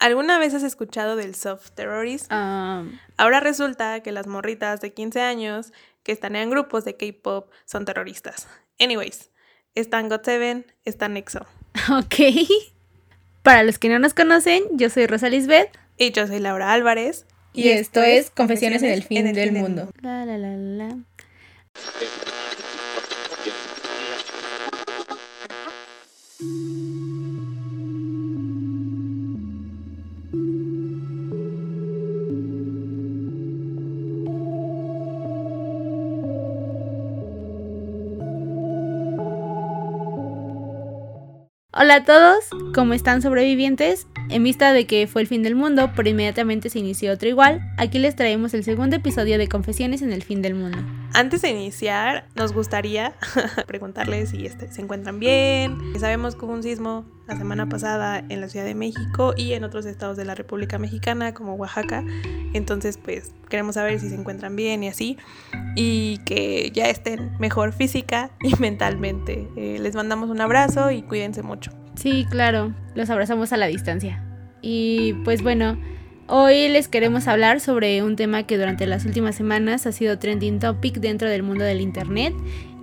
¿Alguna 0.00 0.38
vez 0.38 0.54
has 0.54 0.62
escuchado 0.62 1.14
del 1.14 1.34
soft 1.34 1.72
terrorism? 1.72 2.26
Ah, 2.30 2.84
Ahora 3.18 3.38
resulta 3.40 4.00
que 4.02 4.12
las 4.12 4.26
morritas 4.26 4.80
de 4.80 4.94
15 4.94 5.20
años 5.20 5.74
que 6.02 6.12
están 6.12 6.36
en 6.36 6.48
grupos 6.48 6.86
de 6.86 6.96
K-pop 6.96 7.50
son 7.66 7.84
terroristas. 7.84 8.48
Anyways, 8.78 9.30
están 9.74 10.08
GOT7, 10.08 10.64
están 10.86 11.18
EXO. 11.18 11.40
ok. 11.90 12.14
Para 13.42 13.62
los 13.62 13.78
que 13.78 13.90
no 13.90 13.98
nos 13.98 14.14
conocen, 14.14 14.64
yo 14.72 14.88
soy 14.88 15.06
Rosa 15.06 15.28
Lisbeth. 15.28 15.76
Y 15.98 16.12
yo 16.12 16.26
soy 16.26 16.38
Laura 16.38 16.72
Álvarez. 16.72 17.26
Y, 17.52 17.68
esto 17.68 18.02
es 18.02 18.30
Confesiones 18.30 18.82
en 18.82 18.92
el 18.92 19.02
fin 19.02 19.30
del 19.34 19.52
mundo. 19.52 19.90
La, 20.00 20.24
la, 20.24 20.38
la, 20.38 20.56
la. 20.56 20.96
Hola 41.82 41.94
a 41.94 42.04
todos, 42.04 42.44
¿cómo 42.74 42.92
están 42.92 43.22
sobrevivientes? 43.22 44.06
En 44.28 44.42
vista 44.42 44.74
de 44.74 44.86
que 44.86 45.06
fue 45.06 45.22
el 45.22 45.28
fin 45.28 45.42
del 45.42 45.54
mundo, 45.54 45.92
pero 45.96 46.10
inmediatamente 46.10 46.68
se 46.68 46.78
inició 46.78 47.10
otro 47.10 47.26
igual, 47.26 47.62
aquí 47.78 47.98
les 47.98 48.14
traemos 48.14 48.52
el 48.52 48.64
segundo 48.64 48.96
episodio 48.96 49.38
de 49.38 49.48
Confesiones 49.48 50.02
en 50.02 50.12
el 50.12 50.22
fin 50.22 50.42
del 50.42 50.54
mundo. 50.56 50.76
Antes 51.14 51.40
de 51.40 51.48
iniciar, 51.48 52.26
nos 52.34 52.52
gustaría 52.52 53.14
preguntarles 53.66 54.28
si 54.28 54.44
este- 54.44 54.70
se 54.70 54.82
encuentran 54.82 55.20
bien. 55.20 55.78
Sabemos 55.98 56.36
que 56.36 56.44
hubo 56.44 56.52
un 56.52 56.62
sismo 56.62 57.06
la 57.30 57.36
semana 57.36 57.68
pasada 57.68 58.24
en 58.28 58.40
la 58.40 58.48
Ciudad 58.48 58.64
de 58.64 58.74
México 58.74 59.34
y 59.36 59.52
en 59.52 59.62
otros 59.62 59.86
estados 59.86 60.16
de 60.16 60.24
la 60.24 60.34
República 60.34 60.78
Mexicana, 60.78 61.32
como 61.32 61.54
Oaxaca. 61.54 62.04
Entonces, 62.54 62.98
pues 62.98 63.32
queremos 63.48 63.76
saber 63.76 64.00
si 64.00 64.08
se 64.08 64.16
encuentran 64.16 64.56
bien 64.56 64.82
y 64.82 64.88
así. 64.88 65.16
Y 65.76 66.18
que 66.24 66.72
ya 66.74 66.86
estén 66.86 67.30
mejor 67.38 67.72
física 67.72 68.32
y 68.42 68.56
mentalmente. 68.60 69.48
Eh, 69.56 69.78
les 69.80 69.94
mandamos 69.94 70.28
un 70.28 70.40
abrazo 70.40 70.90
y 70.90 71.02
cuídense 71.02 71.42
mucho. 71.42 71.70
Sí, 71.94 72.26
claro, 72.28 72.74
los 72.96 73.08
abrazamos 73.10 73.52
a 73.52 73.56
la 73.56 73.66
distancia. 73.66 74.24
Y 74.60 75.12
pues 75.24 75.42
bueno, 75.42 75.78
hoy 76.26 76.68
les 76.68 76.88
queremos 76.88 77.28
hablar 77.28 77.60
sobre 77.60 78.02
un 78.02 78.16
tema 78.16 78.42
que 78.42 78.58
durante 78.58 78.86
las 78.86 79.04
últimas 79.04 79.36
semanas 79.36 79.86
ha 79.86 79.92
sido 79.92 80.18
trending 80.18 80.58
topic 80.58 80.96
dentro 80.96 81.28
del 81.28 81.44
mundo 81.44 81.62
del 81.62 81.80
Internet 81.80 82.34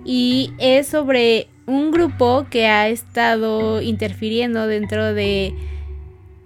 y 0.08 0.54
es 0.56 0.86
sobre 0.86 1.48
un 1.66 1.90
grupo 1.90 2.46
que 2.48 2.66
ha 2.66 2.88
estado 2.88 3.82
interfiriendo 3.82 4.66
dentro 4.66 5.12
de, 5.12 5.52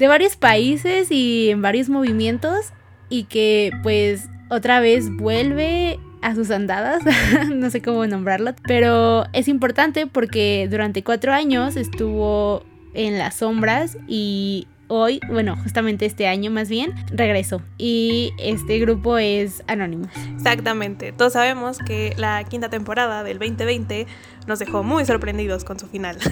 de 0.00 0.08
varios 0.08 0.34
países 0.34 1.12
y 1.12 1.50
en 1.50 1.62
varios 1.62 1.88
movimientos 1.88 2.72
y 3.08 3.22
que 3.24 3.70
pues 3.84 4.28
otra 4.50 4.80
vez 4.80 5.14
vuelve 5.16 6.00
a 6.22 6.34
sus 6.34 6.50
andadas, 6.50 7.04
no 7.54 7.70
sé 7.70 7.80
cómo 7.80 8.04
nombrarlo, 8.04 8.52
pero 8.66 9.26
es 9.32 9.46
importante 9.46 10.08
porque 10.08 10.66
durante 10.68 11.04
cuatro 11.04 11.32
años 11.32 11.76
estuvo 11.76 12.64
en 12.94 13.16
las 13.16 13.36
sombras 13.36 13.96
y 14.08 14.66
hoy, 14.94 15.20
bueno, 15.28 15.56
justamente 15.56 16.04
este 16.04 16.26
año 16.26 16.50
más 16.50 16.68
bien, 16.68 16.92
regresó. 17.10 17.62
Y 17.78 18.32
este 18.38 18.78
grupo 18.78 19.16
es 19.16 19.64
Anonymous. 19.66 20.10
Exactamente. 20.34 21.12
Todos 21.12 21.32
sabemos 21.32 21.78
que 21.78 22.12
la 22.18 22.44
quinta 22.44 22.68
temporada 22.68 23.24
del 23.24 23.38
2020 23.38 24.06
nos 24.46 24.58
dejó 24.58 24.82
muy 24.82 25.06
sorprendidos 25.06 25.64
con 25.64 25.78
su 25.78 25.86
final. 25.86 26.18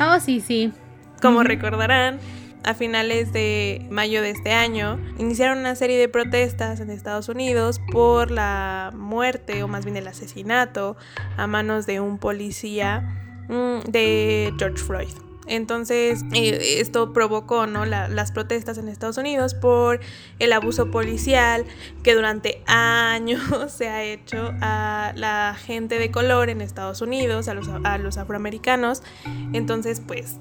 Oh, 0.00 0.18
sí, 0.18 0.40
sí. 0.40 0.72
Como 1.20 1.44
recordarán, 1.44 2.18
a 2.64 2.74
finales 2.74 3.32
de 3.32 3.86
mayo 3.90 4.22
de 4.22 4.30
este 4.30 4.52
año 4.52 4.98
iniciaron 5.18 5.58
una 5.58 5.76
serie 5.76 5.98
de 5.98 6.08
protestas 6.08 6.80
en 6.80 6.90
Estados 6.90 7.28
Unidos 7.28 7.80
por 7.92 8.30
la 8.30 8.90
muerte 8.94 9.62
o 9.62 9.68
más 9.68 9.84
bien 9.84 9.96
el 9.96 10.08
asesinato 10.08 10.96
a 11.36 11.46
manos 11.46 11.86
de 11.86 12.00
un 12.00 12.18
policía 12.18 13.44
mm, 13.48 13.90
de 13.90 14.52
George 14.58 14.82
Floyd. 14.82 15.21
Entonces, 15.46 16.20
eh, 16.32 16.76
esto 16.78 17.12
provocó 17.12 17.66
¿no? 17.66 17.84
la- 17.84 18.08
las 18.08 18.32
protestas 18.32 18.78
en 18.78 18.88
Estados 18.88 19.16
Unidos 19.18 19.54
por 19.54 20.00
el 20.38 20.52
abuso 20.52 20.90
policial 20.90 21.64
que 22.02 22.14
durante 22.14 22.62
años 22.66 23.40
se 23.76 23.88
ha 23.88 24.02
hecho 24.04 24.52
a 24.60 25.12
la 25.16 25.56
gente 25.58 25.98
de 25.98 26.10
color 26.10 26.48
en 26.48 26.60
Estados 26.60 27.00
Unidos, 27.00 27.48
a 27.48 27.54
los, 27.54 27.68
a 27.68 27.98
los 27.98 28.16
afroamericanos. 28.18 29.02
Entonces, 29.52 30.00
pues 30.06 30.36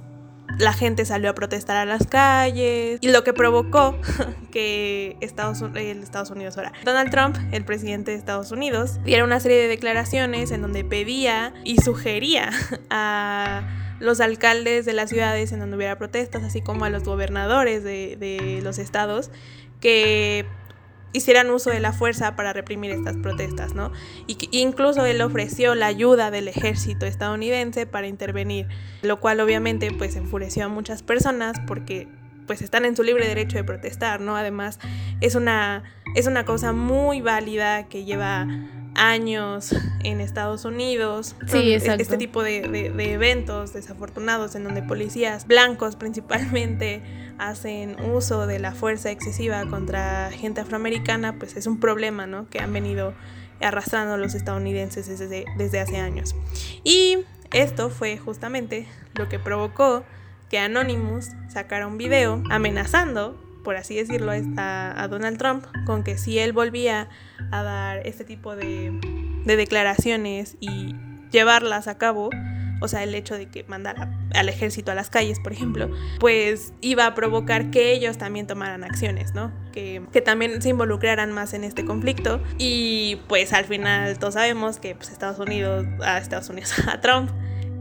la 0.59 0.73
gente 0.73 1.05
salió 1.05 1.29
a 1.29 1.33
protestar 1.33 1.77
a 1.77 1.85
las 1.85 2.05
calles 2.07 2.99
y 3.01 3.07
lo 3.09 3.23
que 3.23 3.31
provocó 3.33 3.97
que 4.51 5.15
Estados, 5.21 5.61
el 5.61 6.03
Estados 6.03 6.29
Unidos 6.29 6.57
ahora 6.57 6.73
Donald 6.83 7.09
Trump, 7.09 7.37
el 7.53 7.63
presidente 7.63 8.11
de 8.11 8.17
Estados 8.17 8.51
Unidos, 8.51 8.99
diera 9.05 9.23
una 9.23 9.39
serie 9.39 9.57
de 9.59 9.67
declaraciones 9.69 10.51
en 10.51 10.61
donde 10.61 10.83
pedía 10.83 11.53
y 11.63 11.77
sugería 11.77 12.51
a 12.89 13.63
los 14.01 14.19
alcaldes 14.19 14.85
de 14.85 14.93
las 14.93 15.09
ciudades 15.09 15.51
en 15.51 15.59
donde 15.59 15.77
hubiera 15.77 15.97
protestas, 15.97 16.43
así 16.43 16.61
como 16.61 16.85
a 16.85 16.89
los 16.89 17.03
gobernadores 17.03 17.83
de, 17.83 18.17
de 18.17 18.61
los 18.61 18.79
estados, 18.79 19.31
que 19.79 20.45
hicieran 21.13 21.49
uso 21.49 21.69
de 21.69 21.79
la 21.79 21.91
fuerza 21.93 22.35
para 22.35 22.53
reprimir 22.53 22.91
estas 22.91 23.17
protestas, 23.17 23.73
¿no? 23.73 23.91
Y 24.27 24.35
que 24.35 24.47
incluso 24.51 25.05
él 25.05 25.21
ofreció 25.21 25.75
la 25.75 25.87
ayuda 25.87 26.31
del 26.31 26.47
ejército 26.47 27.05
estadounidense 27.05 27.85
para 27.85 28.07
intervenir, 28.07 28.67
lo 29.01 29.19
cual 29.19 29.39
obviamente 29.39 29.91
pues 29.91 30.15
enfureció 30.15 30.65
a 30.65 30.67
muchas 30.69 31.03
personas 31.03 31.59
porque 31.67 32.07
pues 32.47 32.61
están 32.61 32.85
en 32.85 32.95
su 32.95 33.03
libre 33.03 33.27
derecho 33.27 33.57
de 33.57 33.63
protestar, 33.63 34.21
¿no? 34.21 34.35
Además 34.35 34.79
es 35.19 35.35
una, 35.35 35.83
es 36.15 36.27
una 36.27 36.45
cosa 36.45 36.73
muy 36.73 37.21
válida 37.21 37.87
que 37.87 38.03
lleva 38.03 38.47
años 39.01 39.73
en 40.03 40.21
Estados 40.21 40.63
Unidos. 40.65 41.35
Sí, 41.47 41.51
Son 41.51 41.61
exacto. 41.61 42.01
Este 42.03 42.17
tipo 42.17 42.43
de, 42.43 42.61
de- 42.67 42.91
de 42.91 43.13
eventos 43.13 43.73
desafortunados 43.73 44.53
en 44.55 44.63
donde 44.63 44.83
policías 44.83 45.47
blancos 45.47 45.95
principalmente 45.97 47.01
hacen 47.39 47.95
uso 48.13 48.45
de 48.45 48.59
la 48.59 48.73
fuerza 48.73 49.09
excesiva 49.09 49.65
contra 49.65 50.29
gente 50.31 50.61
afroamericana, 50.61 51.37
pues 51.39 51.55
es 51.57 51.65
un 51.65 51.79
problema, 51.79 52.27
¿no? 52.27 52.47
Que 52.49 52.59
han 52.59 52.71
venido 52.71 53.13
arrastrando 53.59 54.17
los 54.17 54.35
estadounidenses 54.35 55.07
desde, 55.07 55.45
desde 55.57 55.79
hace 55.79 55.97
años. 55.97 56.35
Y 56.83 57.17
esto 57.51 57.89
fue 57.89 58.17
justamente 58.17 58.87
lo 59.15 59.27
que 59.29 59.39
provocó 59.39 60.03
que 60.49 60.59
Anonymous 60.59 61.29
sacara 61.49 61.87
un 61.87 61.97
video 61.97 62.43
amenazando, 62.49 63.39
por 63.63 63.75
así 63.75 63.95
decirlo, 63.95 64.31
a, 64.57 65.03
a 65.03 65.07
Donald 65.07 65.37
Trump 65.37 65.65
con 65.85 66.03
que 66.03 66.17
si 66.17 66.39
él 66.39 66.53
volvía 66.53 67.09
a 67.51 67.63
dar 67.63 68.05
este 68.05 68.23
tipo 68.23 68.55
de, 68.55 68.91
de 69.45 69.55
declaraciones 69.55 70.57
y 70.59 70.95
llevarlas 71.31 71.87
a 71.87 71.97
cabo, 71.97 72.29
o 72.81 72.87
sea, 72.87 73.03
el 73.03 73.13
hecho 73.13 73.35
de 73.35 73.47
que 73.47 73.63
mandara 73.65 74.11
al 74.33 74.49
ejército 74.49 74.91
a 74.91 74.95
las 74.95 75.09
calles, 75.09 75.39
por 75.39 75.53
ejemplo, 75.53 75.89
pues 76.19 76.73
iba 76.81 77.05
a 77.05 77.13
provocar 77.13 77.69
que 77.69 77.91
ellos 77.91 78.17
también 78.17 78.47
tomaran 78.47 78.83
acciones, 78.83 79.35
¿no? 79.35 79.51
Que, 79.71 80.01
que 80.11 80.21
también 80.21 80.61
se 80.61 80.69
involucraran 80.69 81.31
más 81.31 81.53
en 81.53 81.63
este 81.63 81.85
conflicto. 81.85 82.41
Y 82.57 83.19
pues 83.27 83.53
al 83.53 83.65
final 83.65 84.17
todos 84.17 84.33
sabemos 84.33 84.79
que 84.79 84.95
pues, 84.95 85.11
Estados 85.11 85.37
Unidos, 85.37 85.85
a 86.03 86.17
Estados 86.17 86.49
Unidos, 86.49 86.73
a 86.87 86.99
Trump, 87.01 87.29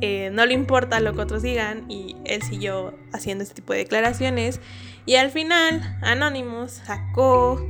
eh, 0.03 0.31
no 0.33 0.45
le 0.45 0.53
importa 0.55 1.01
lo 1.01 1.15
que 1.15 1.21
otros 1.21 1.43
digan 1.43 1.91
y 1.91 2.17
él 2.25 2.43
siguió 2.43 2.95
haciendo 3.13 3.43
este 3.43 3.55
tipo 3.55 3.73
de 3.73 3.81
declaraciones. 3.81 4.61
Y 5.11 5.17
al 5.17 5.33
final, 5.33 5.83
Anonymous 6.03 6.71
sacó 6.71 7.61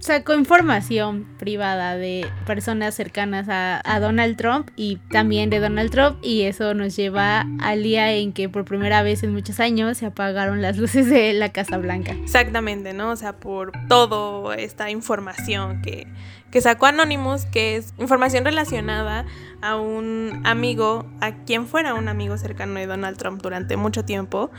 Sacó 0.00 0.34
información 0.34 1.26
privada 1.36 1.96
de 1.96 2.26
personas 2.46 2.94
cercanas 2.94 3.48
a, 3.50 3.82
a 3.84 4.00
Donald 4.00 4.36
Trump 4.36 4.70
y 4.74 4.96
también 5.10 5.50
de 5.50 5.58
Donald 5.58 5.90
Trump 5.90 6.16
y 6.22 6.42
eso 6.42 6.72
nos 6.72 6.96
lleva 6.96 7.44
al 7.60 7.82
día 7.82 8.10
en 8.12 8.32
que 8.32 8.48
por 8.48 8.64
primera 8.64 9.02
vez 9.02 9.22
en 9.24 9.32
muchos 9.32 9.60
años 9.60 9.98
se 9.98 10.06
apagaron 10.06 10.62
las 10.62 10.78
luces 10.78 11.10
de 11.10 11.34
la 11.34 11.50
Casa 11.50 11.76
Blanca. 11.76 12.12
Exactamente, 12.12 12.94
¿no? 12.94 13.10
O 13.10 13.16
sea, 13.16 13.34
por 13.34 13.72
toda 13.88 14.54
esta 14.54 14.90
información 14.90 15.82
que, 15.82 16.06
que 16.50 16.60
sacó 16.60 16.86
Anonymous, 16.86 17.44
que 17.46 17.76
es 17.76 17.94
información 17.98 18.44
relacionada 18.44 19.24
a 19.62 19.76
un 19.76 20.40
amigo, 20.44 21.06
a 21.20 21.32
quien 21.44 21.66
fuera 21.66 21.94
un 21.94 22.08
amigo 22.08 22.36
cercano 22.38 22.74
de 22.80 22.86
Donald 22.86 23.16
Trump 23.18 23.40
durante 23.42 23.76
mucho 23.76 24.04
tiempo, 24.04 24.50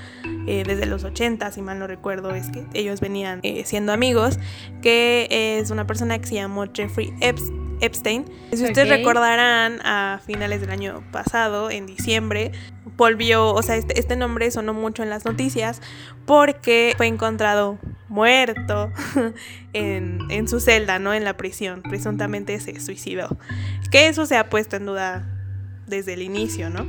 eh, 0.48 0.64
desde 0.66 0.86
los 0.86 1.04
80, 1.04 1.52
si 1.52 1.62
mal 1.62 1.80
no 1.80 1.88
recuerdo, 1.88 2.34
es 2.36 2.50
que 2.50 2.66
ellos 2.74 3.02
venían 3.02 3.40
eh, 3.44 3.64
siendo 3.66 3.92
amigos, 3.94 4.40
que 4.82 5.28
es 5.60 5.72
una 5.72 5.86
persona 5.88 6.18
que 6.20 6.28
se 6.28 6.36
llamó 6.36 6.66
Jeffrey 6.74 7.12
Eps- 7.20 7.52
Epstein. 7.82 8.26
Si 8.54 8.64
ustedes 8.64 8.88
recordarán, 8.90 9.80
a 9.84 10.20
finales 10.26 10.62
del 10.62 10.70
año 10.70 11.04
pasado, 11.12 11.72
en 11.72 11.88
diciembre, 11.88 12.52
volvió, 12.98 13.54
o 13.54 13.62
sea, 13.62 13.76
este, 13.76 14.00
este 14.00 14.16
nombre 14.16 14.52
sonó 14.52 14.74
mucho 14.74 15.04
en 15.04 15.10
las 15.10 15.26
noticias 15.26 15.82
porque 16.26 16.94
fue 16.98 17.08
encontrado 17.08 17.80
muerto 18.10 18.92
en, 19.74 20.20
en 20.30 20.48
su 20.48 20.60
celda, 20.60 21.00
¿no? 21.00 21.14
En 21.14 21.24
la 21.24 21.38
prisión. 21.38 21.82
Presuntamente 21.82 22.60
se 22.60 22.80
suicidó. 22.80 23.38
Que 23.92 24.08
eso 24.08 24.26
se 24.26 24.38
ha 24.38 24.50
puesto 24.50 24.76
en 24.76 24.86
duda 24.86 25.28
desde 25.88 26.14
el 26.14 26.22
inicio, 26.22 26.70
¿no? 26.70 26.88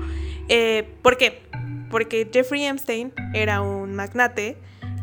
Eh, 0.49 0.97
¿Por 1.03 1.17
qué? 1.17 1.43
Porque 1.91 2.29
Jeffrey 2.33 2.65
Epstein 2.65 3.13
era 3.35 3.61
un 3.61 3.95
magnate 3.95 4.57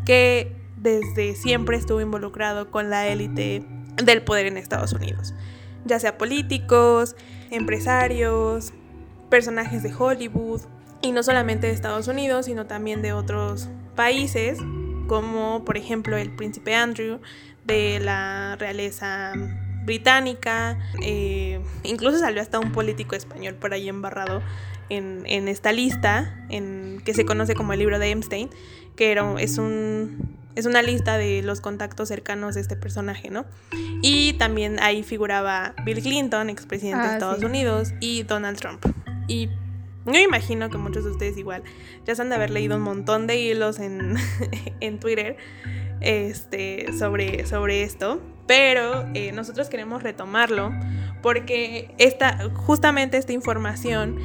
que 0.06 0.56
desde 0.78 1.36
siempre 1.36 1.78
estuvo 1.78 2.02
involucrado 2.02 2.72
con 2.72 2.90
la 2.90 3.08
élite 3.08 3.64
del 4.04 4.24
poder 4.24 4.48
en 4.48 4.58
Estados 4.58 4.94
Unidos, 4.94 5.34
ya 5.86 6.00
sea 6.00 6.18
políticos, 6.18 7.16
empresarios, 7.52 8.74
personajes 9.30 9.84
de 9.84 9.94
Hollywood, 9.94 10.62
y 11.02 11.12
no 11.12 11.24
solamente 11.24 11.68
de 11.68 11.74
Estados 11.74 12.08
Unidos, 12.08 12.46
sino 12.46 12.66
también 12.66 13.02
de 13.02 13.14
otros 13.14 13.70
países, 13.96 14.60
como 15.08 15.64
por 15.66 15.78
ejemplo 15.78 16.18
el 16.18 16.36
príncipe 16.36 16.76
Andrew 16.76 17.20
de 17.66 18.00
la 18.00 18.56
realeza 18.58 19.34
británica, 19.86 20.78
eh, 21.02 21.60
incluso 21.84 22.20
salió 22.20 22.42
hasta 22.42 22.60
un 22.60 22.72
político 22.72 23.16
español 23.16 23.56
por 23.56 23.74
ahí 23.74 23.90
embarrado 23.90 24.42
en, 24.90 25.48
esta 25.48 25.72
lista, 25.72 26.46
en, 26.50 27.02
que 27.06 27.14
se 27.14 27.26
conoce 27.26 27.56
como 27.56 27.74
el 27.74 27.80
libro 27.80 28.00
de 28.00 28.12
Epstein, 28.12 28.50
que 28.96 29.12
era, 29.12 29.36
es, 29.40 29.58
un, 29.58 30.36
es 30.56 30.66
una 30.66 30.82
lista 30.82 31.18
de 31.18 31.42
los 31.44 31.62
contactos 31.62 32.08
cercanos 32.10 32.56
de 32.56 32.62
este 32.62 32.76
personaje, 32.76 33.30
¿no? 33.30 33.46
Y 34.02 34.34
también 34.34 34.80
ahí 34.82 35.04
figuraba 35.04 35.74
Bill 35.86 36.02
Clinton, 36.02 36.50
expresidente 36.50 37.04
de 37.04 37.10
ah, 37.10 37.14
Estados 37.14 37.44
Unidos, 37.44 37.94
y 38.00 38.24
Donald 38.24 38.58
Trump. 38.58 38.86
Y 39.28 39.50
yo 40.14 40.20
imagino 40.20 40.70
que 40.70 40.78
muchos 40.78 41.04
de 41.04 41.12
ustedes 41.12 41.38
igual 41.38 41.64
ya 42.06 42.16
se 42.16 42.22
han 42.22 42.30
de 42.30 42.36
haber 42.36 42.50
leído 42.50 42.78
un 42.78 42.84
montón 42.84 43.28
de 43.28 43.38
hilos 43.38 43.80
en, 43.80 44.16
en 44.80 45.00
Twitter 45.00 45.38
este, 46.02 46.94
sobre, 46.98 47.46
sobre 47.46 47.84
esto, 47.84 48.22
pero 48.48 49.08
eh, 49.14 49.32
nosotros 49.32 49.70
queremos 49.70 50.04
retomarlo 50.04 50.72
porque 51.22 51.94
esta, 51.98 52.50
justamente 52.54 53.18
esta 53.18 53.34
información 53.34 54.18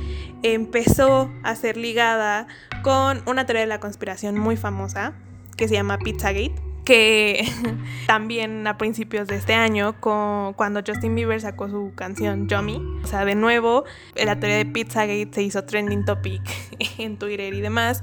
empezó 0.43 1.33
a 1.43 1.57
ser 1.57 1.77
ligada 1.77 2.47
con 2.83 3.23
una 3.27 3.47
teoría 3.47 3.63
de 3.63 3.69
la 3.69 3.81
conspiración 3.81 4.39
muy 4.39 4.57
famosa 4.57 5.15
que 5.57 5.69
se 5.69 5.75
llama 5.75 5.99
Pizzagate 5.99 6.74
que 6.85 7.47
también 8.07 8.67
a 8.67 8.77
principios 8.79 9.27
de 9.27 9.37
este 9.37 9.55
año, 9.55 9.95
cuando 10.01 10.81
Justin 10.87 11.15
Bieber 11.15 11.41
sacó 11.41 11.69
su 11.69 11.93
canción 11.95 12.49
Yummy, 12.49 12.81
o 13.03 13.07
sea, 13.07 13.25
de 13.25 13.35
nuevo, 13.35 13.85
la 14.15 14.39
teoría 14.39 14.59
de 14.59 14.67
Pizzagate 14.67 15.31
se 15.33 15.43
hizo 15.43 15.65
trending 15.65 16.05
topic 16.05 16.43
en 16.99 17.19
Twitter 17.19 17.55
y 17.55 17.61
demás, 17.61 18.03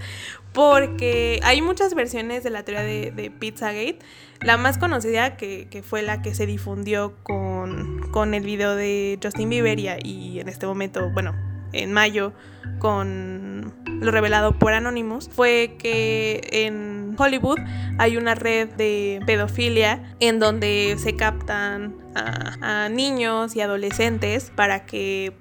porque 0.54 1.39
hay 1.44 1.62
muchas 1.62 1.94
versiones 1.94 2.44
de 2.44 2.50
la 2.50 2.63
teoría 2.63 2.83
de, 2.83 3.31
Pizzagate. 3.31 4.00
La 4.42 4.57
más 4.57 4.80
conocida, 4.80 5.38
que, 5.38 5.83
fue 5.88 6.01
la 6.01 6.24
que 6.24 6.33
se 6.33 6.48
difundió 6.48 7.13
con, 7.24 8.10
con 8.12 8.33
el 8.33 8.44
video 8.44 8.75
de 8.75 9.19
Justin 9.22 9.50
Bieber 9.50 9.80
y 9.80 10.39
en 10.39 10.50
este 10.50 10.66
momento, 10.66 11.12
bueno, 11.12 11.36
en 11.74 11.94
mayo 11.94 12.33
con 12.80 13.74
lo 14.01 14.12
revelado 14.12 14.57
por 14.57 14.74
Anonymous 14.74 15.30
fue 15.30 15.75
que 15.77 16.42
en 16.51 17.15
Hollywood 17.18 17.59
hay 18.00 18.18
una 18.18 18.33
red 18.33 18.68
de 18.69 19.21
pedofilia 19.27 20.15
en 20.19 20.39
donde 20.39 20.98
se 20.98 21.15
captan 21.15 21.95
a, 22.15 22.89
niños 22.89 23.56
y 23.56 23.62
adolescentes 23.62 24.51
para 24.56 24.86
que 24.86 25.33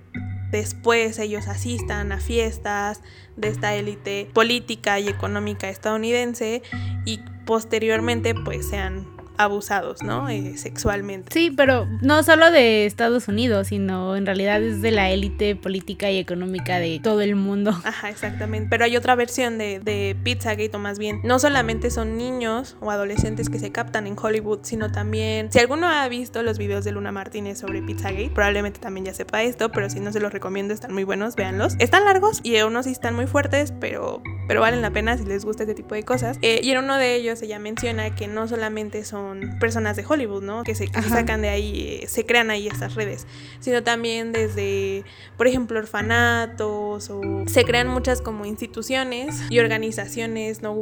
después 0.52 1.18
ellos 1.18 1.48
asistan 1.48 2.12
a 2.12 2.20
fiestas 2.20 3.00
de 3.36 3.48
esta 3.48 3.74
élite 3.74 4.28
política 4.34 5.00
y 5.00 5.08
económica 5.08 5.68
estadounidense 5.68 6.62
y 7.06 7.20
posteriormente 7.46 8.34
pues 8.34 8.68
sean 8.68 9.19
abusados, 9.42 10.02
¿no? 10.02 10.28
Eh, 10.28 10.56
sexualmente. 10.56 11.32
Sí, 11.32 11.50
pero 11.50 11.86
no 12.00 12.22
solo 12.22 12.50
de 12.50 12.86
Estados 12.86 13.28
Unidos, 13.28 13.68
sino 13.68 14.16
en 14.16 14.26
realidad 14.26 14.62
es 14.62 14.82
de 14.82 14.90
la 14.90 15.10
élite 15.10 15.56
política 15.56 16.10
y 16.10 16.18
económica 16.18 16.78
de 16.78 17.00
todo 17.02 17.20
el 17.20 17.36
mundo. 17.36 17.70
Ajá, 17.84 18.10
exactamente. 18.10 18.68
Pero 18.70 18.84
hay 18.84 18.96
otra 18.96 19.14
versión 19.14 19.58
de, 19.58 19.80
de 19.80 20.16
Pizzagate, 20.22 20.70
o 20.74 20.78
más 20.78 20.98
bien, 20.98 21.20
no 21.24 21.38
solamente 21.38 21.90
son 21.90 22.16
niños 22.16 22.76
o 22.80 22.90
adolescentes 22.90 23.48
que 23.48 23.58
se 23.58 23.72
captan 23.72 24.06
en 24.06 24.16
Hollywood, 24.20 24.60
sino 24.62 24.92
también, 24.92 25.50
si 25.50 25.58
alguno 25.58 25.88
ha 25.88 26.06
visto 26.08 26.42
los 26.42 26.58
videos 26.58 26.84
de 26.84 26.92
Luna 26.92 27.12
Martínez 27.12 27.58
sobre 27.58 27.82
Pizzagate, 27.82 28.30
probablemente 28.34 28.80
también 28.80 29.06
ya 29.06 29.14
sepa 29.14 29.42
esto, 29.42 29.70
pero 29.70 29.88
si 29.90 30.00
no 30.00 30.12
se 30.12 30.20
los 30.20 30.32
recomiendo, 30.32 30.74
están 30.74 30.92
muy 30.92 31.04
buenos, 31.04 31.36
véanlos. 31.36 31.76
Están 31.78 32.04
largos 32.04 32.40
y 32.42 32.60
unos 32.60 32.86
sí 32.86 32.92
están 32.92 33.14
muy 33.14 33.26
fuertes, 33.26 33.72
pero, 33.80 34.22
pero 34.50 34.62
valen 34.62 34.82
la 34.82 34.90
pena 34.90 35.16
si 35.16 35.22
les 35.22 35.44
gusta 35.44 35.62
este 35.62 35.76
tipo 35.76 35.94
de 35.94 36.02
cosas. 36.02 36.36
Eh, 36.42 36.58
y 36.60 36.72
en 36.72 36.78
uno 36.78 36.96
de 36.96 37.14
ellos 37.14 37.40
ella 37.40 37.60
menciona 37.60 38.16
que 38.16 38.26
no 38.26 38.48
solamente 38.48 39.04
son 39.04 39.60
personas 39.60 39.94
de 39.94 40.04
Hollywood, 40.04 40.42
¿no? 40.42 40.64
Que 40.64 40.74
se, 40.74 40.88
sacan 40.88 41.40
de 41.40 41.50
ahí, 41.50 42.00
eh, 42.02 42.08
se 42.08 42.26
crean 42.26 42.50
ahí 42.50 42.66
estas 42.66 42.96
redes, 42.96 43.28
sino 43.60 43.84
también 43.84 44.32
desde, 44.32 45.04
por 45.36 45.46
ejemplo, 45.46 45.78
orfanatos 45.78 47.10
o 47.10 47.20
se 47.46 47.64
crean 47.64 47.86
muchas 47.86 48.22
como 48.22 48.44
instituciones 48.44 49.40
y 49.50 49.60
organizaciones 49.60 50.62
no, 50.62 50.74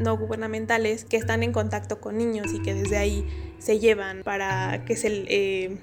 no 0.00 0.16
gubernamentales 0.16 1.04
que 1.04 1.16
están 1.16 1.44
en 1.44 1.52
contacto 1.52 2.00
con 2.00 2.18
niños 2.18 2.52
y 2.52 2.62
que 2.62 2.74
desde 2.74 2.96
ahí 2.96 3.54
se 3.60 3.78
llevan 3.78 4.24
para 4.24 4.84
que 4.86 4.96
se... 4.96 5.24
Eh, 5.28 5.78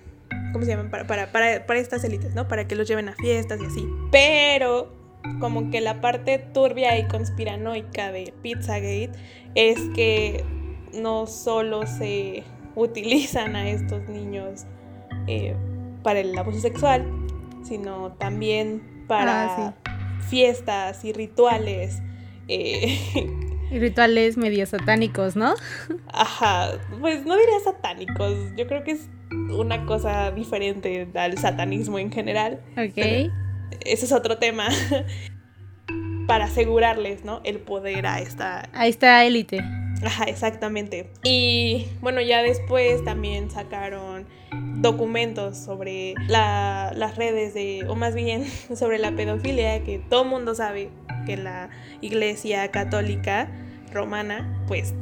¿Cómo 0.52 0.66
se 0.66 0.72
llaman? 0.72 0.92
Para, 0.92 1.08
para, 1.08 1.32
para, 1.32 1.66
para 1.66 1.80
estas 1.80 2.04
élites, 2.04 2.36
¿no? 2.36 2.50
Para 2.50 2.68
que 2.68 2.76
los 2.76 2.90
lleven 2.90 3.08
a 3.08 3.16
fiestas 3.16 3.62
y 3.62 3.66
así. 3.68 3.88
Pero 4.12 5.01
como 5.40 5.70
que 5.70 5.82
la 5.82 6.02
parte 6.02 6.40
turbia 6.40 6.98
y 6.98 7.08
conspiranoica 7.08 8.12
de 8.12 8.34
Pizzagate 8.42 9.12
es 9.56 9.80
que 9.96 10.44
no 10.94 11.28
solo 11.28 11.86
se 11.86 12.44
utilizan 12.76 13.56
a 13.56 13.70
estos 13.70 14.08
niños 14.08 14.66
eh, 15.28 15.56
para 16.04 16.20
el 16.20 16.38
abuso 16.38 16.60
sexual, 16.60 17.06
sino 17.64 18.14
también 18.14 19.06
para 19.08 19.68
ah, 19.68 19.76
fiestas 20.30 21.04
y 21.06 21.14
rituales. 21.14 22.02
Eh, 22.48 22.98
y 23.72 23.80
rituales 23.80 24.38
medio 24.38 24.66
satánicos, 24.66 25.36
¿no? 25.36 25.54
Ajá, 26.08 26.72
pues 27.00 27.26
no 27.26 27.36
diría 27.36 27.60
satánicos, 27.64 28.36
yo 28.56 28.68
creo 28.68 28.84
que 28.84 28.92
es 28.92 29.10
una 29.58 29.86
cosa 29.86 30.32
diferente 30.32 31.08
al 31.16 31.38
satanismo 31.38 32.00
en 32.00 32.12
general. 32.12 32.62
Ok. 32.78 33.32
Ese 33.86 34.06
es 34.06 34.12
otro 34.12 34.38
tema. 34.38 34.70
para 36.32 36.46
asegurarles, 36.46 37.26
¿no? 37.26 37.42
El 37.44 37.60
poder 37.60 38.06
a 38.06 38.20
esta... 38.20 38.70
A 38.72 38.88
esta 38.88 39.26
élite. 39.26 39.60
Ajá, 40.02 40.24
exactamente. 40.24 41.12
Y 41.26 41.88
bueno, 42.00 42.22
ya 42.22 42.42
después 42.42 43.04
también 43.04 43.52
sacaron 43.52 44.26
documentos 44.82 45.58
sobre 45.58 46.16
las 46.28 47.18
redes 47.18 47.54
de, 47.54 47.86
o 47.88 47.96
más 47.96 48.16
bien 48.16 48.46
sobre 48.76 48.98
la 48.98 49.12
pedofilia, 49.12 49.84
que 49.84 50.00
todo 50.00 50.24
el 50.24 50.30
mundo 50.30 50.56
sabe 50.56 50.90
que 51.26 51.36
la 51.36 51.70
iglesia 52.00 52.72
católica 52.72 53.52
romana, 53.92 54.64
pues 54.68 54.94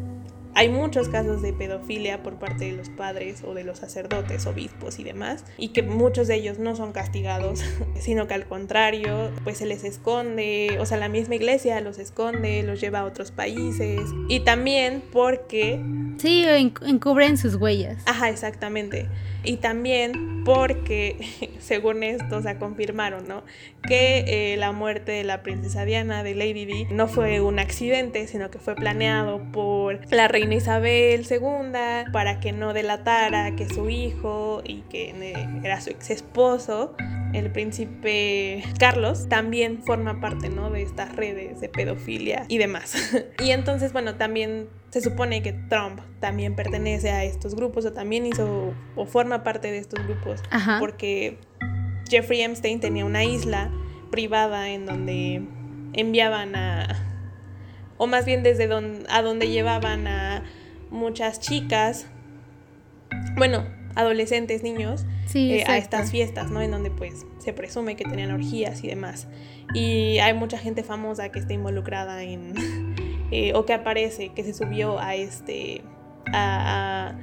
hay 0.60 0.68
muchos 0.68 1.08
casos 1.08 1.42
de 1.42 1.54
pedofilia 1.54 2.22
por 2.22 2.36
parte 2.36 2.66
de 2.66 2.74
los 2.74 2.90
padres 2.90 3.44
o 3.46 3.54
de 3.54 3.64
los 3.64 3.78
sacerdotes, 3.78 4.46
obispos 4.46 5.00
y 5.00 5.06
demás, 5.06 5.46
y 5.58 5.70
que 5.70 5.84
muchos 5.84 6.28
de 6.28 6.36
ellos 6.36 6.60
no 6.60 6.76
son 6.76 6.92
castigados, 6.92 7.64
sino 7.98 8.28
que 8.28 8.34
al 8.34 8.46
contrario, 8.46 9.32
pues 9.46 9.60
se 9.60 9.66
les 9.66 9.86
esconde, 9.86 10.78
o 10.82 10.86
sea, 10.86 10.98
la 10.98 11.08
misma 11.08 11.36
iglesia 11.36 11.80
los 11.80 11.98
esconde, 11.98 12.62
los 12.64 12.82
lleva 12.82 13.00
a 13.00 13.06
otros 13.06 13.32
países, 13.32 14.02
y 14.28 14.42
también 14.42 15.02
porque... 15.14 15.82
Sí, 16.18 16.44
encubren 16.46 17.38
sus 17.38 17.56
huellas. 17.56 18.04
Ajá, 18.06 18.28
exactamente. 18.28 19.08
Y 19.44 19.58
también 19.58 20.44
porque, 20.44 21.18
según 21.60 22.04
esto, 22.04 22.42
se 22.42 22.58
confirmaron, 22.58 23.28
¿no? 23.28 23.44
Que 23.88 24.54
eh, 24.54 24.58
la 24.58 24.72
muerte 24.72 25.12
de 25.12 25.24
la 25.24 25.44
princesa 25.44 25.86
Diana, 25.86 26.24
de 26.24 26.36
Lady 26.36 26.66
Di, 26.66 26.86
no 26.92 27.08
fue 27.08 27.42
un 27.42 27.60
accidente, 27.60 28.28
sino 28.28 28.50
que 28.50 28.60
fue 28.60 28.76
planeado 28.76 29.42
por 29.52 30.00
la 30.12 30.28
reina 30.28 30.56
Isabel 30.56 31.26
II 31.30 32.12
para 32.12 32.40
que 32.40 32.52
no 32.52 32.74
delatara 32.74 33.56
que 33.56 33.68
su 33.68 33.90
hijo 33.90 34.62
y 34.66 34.82
que 34.90 35.10
eh, 35.10 35.48
era 35.64 35.82
su 35.82 35.92
ex 35.92 36.10
esposo, 36.10 36.96
el 37.34 37.52
príncipe 37.52 38.64
Carlos, 38.80 39.30
también 39.30 39.84
forma 39.84 40.20
parte, 40.20 40.50
¿no? 40.50 40.70
De 40.70 40.82
estas 40.82 41.16
redes 41.16 41.62
de 41.62 41.70
pedofilia 41.70 42.46
y 42.48 42.58
demás. 42.58 42.96
y 43.40 43.52
entonces, 43.52 43.94
bueno, 43.94 44.16
también 44.16 44.68
se 44.90 45.02
supone 45.02 45.42
que 45.42 45.54
Trump 45.54 46.00
también 46.20 46.56
pertenece 46.56 47.12
a 47.12 47.24
estos 47.24 47.56
grupos 47.56 47.86
o 47.86 47.94
también 47.94 48.26
hizo 48.26 48.74
o 48.96 49.06
forma 49.06 49.44
parte 49.44 49.72
de 49.72 49.78
estos 49.78 50.04
grupos 50.06 50.42
porque 50.80 51.38
Jeffrey 52.10 52.42
Epstein 52.42 52.80
tenía 52.80 53.06
una 53.06 53.24
isla 53.24 53.72
privada 54.12 54.70
en 54.70 54.86
donde 54.86 55.44
enviaban 55.94 56.56
a 56.56 57.06
o 57.98 58.08
más 58.08 58.26
bien 58.26 58.44
desde 58.44 58.68
donde, 58.68 59.06
a 59.10 59.22
donde 59.22 59.50
llevaban 59.50 60.08
a 60.08 60.44
muchas 60.90 61.40
chicas 61.40 62.08
bueno 63.38 63.64
adolescentes 63.96 64.64
niños 64.64 65.06
eh, 65.34 65.64
a 65.68 65.78
estas 65.78 66.10
fiestas 66.10 66.50
no 66.50 66.62
en 66.62 66.72
donde 66.72 66.90
pues 66.90 67.26
se 67.38 67.54
presume 67.54 67.96
que 67.96 68.04
tenían 68.04 68.32
orgías 68.32 68.84
y 68.84 68.88
demás. 68.88 69.28
Y 69.74 70.20
hay 70.20 70.34
mucha 70.34 70.58
gente 70.58 70.84
famosa 70.84 71.30
que 71.30 71.40
está 71.40 71.54
involucrada 71.54 72.24
en 72.24 72.54
eh, 73.32 73.54
o 73.54 73.66
que 73.66 73.74
aparece, 73.74 74.30
que 74.30 74.44
se 74.44 74.54
subió 74.54 75.00
a 75.00 75.16
este, 75.16 75.82
a, 76.34 77.16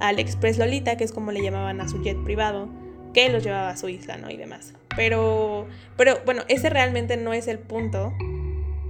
al 0.00 0.18
Express 0.18 0.58
Lolita, 0.58 0.96
que 0.96 1.04
es 1.04 1.12
como 1.12 1.32
le 1.32 1.42
llamaban 1.42 1.80
a 1.80 1.88
su 1.88 2.02
jet 2.02 2.22
privado, 2.24 2.68
que 3.12 3.28
los 3.28 3.44
llevaba 3.44 3.70
a 3.70 3.76
su 3.76 3.88
isla, 3.88 4.16
¿no? 4.16 4.30
Y 4.30 4.36
demás. 4.36 4.74
Pero, 4.96 5.66
pero 5.96 6.18
bueno, 6.24 6.42
ese 6.48 6.70
realmente 6.70 7.16
no 7.16 7.32
es 7.32 7.48
el 7.48 7.58
punto 7.58 8.12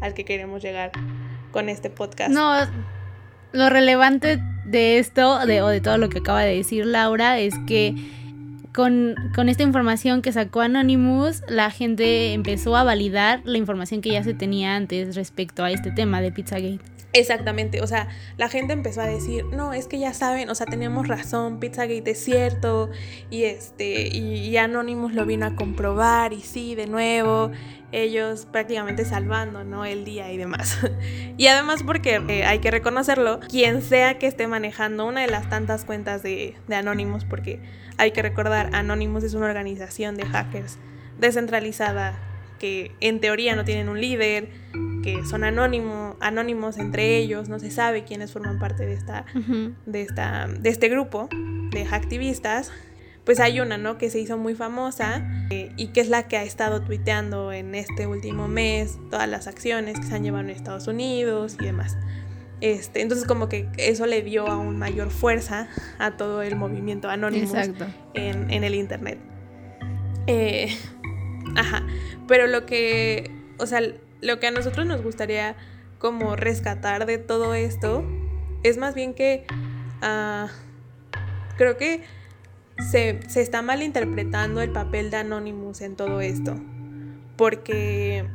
al 0.00 0.14
que 0.14 0.24
queremos 0.24 0.62
llegar 0.62 0.92
con 1.50 1.68
este 1.68 1.90
podcast. 1.90 2.30
No, 2.30 2.54
lo 3.52 3.70
relevante 3.70 4.40
de 4.64 4.98
esto, 4.98 5.44
de, 5.46 5.62
o 5.62 5.68
de 5.68 5.80
todo 5.80 5.98
lo 5.98 6.08
que 6.08 6.18
acaba 6.18 6.42
de 6.42 6.56
decir 6.56 6.86
Laura, 6.86 7.38
es 7.38 7.54
que 7.66 7.94
con, 8.74 9.14
con, 9.34 9.48
esta 9.48 9.62
información 9.62 10.20
que 10.20 10.32
sacó 10.32 10.60
Anonymous, 10.60 11.42
la 11.48 11.70
gente 11.70 12.32
empezó 12.32 12.76
a 12.76 12.82
validar 12.82 13.40
la 13.44 13.56
información 13.56 14.00
que 14.00 14.10
ya 14.10 14.24
se 14.24 14.34
tenía 14.34 14.74
antes 14.74 15.14
respecto 15.14 15.62
a 15.62 15.70
este 15.70 15.92
tema 15.92 16.20
de 16.20 16.32
Pizzagate. 16.32 16.80
Exactamente, 17.16 17.80
o 17.80 17.86
sea, 17.86 18.08
la 18.38 18.48
gente 18.48 18.72
empezó 18.72 19.00
a 19.00 19.06
decir, 19.06 19.44
no, 19.52 19.72
es 19.72 19.86
que 19.86 20.00
ya 20.00 20.12
saben, 20.12 20.50
o 20.50 20.54
sea, 20.56 20.66
teníamos 20.66 21.06
razón, 21.06 21.60
Pizzagate 21.60 22.10
es 22.10 22.18
cierto, 22.24 22.90
y 23.30 23.44
este, 23.44 24.08
y, 24.08 24.56
Anonymous 24.56 25.14
lo 25.14 25.24
vino 25.24 25.46
a 25.46 25.54
comprobar, 25.54 26.32
y 26.32 26.40
sí, 26.40 26.74
de 26.74 26.88
nuevo, 26.88 27.52
ellos 28.02 28.46
prácticamente 28.50 29.04
salvando, 29.04 29.64
¿no? 29.64 29.84
El 29.84 30.04
día 30.04 30.32
y 30.32 30.36
demás. 30.36 30.78
y 31.36 31.46
además 31.46 31.82
porque 31.82 32.22
eh, 32.28 32.44
hay 32.44 32.58
que 32.58 32.70
reconocerlo, 32.70 33.40
quien 33.40 33.82
sea 33.82 34.18
que 34.18 34.26
esté 34.26 34.46
manejando 34.46 35.06
una 35.06 35.20
de 35.20 35.28
las 35.28 35.48
tantas 35.48 35.84
cuentas 35.84 36.22
de, 36.22 36.56
de 36.66 36.74
Anonymous, 36.76 37.24
porque 37.24 37.60
hay 37.96 38.10
que 38.10 38.22
recordar, 38.22 38.74
Anonymous 38.74 39.24
es 39.24 39.34
una 39.34 39.46
organización 39.46 40.16
de 40.16 40.26
hackers 40.26 40.78
descentralizada 41.18 42.18
que 42.58 42.92
en 43.00 43.20
teoría 43.20 43.56
no 43.56 43.64
tienen 43.64 43.88
un 43.88 44.00
líder, 44.00 44.48
que 45.02 45.24
son 45.24 45.44
anónimo, 45.44 46.16
anónimos 46.20 46.78
entre 46.78 47.18
ellos, 47.18 47.48
no 47.48 47.58
se 47.58 47.70
sabe 47.70 48.04
quiénes 48.04 48.32
forman 48.32 48.58
parte 48.58 48.86
de 48.86 48.94
esta, 48.94 49.24
de 49.86 50.02
esta, 50.02 50.46
de 50.48 50.70
este 50.70 50.88
grupo 50.88 51.28
de 51.30 51.86
activistas. 51.90 52.72
Pues 53.24 53.40
hay 53.40 53.60
una, 53.60 53.78
¿no? 53.78 53.96
Que 53.96 54.10
se 54.10 54.20
hizo 54.20 54.36
muy 54.36 54.54
famosa 54.54 55.26
eh, 55.50 55.72
y 55.76 55.88
que 55.88 56.00
es 56.00 56.08
la 56.08 56.28
que 56.28 56.36
ha 56.36 56.42
estado 56.42 56.82
tuiteando 56.82 57.52
en 57.52 57.74
este 57.74 58.06
último 58.06 58.48
mes 58.48 58.98
todas 59.10 59.28
las 59.28 59.46
acciones 59.46 59.98
que 59.98 60.06
se 60.06 60.14
han 60.14 60.24
llevado 60.24 60.44
en 60.44 60.50
Estados 60.50 60.86
Unidos 60.88 61.56
y 61.58 61.64
demás. 61.64 61.96
Este, 62.60 63.02
entonces 63.02 63.26
como 63.26 63.48
que 63.48 63.68
eso 63.78 64.06
le 64.06 64.22
dio 64.22 64.46
aún 64.46 64.78
mayor 64.78 65.10
fuerza 65.10 65.68
a 65.98 66.12
todo 66.16 66.42
el 66.42 66.56
movimiento 66.56 67.10
anónimo 67.10 67.52
en, 68.14 68.50
en, 68.50 68.64
el 68.64 68.74
Internet. 68.74 69.18
Eh, 70.26 70.74
ajá, 71.56 71.84
pero 72.28 72.46
lo 72.46 72.64
que, 72.66 73.30
o 73.58 73.66
sea, 73.66 73.80
lo 74.20 74.38
que 74.38 74.46
a 74.46 74.50
nosotros 74.50 74.86
nos 74.86 75.02
gustaría 75.02 75.56
como 75.98 76.36
rescatar 76.36 77.06
de 77.06 77.18
todo 77.18 77.54
esto 77.54 78.04
es 78.62 78.78
más 78.78 78.94
bien 78.94 79.14
que 79.14 79.46
uh, 80.02 80.48
creo 81.56 81.76
que 81.76 82.02
se, 82.78 83.20
se 83.28 83.42
está 83.42 83.62
malinterpretando 83.62 84.60
el 84.60 84.70
papel 84.70 85.10
de 85.10 85.18
Anonymous 85.18 85.80
en 85.80 85.96
todo 85.96 86.20
esto. 86.20 86.56
Porque 87.36 88.26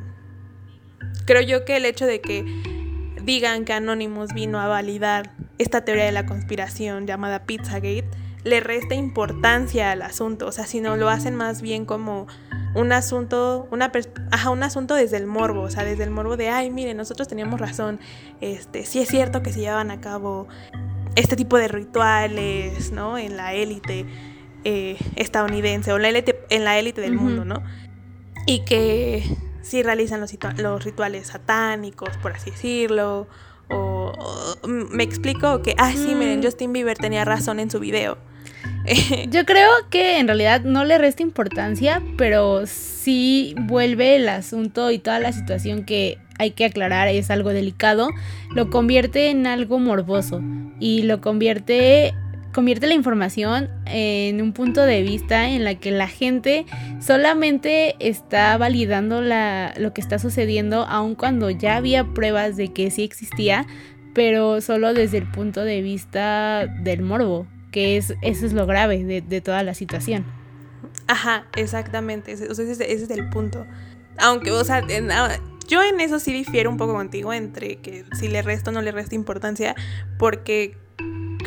creo 1.26 1.42
yo 1.42 1.66
que 1.66 1.78
el 1.78 1.86
hecho 1.86 2.06
de 2.06 2.22
que 2.22 2.46
digan 3.24 3.66
que 3.66 3.74
Anonymous 3.74 4.34
vino 4.34 4.60
a 4.60 4.68
validar 4.68 5.32
esta 5.58 5.86
teoría 5.86 6.06
de 6.06 6.12
la 6.12 6.26
conspiración 6.26 7.06
llamada 7.06 7.46
Pizzagate 7.46 8.10
le 8.44 8.62
resta 8.62 8.96
importancia 8.96 9.92
al 9.92 10.02
asunto, 10.02 10.48
o 10.48 10.52
sea, 10.52 10.66
si 10.66 10.80
no 10.80 10.96
lo 10.96 11.10
hacen 11.10 11.36
más 11.36 11.62
bien 11.62 11.86
como 11.86 12.28
un 12.74 12.92
asunto, 12.94 13.68
una 13.72 13.92
ajá, 14.32 14.50
un 14.50 14.64
asunto 14.64 14.96
desde 14.96 15.18
el 15.18 15.26
morbo, 15.26 15.62
o 15.64 15.70
sea, 15.70 15.84
desde 15.84 16.04
el 16.04 16.10
morbo 16.10 16.38
de, 16.38 16.50
ay, 16.50 16.72
mire, 16.72 16.94
nosotros 16.94 17.28
teníamos 17.28 17.60
razón, 17.60 18.00
este, 18.40 18.86
sí 18.86 19.00
es 19.00 19.10
cierto 19.10 19.44
que 19.44 19.52
se 19.52 19.60
llevan 19.60 19.92
a 19.92 20.00
cabo 20.00 20.48
este 21.16 21.36
tipo 21.36 21.58
de 21.58 21.68
rituales, 21.68 22.92
¿no? 22.92 23.18
En 23.18 23.36
la 23.36 23.54
élite 23.54 24.06
eh, 24.64 24.98
estadounidense 25.16 25.92
o 25.92 25.98
en 25.98 26.02
la 26.02 26.10
élite, 26.10 26.40
en 26.50 26.64
la 26.64 26.78
élite 26.80 27.02
del 27.02 27.14
mundo, 27.14 27.46
¿no? 27.46 27.64
Y 28.46 28.66
que 28.66 29.24
sí 29.62 29.84
realizan 29.84 30.20
los, 30.20 30.34
los 30.58 30.84
rituales 30.84 31.28
satánicos, 31.28 32.18
por 32.18 32.34
así 32.34 32.52
decirlo, 32.52 33.28
o, 33.70 34.14
me 34.68 35.04
explico 35.04 35.62
que, 35.62 35.76
ay, 35.78 35.96
sí, 35.96 36.16
miren, 36.16 36.40
mm. 36.40 36.44
Justin 36.44 36.74
Bieber 36.74 36.98
tenía 36.98 37.26
razón 37.26 37.60
en 37.60 37.70
su 37.70 37.80
video. 37.80 38.18
Yo 39.30 39.46
creo 39.46 39.70
que 39.90 40.20
en 40.20 40.28
realidad 40.28 40.62
no 40.62 40.84
le 40.86 40.98
resta 40.98 41.24
importancia, 41.24 42.02
pero 42.18 42.66
sí 42.66 43.56
vuelve 43.58 44.16
el 44.16 44.28
asunto 44.30 44.92
y 44.92 45.00
toda 45.00 45.20
la 45.20 45.32
situación 45.32 45.86
que 45.86 46.18
hay 46.40 46.52
que 46.52 46.66
aclarar 46.66 47.08
es 47.10 47.30
algo 47.30 47.50
delicado, 47.50 48.10
lo 48.56 48.70
convierte 48.70 49.30
en 49.30 49.46
algo 49.46 49.78
morboso 49.78 50.42
y 50.80 51.04
lo 51.04 51.20
convierte 51.22 52.16
convierte 52.54 52.88
la 52.88 52.94
información 52.94 53.70
en 53.86 54.42
un 54.42 54.54
punto 54.54 54.82
de 54.82 55.02
vista 55.02 55.50
en 55.50 55.64
la 55.64 55.76
que 55.76 55.92
la 55.92 56.08
gente 56.08 56.66
solamente 57.00 57.96
está 58.00 58.58
validando 58.58 59.22
lo 59.22 59.94
que 59.94 60.02
está 60.02 60.20
sucediendo 60.20 60.84
aun 60.84 61.16
cuando 61.16 61.50
ya 61.50 61.78
había 61.78 62.06
pruebas 62.06 62.58
de 62.58 62.74
que 62.74 62.92
sí 62.92 63.04
existía, 63.04 63.66
pero 64.14 64.62
solo 64.62 64.94
desde 64.94 65.18
el 65.18 65.30
punto 65.30 65.64
de 65.64 65.82
vista 65.82 66.68
del 66.68 67.02
morbo 67.02 67.48
que 67.72 67.98
es, 67.98 68.16
eso 68.22 68.46
es 68.46 68.54
lo 68.54 68.66
grave 68.66 69.04
de, 69.04 69.42
toda 69.42 69.64
la 69.64 69.74
situación. 69.74 70.26
Ajá, 71.08 71.46
exactamente, 71.56 72.32
ese, 72.32 72.46
ese, 72.52 72.92
es 72.92 73.10
el 73.10 73.30
punto. 73.30 73.66
Aunque, 74.18 74.52
o 74.52 74.64
sea, 74.64 74.84
ah, 75.12 75.38
yo 75.68 75.84
en 75.84 76.00
eso 76.00 76.20
sí 76.20 76.34
difiero 76.34 76.70
un 76.70 76.78
poco 76.78 76.94
contigo 76.94 77.32
entre 77.34 77.78
que 77.78 78.06
si 78.20 78.28
le 78.28 78.42
resto 78.42 78.72
o 78.72 78.74
no 78.74 78.82
le 78.82 78.92
resta 78.92 79.16
importancia, 79.16 79.76
porque 80.18 80.78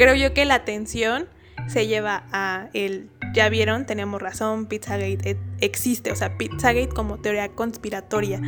creo 0.02 0.16
yo 0.16 0.34
que 0.34 0.44
la 0.44 0.56
atención 0.56 1.28
se 1.68 1.86
lleva 1.86 2.24
a 2.32 2.68
el, 2.74 3.08
ya 3.34 3.48
vieron, 3.48 3.86
tenemos 3.86 4.20
razón, 4.20 4.66
Pizzagate 4.66 5.30
e, 5.30 5.36
existe, 5.60 6.10
o 6.10 6.16
sea, 6.16 6.36
Pizzagate 6.36 6.88
como 6.88 7.18
teoría 7.18 7.48
conspiratoria, 7.50 8.40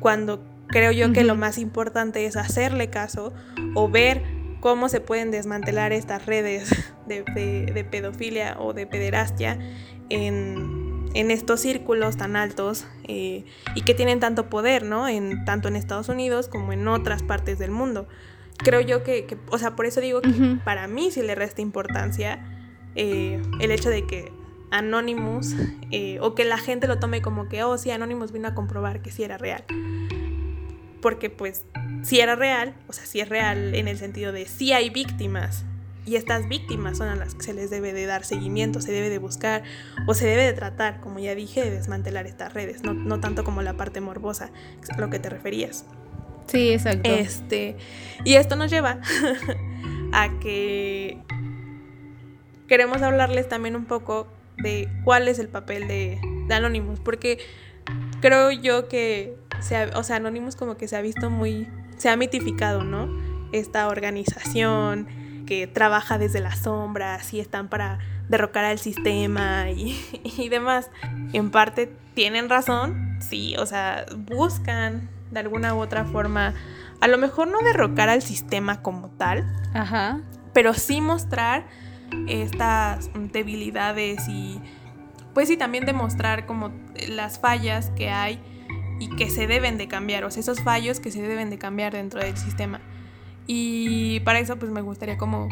cuando 0.00 0.44
creo 0.68 0.92
yo 0.92 1.10
que 1.14 1.24
lo 1.24 1.34
más 1.34 1.56
importante 1.56 2.26
es 2.26 2.36
hacerle 2.36 2.90
caso 2.90 3.32
o 3.74 3.88
ver 3.88 4.22
cómo 4.60 4.90
se 4.90 5.00
pueden 5.00 5.30
desmantelar 5.30 5.92
estas 5.92 6.26
redes 6.26 6.70
de, 7.06 7.86
pedofilia 7.90 8.56
o 8.60 8.74
de 8.74 8.86
pederastia 8.86 9.58
en, 10.10 10.92
estos 11.14 11.60
círculos 11.60 12.18
tan 12.18 12.36
altos 12.36 12.86
eh, 13.08 13.44
y 13.74 13.82
que 13.82 13.94
tienen 13.94 14.20
tanto 14.20 14.50
poder, 14.50 14.82
¿no? 14.82 15.08
En, 15.08 15.44
tanto 15.46 15.68
en 15.68 15.76
Estados 15.76 16.08
Unidos 16.10 16.48
como 16.48 16.72
en 16.72 16.86
otras 16.88 17.22
partes 17.22 17.58
del 17.58 17.70
mundo. 17.70 18.08
Creo 18.64 18.80
yo 18.80 19.02
que, 19.02 19.36
o 19.50 19.58
sea, 19.58 19.76
por 19.76 19.86
eso 19.86 20.00
digo 20.00 20.20
que 20.20 20.58
para 20.64 20.86
mí 20.86 21.10
sí 21.10 21.22
le 21.22 21.34
resta 21.34 21.62
importancia 21.62 22.44
eh, 22.94 23.40
el 23.60 23.70
hecho 23.70 23.88
de 23.88 24.06
que 24.06 24.32
Anonymous 24.70 25.54
eh, 25.90 26.18
o 26.20 26.34
que 26.34 26.44
la 26.44 26.58
gente 26.58 26.86
lo 26.86 26.98
tome 26.98 27.22
como 27.22 27.48
que, 27.48 27.62
oh, 27.62 27.76
sí, 27.78 27.90
Anonymous 27.90 28.32
vino 28.32 28.48
a 28.48 28.54
comprobar 28.54 29.02
que 29.02 29.10
sí 29.10 29.22
era 29.22 29.38
real. 29.38 29.64
Porque 31.00 31.30
pues 31.30 31.64
si 32.02 32.20
era 32.20 32.36
real, 32.36 32.74
o 32.88 32.92
sea, 32.92 33.06
si 33.06 33.20
es 33.20 33.28
real 33.28 33.74
en 33.74 33.88
el 33.88 33.98
sentido 33.98 34.32
de 34.32 34.46
si 34.46 34.72
hay 34.72 34.90
víctimas 34.90 35.64
y 36.04 36.16
estas 36.16 36.48
víctimas 36.48 36.98
son 36.98 37.08
a 37.08 37.16
las 37.16 37.34
que 37.34 37.42
se 37.42 37.54
les 37.54 37.70
debe 37.70 37.92
de 37.92 38.06
dar 38.06 38.24
seguimiento, 38.24 38.80
se 38.80 38.92
debe 38.92 39.08
de 39.08 39.18
buscar 39.18 39.62
o 40.06 40.14
se 40.14 40.26
debe 40.26 40.44
de 40.44 40.52
tratar, 40.52 41.00
como 41.00 41.18
ya 41.18 41.34
dije, 41.34 41.62
de 41.62 41.70
desmantelar 41.70 42.26
estas 42.26 42.52
redes, 42.54 42.82
no, 42.82 43.20
tanto 43.20 43.44
como 43.44 43.62
la 43.62 43.76
parte 43.76 44.00
morbosa, 44.00 44.50
a 44.88 45.00
lo 45.00 45.10
que 45.10 45.18
te 45.18 45.28
referías. 45.28 45.84
Sí, 46.46 46.72
exacto. 46.72 47.10
Este, 47.10 47.76
y 48.24 48.34
esto 48.34 48.56
nos 48.56 48.70
lleva 48.70 49.00
a 50.12 50.28
que 50.40 51.18
queremos 52.68 53.02
hablarles 53.02 53.48
también 53.48 53.76
un 53.76 53.84
poco 53.84 54.28
de 54.58 54.88
cuál 55.04 55.28
es 55.28 55.38
el 55.38 55.48
papel 55.48 55.88
de, 55.88 56.20
de 56.48 56.54
Anonymous, 56.54 57.00
porque 57.00 57.38
creo 58.20 58.50
yo 58.50 58.88
que, 58.88 59.36
o 59.94 60.02
sea, 60.02 60.16
Anonymous 60.16 60.56
como 60.56 60.76
que 60.76 60.88
se 60.88 60.96
ha 60.96 61.00
visto 61.00 61.30
muy 61.30 61.68
se 62.02 62.08
ha 62.08 62.16
mitificado, 62.16 62.82
¿no? 62.82 63.08
Esta 63.52 63.86
organización 63.86 65.06
que 65.46 65.68
trabaja 65.68 66.18
desde 66.18 66.40
las 66.40 66.60
sombras 66.60 67.32
y 67.32 67.38
están 67.38 67.68
para 67.68 68.00
derrocar 68.28 68.64
al 68.64 68.80
sistema 68.80 69.70
y, 69.70 70.48
demás. 70.50 70.90
En 71.32 71.50
parte 71.52 71.92
tienen 72.14 72.48
razón, 72.48 73.18
sí, 73.20 73.54
o 73.56 73.66
sea, 73.66 74.06
buscan 74.16 75.08
de 75.32 75.40
alguna 75.40 75.74
u 75.74 75.80
otra 75.80 76.04
forma, 76.04 76.54
a 77.00 77.08
lo 77.08 77.18
mejor 77.18 77.48
no 77.48 77.58
derrocar 77.60 78.08
al 78.08 78.22
sistema 78.22 78.82
como 78.82 79.08
tal, 79.10 79.44
Ajá. 79.74 80.20
pero 80.52 80.74
sí 80.74 81.00
mostrar 81.00 81.66
estas 82.28 83.10
debilidades 83.32 84.28
y 84.28 84.60
pues 85.34 85.48
sí 85.48 85.56
también 85.56 85.86
demostrar 85.86 86.44
como 86.44 86.70
las 87.08 87.38
fallas 87.38 87.90
que 87.96 88.10
hay 88.10 88.38
y 89.00 89.08
que 89.16 89.30
se 89.30 89.46
deben 89.46 89.78
de 89.78 89.88
cambiar, 89.88 90.24
o 90.24 90.30
sea, 90.30 90.40
esos 90.40 90.60
fallos 90.60 91.00
que 91.00 91.10
se 91.10 91.22
deben 91.22 91.50
de 91.50 91.58
cambiar 91.58 91.94
dentro 91.94 92.20
del 92.20 92.36
sistema. 92.36 92.80
Y 93.46 94.20
para 94.20 94.38
eso 94.38 94.56
pues 94.56 94.70
me 94.70 94.82
gustaría 94.82 95.16
como 95.16 95.48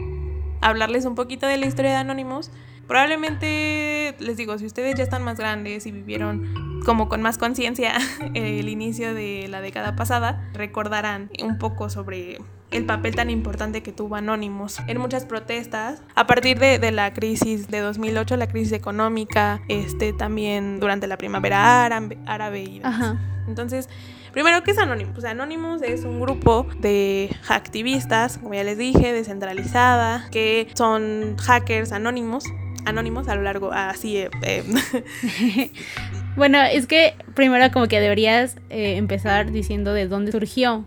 hablarles 0.61 1.07
un 1.07 1.15
poquito 1.15 1.47
de 1.47 1.57
la 1.57 1.67
historia 1.67 1.91
de 1.93 1.97
Anonymous. 1.97 2.51
Probablemente 2.91 4.17
les 4.19 4.37
digo, 4.37 4.59
si 4.59 4.67
ustedes 4.67 4.97
ya 4.97 5.05
están 5.05 5.23
más 5.23 5.39
grandes 5.39 5.87
y 5.87 5.93
vivieron 5.93 6.83
como 6.85 7.09
con 7.09 7.23
más 7.23 7.39
conciencia 7.39 7.93
el 8.35 8.69
inicio 8.69 9.15
de 9.15 9.47
la 9.49 9.61
década 9.61 9.95
pasada, 9.95 10.51
recordarán 10.55 11.31
un 11.41 11.57
poco 11.57 11.89
sobre 11.89 12.39
el 12.73 12.87
papel 12.87 13.15
tan 13.15 13.31
importante 13.31 13.85
que 13.85 13.93
tuvo 13.93 14.17
Anonymous 14.17 14.81
en 14.89 14.99
muchas 14.99 15.25
protestas 15.25 16.03
a 16.17 16.27
partir 16.27 16.59
de, 16.59 16.91
la 16.91 17.15
crisis 17.15 17.69
de 17.69 17.79
2008, 17.79 18.37
la 18.37 18.49
crisis 18.49 18.73
económica, 18.73 19.61
este 19.69 20.13
también 20.13 20.81
durante 20.81 21.07
la 21.07 21.17
primavera 21.17 21.85
árabe, 21.85 22.63
y 22.63 22.81
demás. 22.81 23.19
Entonces, 23.47 23.89
Primero, 24.33 24.63
¿qué 24.63 24.71
es 24.71 24.79
Anonymous? 24.79 25.13
Pues 25.13 25.25
Anonymous 25.25 25.83
es 25.83 26.05
un 26.05 26.21
grupo 26.21 26.65
de 26.79 27.37
activistas, 27.49 28.39
como 28.39 28.55
ya 28.55 28.63
les 28.63 28.79
dije, 28.79 29.13
descentralizada, 29.13 30.29
que 30.31 30.69
son 30.75 31.37
hackers 31.37 31.91
anónimos 31.91 32.45
anónimos 32.85 33.29
a 33.29 33.35
lo 33.35 33.43
largo, 33.43 33.73
así. 33.73 34.19
Eh, 34.19 34.31
eh. 34.43 35.73
bueno, 36.37 36.61
es 36.63 36.87
que 36.87 37.15
primero 37.35 37.71
como 37.73 37.87
que 37.89 38.01
deberías 38.01 38.57
eh, 38.71 38.97
empezar 38.97 39.51
diciendo 39.53 39.93
de 39.93 40.07
dónde 40.07 40.33
surgió. 40.33 40.87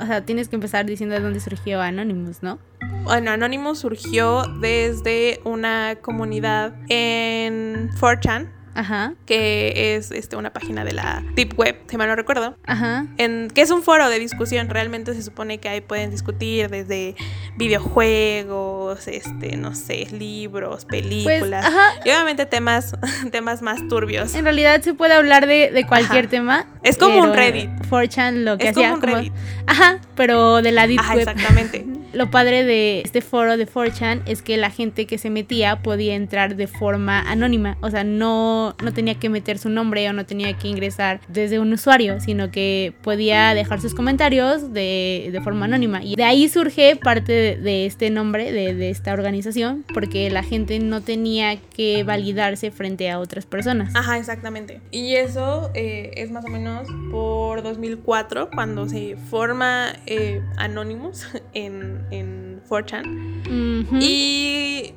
o 0.00 0.06
sea, 0.06 0.24
tienes 0.24 0.48
que 0.48 0.56
empezar 0.56 0.86
diciendo 0.86 1.14
de 1.14 1.20
dónde 1.20 1.40
surgió 1.40 1.80
Anonymous, 1.80 2.42
¿no? 2.42 2.58
Bueno, 3.04 3.32
Anonymous 3.32 3.80
surgió 3.80 4.44
desde 4.60 5.40
una 5.44 5.96
comunidad 6.00 6.74
en 6.88 7.90
4chan 8.00 8.48
Ajá. 8.74 9.14
que 9.26 9.94
es 9.96 10.10
este, 10.10 10.36
una 10.36 10.52
página 10.52 10.84
de 10.84 10.92
la 10.92 11.22
Deep 11.34 11.58
Web, 11.58 11.76
si 11.88 11.96
mal 11.96 12.08
no 12.08 12.16
recuerdo, 12.16 12.56
Ajá. 12.64 13.06
En, 13.18 13.48
que 13.48 13.62
es 13.62 13.70
un 13.70 13.82
foro 13.82 14.08
de 14.08 14.18
discusión. 14.18 14.68
Realmente 14.68 15.14
se 15.14 15.22
supone 15.22 15.58
que 15.58 15.68
ahí 15.68 15.80
pueden 15.80 16.10
discutir 16.10 16.68
desde 16.68 17.14
videojuegos, 17.56 19.06
este, 19.08 19.56
no 19.56 19.74
sé, 19.74 20.06
libros, 20.10 20.84
películas 20.84 21.66
pues, 21.70 22.06
y 22.06 22.10
obviamente 22.10 22.46
temas, 22.46 22.96
temas 23.30 23.62
más 23.62 23.86
turbios. 23.88 24.34
En 24.34 24.44
realidad 24.44 24.80
se 24.82 24.94
puede 24.94 25.14
hablar 25.14 25.46
de, 25.46 25.84
cualquier 25.88 26.28
tema. 26.28 26.66
Es 26.82 26.96
como 26.96 27.20
un 27.20 27.34
Reddit. 27.34 27.70
4chan 27.90 28.44
lo 28.44 28.58
que 28.58 28.68
es 28.68 28.74
Como 28.74 28.94
un 28.94 29.02
Reddit. 29.02 29.32
Ajá, 29.66 29.98
pero 30.14 30.62
de 30.62 30.72
la 30.72 30.86
Deep 30.86 31.00
Web. 31.10 31.28
Exactamente. 31.28 31.91
Lo 32.12 32.30
padre 32.30 32.64
de 32.64 33.00
este 33.00 33.20
foro 33.20 33.56
de 33.56 33.66
4chan 33.66 34.22
es 34.26 34.42
que 34.42 34.56
la 34.56 34.70
gente 34.70 35.06
que 35.06 35.18
se 35.18 35.30
metía 35.30 35.82
podía 35.82 36.14
entrar 36.14 36.56
de 36.56 36.66
forma 36.66 37.20
anónima, 37.20 37.78
o 37.80 37.90
sea, 37.90 38.04
no, 38.04 38.76
no 38.82 38.92
tenía 38.92 39.14
que 39.14 39.28
meter 39.28 39.58
su 39.58 39.68
nombre 39.70 40.08
o 40.08 40.12
no 40.12 40.26
tenía 40.26 40.56
que 40.58 40.68
ingresar 40.68 41.20
desde 41.28 41.58
un 41.58 41.72
usuario, 41.72 42.20
sino 42.20 42.50
que 42.50 42.92
podía 43.02 43.54
dejar 43.54 43.80
sus 43.80 43.94
comentarios 43.94 44.72
de, 44.72 45.30
de 45.32 45.40
forma 45.40 45.64
anónima. 45.64 46.02
Y 46.02 46.16
de 46.16 46.24
ahí 46.24 46.48
surge 46.48 46.96
parte 46.96 47.56
de, 47.56 47.86
este 47.86 48.10
nombre, 48.10 48.52
de, 48.52 48.74
de, 48.74 48.90
esta 48.90 49.12
organización, 49.12 49.84
porque 49.94 50.30
la 50.30 50.42
gente 50.42 50.78
no 50.78 51.00
tenía 51.00 51.56
que 51.56 52.04
validarse 52.04 52.70
frente 52.70 53.10
a 53.10 53.18
otras 53.18 53.46
personas. 53.46 53.94
Ajá, 53.94 54.18
exactamente. 54.18 54.80
Y 54.90 55.14
eso 55.14 55.70
eh, 55.74 56.12
es 56.16 56.30
más 56.30 56.44
o 56.44 56.48
menos 56.48 56.88
por 57.10 57.62
2004, 57.62 58.50
cuando 58.50 58.88
se 58.88 59.16
forma 59.30 59.94
eh, 60.06 60.42
Anonymous 60.56 61.26
en 61.54 62.01
en 62.10 62.62
4chan. 62.68 64.00
Y 64.00 64.94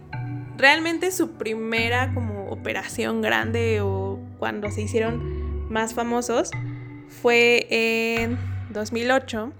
realmente 0.57 1.11
su 1.11 1.31
primera 1.31 2.13
como 2.13 2.49
operación 2.49 3.21
grande 3.21 3.81
o 3.81 4.19
cuando 4.39 4.71
se 4.71 4.81
hicieron 4.81 5.69
más 5.71 5.93
famosos 5.93 6.51
fue 7.07 7.67
en 7.69 8.37
2008, 8.71 9.51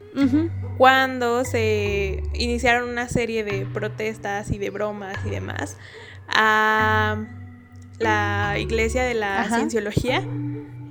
cuando 0.78 1.46
se 1.46 2.24
iniciaron 2.34 2.90
una 2.90 3.08
serie 3.10 3.44
de 3.44 3.66
protestas 3.66 4.52
y 4.52 4.58
de 4.58 4.70
bromas 4.70 5.18
y 5.26 5.30
demás 5.30 5.78
a 6.28 7.24
la 8.00 8.56
iglesia 8.60 9.04
de 9.04 9.14
la 9.14 9.48
cienciología, 9.50 10.22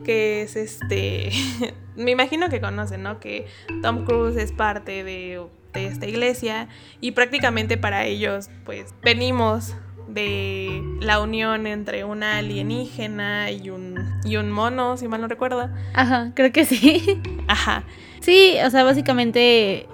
que 0.04 0.42
es 0.42 0.54
este, 0.54 1.30
me 1.96 2.12
imagino 2.12 2.48
que 2.48 2.60
conocen, 2.60 3.02
¿no? 3.02 3.18
Que 3.18 3.46
Tom 3.82 4.04
Cruise 4.04 4.36
es 4.36 4.52
parte 4.52 5.02
de 5.02 5.40
de 5.74 5.86
esta 5.86 6.06
iglesia 6.06 6.68
y 7.00 7.12
prácticamente 7.12 7.76
para 7.76 8.06
ellos 8.06 8.48
pues 8.64 8.94
venimos 9.02 9.74
de 10.08 10.82
la 11.00 11.20
unión 11.20 11.66
entre 11.66 12.04
una 12.04 12.38
alienígena 12.38 13.50
y 13.50 13.70
un, 13.70 14.20
y 14.24 14.36
un 14.36 14.50
mono, 14.50 14.96
si 14.96 15.08
mal 15.08 15.20
no 15.20 15.28
recuerdo. 15.28 15.68
Ajá, 15.94 16.30
creo 16.34 16.52
que 16.52 16.64
sí. 16.64 17.20
Ajá. 17.48 17.84
Sí, 18.20 18.56
o 18.64 18.70
sea, 18.70 18.84
básicamente 18.84 19.88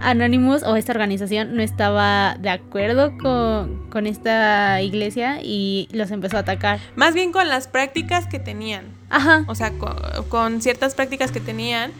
Anonymous 0.00 0.62
o 0.62 0.76
esta 0.76 0.92
organización 0.92 1.54
no 1.54 1.62
estaba 1.62 2.36
de 2.38 2.50
acuerdo 2.50 3.16
con, 3.18 3.90
con, 3.90 4.06
esta 4.06 4.80
iglesia 4.82 5.40
y 5.42 5.88
los 5.92 6.10
empezó 6.10 6.36
a 6.36 6.40
atacar. 6.40 6.80
Más 6.96 7.14
bien 7.14 7.32
con 7.32 7.48
las 7.48 7.68
prácticas 7.68 8.26
que 8.26 8.38
tenían. 8.38 8.86
Ajá. 9.10 9.44
O 9.48 9.54
sea, 9.54 9.72
con, 9.72 9.94
con 10.28 10.62
ciertas 10.62 10.94
prácticas 10.94 11.30
que 11.30 11.40
tenían 11.40 11.92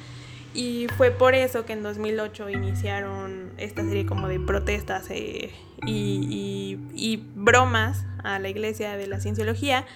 y 0.55 0.87
fue 0.97 1.11
por 1.11 1.35
eso 1.35 1.65
que 1.65 1.73
en 1.73 1.83
2008 1.83 2.51
iniciaron 2.51 3.53
esta 3.57 3.83
serie 3.83 4.05
como 4.05 4.29
de 4.29 4.39
protestas 4.39 5.07
eh, 5.09 5.51
y, 5.87 6.79
y, 6.95 7.17
bromas 7.35 8.05
a 8.23 8.39
la 8.39 8.49
iglesia 8.51 8.97
de 8.97 9.07
la 9.07 9.19
cienciología. 9.19 9.87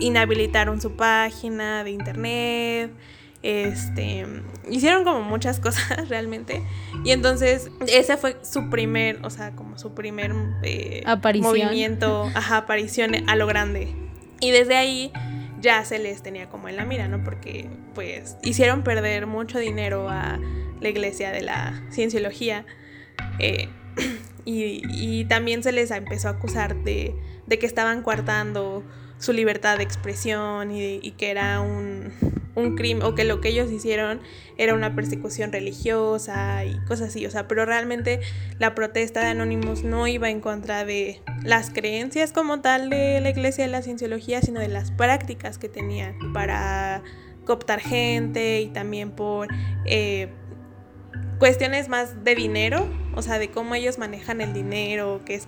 Inhabilitaron 0.00 0.80
su 0.80 0.96
página 0.96 1.82
de 1.82 1.90
internet. 1.92 2.92
Este, 3.42 4.24
hicieron 4.70 5.02
como 5.02 5.22
muchas 5.22 5.58
cosas 5.58 6.08
realmente. 6.08 6.62
Y 7.04 7.10
entonces 7.10 7.70
ese 7.88 8.16
fue 8.16 8.36
su 8.42 8.70
primer, 8.70 9.18
o 9.24 9.30
sea, 9.30 9.52
como 9.52 9.78
su 9.78 9.94
primer 9.94 10.32
eh, 10.62 11.02
movimiento, 11.40 12.30
ajá, 12.34 12.58
aparición 12.58 13.28
a 13.28 13.36
lo 13.36 13.46
grande. 13.46 13.94
Y 14.40 14.50
desde 14.50 14.76
ahí 14.76 15.12
ya 15.60 15.84
se 15.84 15.98
les 15.98 16.22
tenía 16.22 16.48
como 16.48 16.68
en 16.68 16.76
la 16.76 16.84
mira, 16.84 17.08
¿no? 17.08 17.22
Porque 17.22 17.68
pues 17.94 18.36
hicieron 18.42 18.82
perder 18.82 19.26
mucho 19.26 19.58
dinero 19.58 20.08
a 20.08 20.38
la 20.80 20.88
iglesia 20.88 21.30
de 21.30 21.42
la 21.42 21.80
cienciología 21.90 22.66
eh, 23.38 23.68
y, 24.44 25.24
también 25.26 25.62
se 25.62 25.72
les 25.72 25.90
empezó 25.92 26.28
a 26.28 26.32
acusar 26.32 26.76
de, 26.82 27.14
de 27.46 27.58
que 27.58 27.66
estaban 27.66 28.02
coartando 28.02 28.84
su 29.22 29.32
libertad 29.32 29.78
de 29.78 29.84
expresión 29.84 30.72
y, 30.72 31.12
que 31.12 31.30
era 31.30 31.60
un, 31.60 32.12
un, 32.56 32.74
crimen, 32.74 33.04
o 33.04 33.14
que 33.14 33.22
lo 33.22 33.40
que 33.40 33.50
ellos 33.50 33.70
hicieron 33.70 34.20
era 34.58 34.74
una 34.74 34.96
persecución 34.96 35.52
religiosa 35.52 36.64
y 36.64 36.76
cosas 36.86 37.10
así. 37.10 37.24
O 37.24 37.30
sea, 37.30 37.46
pero 37.46 37.64
realmente 37.64 38.18
la 38.58 38.74
protesta 38.74 39.20
de 39.20 39.26
Anonymous 39.28 39.84
no 39.84 40.08
iba 40.08 40.28
en 40.28 40.40
contra 40.40 40.84
de 40.84 41.22
las 41.44 41.70
creencias 41.70 42.32
como 42.32 42.62
tal 42.62 42.90
de 42.90 43.20
la 43.20 43.30
iglesia 43.30 43.64
de 43.64 43.70
la 43.70 43.82
cienciología, 43.82 44.42
sino 44.42 44.58
de 44.58 44.68
las 44.68 44.90
prácticas 44.90 45.56
que 45.56 45.68
tenían 45.68 46.16
para 46.32 47.04
cooptar 47.44 47.78
gente 47.78 48.60
y 48.60 48.68
también 48.70 49.12
por 49.12 49.46
eh, 49.86 50.30
cuestiones 51.38 51.88
más 51.88 52.24
de 52.24 52.34
dinero, 52.34 52.88
o 53.14 53.22
sea, 53.22 53.38
de 53.38 53.52
cómo 53.52 53.76
ellos 53.76 53.98
manejan 53.98 54.40
el 54.40 54.52
dinero, 54.52 55.20
que 55.24 55.36
es 55.36 55.46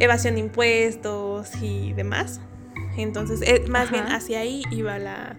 evasión 0.00 0.36
de 0.36 0.40
impuestos 0.40 1.50
y 1.60 1.92
demás. 1.92 2.40
Entonces, 2.96 3.40
eh, 3.42 3.64
más 3.68 3.90
bien 3.90 4.04
hacia 4.06 4.40
ahí 4.40 4.62
iba 4.70 4.98
la, 4.98 5.36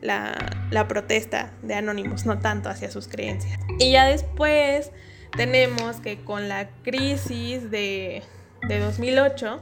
la, 0.00 0.88
protesta 0.88 1.52
de 1.62 1.74
Anonymous, 1.74 2.26
no 2.26 2.38
tanto 2.38 2.68
hacia 2.68 2.90
sus 2.90 3.08
creencias. 3.08 3.58
Y 3.78 3.92
ya 3.92 4.06
después 4.06 4.92
tenemos 5.36 5.96
que 6.00 6.22
con 6.24 6.48
la 6.48 6.68
crisis 6.82 7.70
de, 7.70 8.22
de 8.68 8.78
2008, 8.78 9.60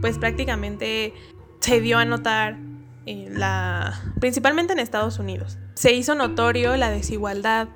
pues 0.00 0.18
prácticamente 0.18 1.12
se 1.60 1.80
dio 1.80 1.98
a 1.98 2.04
notar 2.04 2.58
eh, 3.06 3.28
la, 3.30 4.00
principalmente 4.20 4.72
en 4.72 4.78
Estados 4.78 5.18
Unidos. 5.18 5.58
Se 5.74 5.92
hizo 5.92 6.14
notorio 6.14 6.76
la 6.76 6.90
desigualdad 6.90 7.68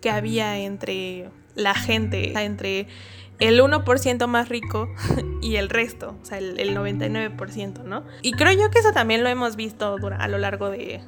que 0.00 0.10
había 0.10 0.58
entre 0.58 1.30
la 1.54 1.74
gente, 1.74 2.32
entre 2.38 2.86
el 3.38 3.60
1% 3.60 4.26
más 4.26 4.48
rico 4.48 4.88
y 5.42 5.56
el 5.56 5.68
resto, 5.68 6.16
o 6.20 6.24
sea, 6.24 6.38
el, 6.38 6.76
99%, 6.76 7.84
¿no? 7.84 8.04
Y 8.22 8.32
creo 8.32 8.52
yo 8.52 8.70
que 8.70 8.78
eso 8.78 8.92
también 8.92 9.22
lo 9.22 9.28
hemos 9.28 9.56
visto 9.56 9.96
a 10.18 10.28
lo 10.28 10.38
largo 10.38 10.70
de, 10.70 11.00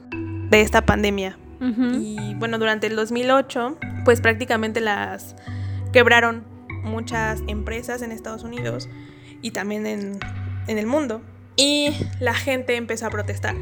esta 0.51 0.85
pandemia. 0.85 1.39
Y 1.63 2.35
bueno, 2.37 2.59
durante 2.59 2.87
el 2.87 2.97
2008, 2.97 3.77
pues 4.07 4.23
prácticamente 4.23 4.81
las 4.81 5.37
quebraron 5.93 6.43
muchas 6.85 7.43
empresas 7.49 8.01
en 8.01 8.13
Estados 8.13 8.45
Unidos 8.45 8.89
y 9.43 9.51
también 9.51 9.87
en, 9.87 10.19
en 10.69 10.79
el 10.79 10.87
mundo. 10.87 11.21
Y 11.57 11.91
la 12.19 12.33
gente 12.33 12.77
empezó 12.77 13.07
a 13.07 13.11
protestar 13.11 13.57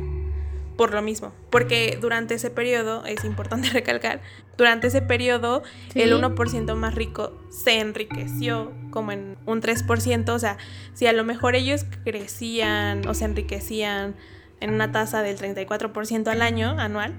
por 0.78 0.94
lo 0.94 1.02
mismo, 1.02 1.32
porque 1.50 1.98
durante 2.00 2.34
ese 2.34 2.50
periodo, 2.50 3.04
es 3.04 3.24
importante 3.24 3.68
recalcar, 3.72 4.22
durante 4.56 4.86
ese 4.86 5.02
periodo 5.02 5.64
el 5.96 6.12
1% 6.12 6.74
más 6.76 6.94
rico 6.94 7.36
se 7.50 7.80
enriqueció 7.80 8.72
como 8.90 9.10
en 9.10 9.36
un 9.44 9.60
3%, 9.60 10.28
o 10.30 10.38
sea, 10.38 10.56
si 10.94 11.06
a 11.06 11.12
lo 11.12 11.24
mejor 11.24 11.56
ellos 11.56 11.84
crecían 12.04 13.06
o 13.08 13.14
se 13.14 13.24
enriquecían 13.24 14.14
en 14.60 14.72
una 14.72 14.92
tasa 14.92 15.20
del 15.20 15.36
34% 15.36 16.28
al 16.28 16.42
año, 16.42 16.76
anual, 16.78 17.12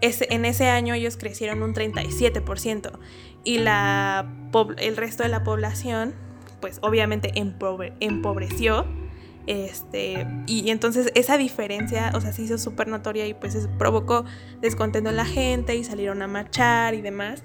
en 0.00 0.44
ese 0.44 0.68
año 0.68 0.94
ellos 0.94 1.16
crecieron 1.16 1.64
un 1.64 1.74
37% 1.74 2.92
y 3.42 3.58
la, 3.58 4.32
el 4.78 4.96
resto 4.96 5.24
de 5.24 5.30
la 5.30 5.42
población, 5.42 6.14
pues 6.60 6.78
obviamente 6.80 7.32
empobreció 7.34 8.86
este, 9.46 10.26
y, 10.46 10.70
entonces 10.70 11.10
esa 11.14 11.36
diferencia, 11.36 12.12
o 12.14 12.20
sea, 12.20 12.32
se 12.32 12.42
hizo 12.42 12.58
súper 12.58 12.88
notoria 12.88 13.26
y 13.26 13.34
pues 13.34 13.68
provocó 13.78 14.24
descontento 14.60 15.10
en 15.10 15.16
la 15.16 15.24
gente 15.24 15.74
y 15.76 15.84
salieron 15.84 16.22
a 16.22 16.26
marchar 16.26 16.94
y 16.94 17.00
demás. 17.00 17.42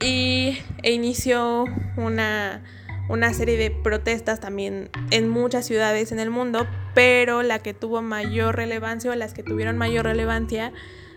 Y 0.00 0.58
e 0.82 0.92
inició 0.92 1.64
una, 1.96 2.62
una 3.08 3.32
serie 3.32 3.56
de 3.56 3.70
protestas 3.70 4.40
también 4.40 4.90
en 5.10 5.28
muchas 5.28 5.66
ciudades 5.66 6.12
en 6.12 6.18
el 6.18 6.30
mundo, 6.30 6.66
pero 6.94 7.42
la 7.42 7.60
que 7.60 7.72
tuvo 7.72 8.02
mayor 8.02 8.56
relevancia 8.56 9.10
o 9.10 9.14
las 9.14 9.32
que 9.32 9.42
tuvieron 9.42 9.78
mayor 9.78 10.04
relevancia 10.04 10.72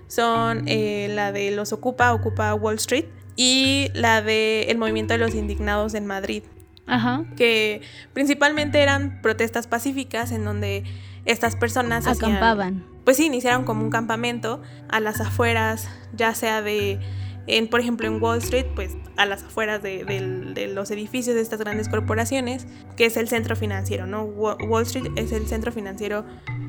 son 0.08 0.68
eh, 0.68 1.08
la 1.10 1.32
de 1.32 1.52
los 1.52 1.74
Ocupa, 1.74 2.14
Ocupa 2.14 2.54
Wall 2.54 2.76
Street, 2.76 3.06
y 3.36 3.90
la 3.94 4.22
de 4.22 4.64
el 4.64 4.78
movimiento 4.78 5.14
de 5.14 5.18
los 5.18 5.36
indignados 5.36 5.94
en 5.94 6.06
Madrid. 6.06 6.44
Ajá. 6.88 7.26
Que 7.36 7.82
principalmente 8.14 8.82
eran 8.82 9.22
protestas 9.22 9.68
pacíficas 9.68 10.32
en 10.32 10.46
donde 10.46 10.84
estas 11.26 11.56
personas 11.56 12.08
acampaban. 12.08 12.86
pues 13.04 13.18
sí, 13.18 13.26
iniciaron 13.26 13.64
como 13.64 13.84
un 13.84 13.90
campamento 13.90 14.62
a 14.90 15.00
las 15.00 15.20
afueras, 15.22 15.90
ya 16.14 16.34
sea 16.36 16.62
de 16.62 17.00
en, 17.48 17.68
por 17.68 17.80
ejemplo, 17.80 18.08
en 18.08 18.22
Wall 18.22 18.40
Street, 18.40 18.66
pues 18.74 18.98
a 19.18 19.26
las 19.26 19.44
afueras 19.44 19.82
de, 19.82 20.04
de, 20.04 20.68
los 20.68 20.90
edificios 20.92 21.36
de 21.36 21.42
estas 21.42 21.60
grandes 21.60 21.90
corporaciones, 21.90 22.66
que 22.98 23.06
es 23.06 23.18
el 23.18 23.28
centro 23.28 23.56
financiero, 23.56 24.08
¿no? 24.08 24.24
Wall 24.24 24.84
Street 24.84 25.12
es 25.16 25.32
el 25.32 25.46
centro 25.48 25.72
financiero, 25.72 26.26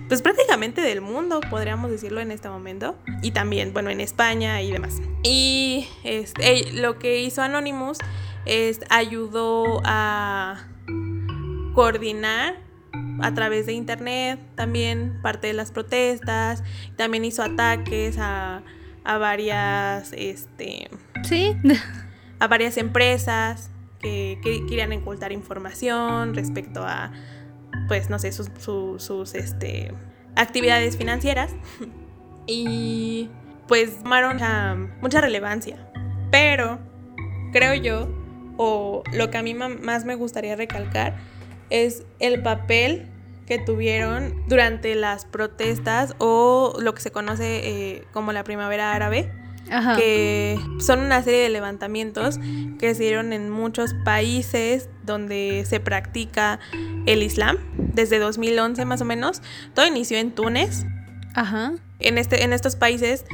pues 0.09 0.23
prácticamente 0.23 0.83
del 0.83 1.01
mundo, 1.01 1.41
podríamos 1.49 1.91
decirlo 1.91 2.21
en 2.21 2.31
este 2.31 2.49
momento, 2.49 2.97
y 3.23 3.31
también, 3.31 3.73
bueno, 3.73 3.91
en 3.91 4.01
España 4.01 4.61
y 4.61 4.71
demás. 4.71 5.01
Y 5.23 5.89
este, 6.05 6.73
lo 6.73 6.99
que 6.99 7.21
hizo 7.21 7.43
Anonymous 7.43 7.99
es 8.47 8.81
ayudó 8.89 9.83
a 9.85 10.65
coordinar 11.75 12.55
a 13.21 13.35
través 13.35 13.67
de 13.67 13.73
internet 13.73 14.41
también 14.55 15.21
parte 15.23 15.49
de 15.49 15.53
las 15.53 15.71
protestas, 15.71 16.63
también 16.97 17.25
hizo 17.25 17.43
ataques 17.43 18.17
a 18.19 18.63
a 19.07 19.19
varias, 19.19 20.13
este... 20.13 20.91
Sí. 21.23 21.57
a 22.41 22.49
varias 22.49 22.77
empresas 22.77 23.71
que, 24.01 24.39
querían 24.43 24.93
ocultar 24.93 25.33
información 25.33 26.35
respecto 26.35 26.83
a, 26.85 27.13
pues, 27.89 28.11
no 28.11 28.19
sé, 28.19 28.33
sus, 28.33 28.51
sus, 28.59 29.35
este, 29.35 29.95
actividades 30.35 30.97
financieras. 30.97 31.55
y 32.47 33.31
pues 33.69 34.03
tomaron 34.03 34.39
mucha 35.01 35.21
relevancia. 35.21 35.89
Pero 36.31 36.81
creo 37.53 37.75
yo, 37.75 38.09
o 38.57 39.03
lo 39.13 39.31
que 39.31 39.39
a 39.39 39.43
mí 39.43 39.55
más 39.55 40.05
me 40.05 40.15
gustaría 40.15 40.57
recalcar, 40.57 41.17
es 41.71 42.05
el 42.19 42.43
papel 42.43 43.09
que 43.47 43.59
tuvieron 43.59 44.43
durante 44.49 44.95
las 44.95 45.25
protestas 45.25 46.15
o 46.19 46.75
lo 46.81 46.95
que 46.95 47.01
se 47.01 47.11
conoce 47.13 47.61
eh, 47.65 48.05
como 48.13 48.33
la 48.33 48.45
primavera 48.45 48.93
árabe. 48.93 49.33
que 49.97 50.61
son 50.79 51.01
una 51.01 51.23
serie 51.25 51.41
de 51.41 51.49
levantamientos 51.49 52.39
que 52.79 52.95
se 52.95 53.03
dieron 53.03 53.33
en 53.33 53.51
muchos 53.51 53.95
países 54.05 54.89
donde 55.03 55.65
se 55.67 55.81
practica 55.81 56.61
el 57.07 57.21
Islam, 57.25 57.59
desde 57.77 58.21
2011 58.21 58.85
más 58.85 59.01
o 59.01 59.05
menos. 59.05 59.43
Todo 59.75 59.87
inició 59.87 60.19
en 60.19 60.31
Túnez. 60.31 60.87
Ajá. 61.35 61.73
En, 61.99 62.19
este, 62.19 62.45
en 62.45 62.53
estos 62.53 62.77
países 62.77 63.25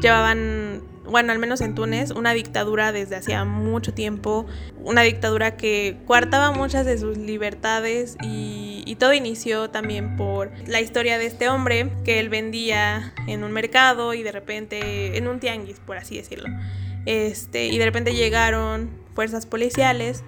llevaban 0.00 0.82
bueno, 1.12 1.30
al 1.30 1.38
menos 1.38 1.60
en 1.60 1.74
Túnez, 1.74 2.10
una 2.10 2.32
dictadura 2.32 2.90
desde 2.90 3.16
hacía 3.16 3.44
mucho 3.44 3.92
tiempo, 3.94 4.46
una 4.82 5.02
dictadura 5.02 5.56
que 5.56 5.98
coartaba 6.06 6.50
muchas 6.52 6.86
de 6.86 6.98
sus 6.98 7.18
libertades 7.18 8.16
y, 8.22 8.60
todo 8.98 9.14
inició 9.14 9.68
también 9.68 10.16
por 10.16 10.52
la 10.68 10.80
historia 10.80 11.18
de 11.18 11.26
este 11.26 11.48
hombre 11.48 11.90
que 12.04 12.20
él 12.20 12.28
vendía 12.28 13.12
en 13.26 13.42
un 13.42 13.50
mercado 13.50 14.14
y 14.14 14.22
de 14.22 14.30
repente, 14.30 15.16
en 15.16 15.26
un 15.26 15.40
tianguis, 15.40 15.80
por 15.80 15.96
así 15.96 16.16
decirlo. 16.16 16.48
Este, 17.04 17.66
y 17.66 17.78
de 17.78 17.84
repente 17.84 18.14
llegaron 18.14 18.90
fuerzas 19.14 19.44
policiales 19.44 20.22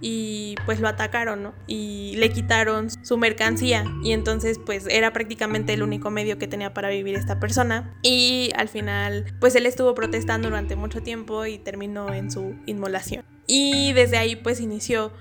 y 0.00 0.54
pues 0.66 0.80
lo 0.80 0.88
atacaron, 0.88 1.42
¿no? 1.42 1.54
Y 1.66 2.14
le 2.16 2.30
quitaron 2.30 2.88
su 2.90 3.16
mercancía 3.18 3.84
y 4.02 4.12
entonces 4.12 4.58
pues 4.58 4.86
era 4.88 5.12
prácticamente 5.12 5.74
el 5.74 5.82
único 5.82 6.10
medio 6.10 6.38
que 6.38 6.46
tenía 6.46 6.72
para 6.72 6.88
vivir 6.88 7.16
esta 7.16 7.38
persona 7.38 7.94
y 8.02 8.50
al 8.56 8.68
final 8.68 9.26
pues 9.40 9.54
él 9.56 9.66
estuvo 9.66 9.94
protestando 9.94 10.48
durante 10.48 10.76
mucho 10.76 11.02
tiempo 11.02 11.44
y 11.46 11.58
terminó 11.58 12.12
en 12.12 12.30
su 12.30 12.54
inmolación. 12.66 13.24
Y 13.46 13.92
desde 13.92 14.16
ahí 14.16 14.36
pues 14.36 14.60
inició, 14.60 15.12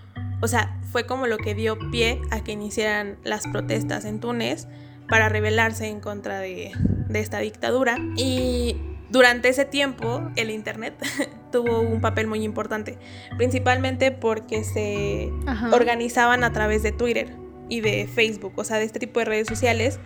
o 0.41 0.47
sea, 0.47 0.79
fue 0.91 1.05
como 1.05 1.27
lo 1.27 1.37
que 1.37 1.55
dio 1.55 1.77
pie 1.91 2.21
a 2.31 2.43
que 2.43 2.51
iniciaran 2.51 3.17
las 3.23 3.47
protestas 3.47 4.05
en 4.05 4.19
Túnez 4.19 4.67
para 5.07 5.29
rebelarse 5.29 5.87
en 5.87 5.99
contra 5.99 6.39
de, 6.39 6.71
de 7.09 7.19
esta 7.19 7.39
dictadura 7.39 7.97
y 8.15 8.75
durante 9.09 9.49
ese 9.49 9.65
tiempo 9.65 10.21
el 10.35 10.49
Internet 10.51 10.95
tuvo 11.51 11.81
un 11.81 12.01
papel 12.01 12.27
muy 12.27 12.43
importante, 12.43 12.97
principalmente 13.37 14.11
porque 14.11 14.63
se 14.63 15.31
organizaban 15.71 16.43
a 16.43 16.53
través 16.53 16.83
de 16.83 16.91
Twitter 16.91 17.35
y 17.69 17.81
de 17.81 18.07
Facebook, 18.07 18.53
o 18.55 18.63
sea, 18.63 18.77
de 18.77 18.85
este 18.85 18.99
tipo 18.99 19.19
de 19.19 19.25
redes 19.25 19.47
sociales, 19.47 19.99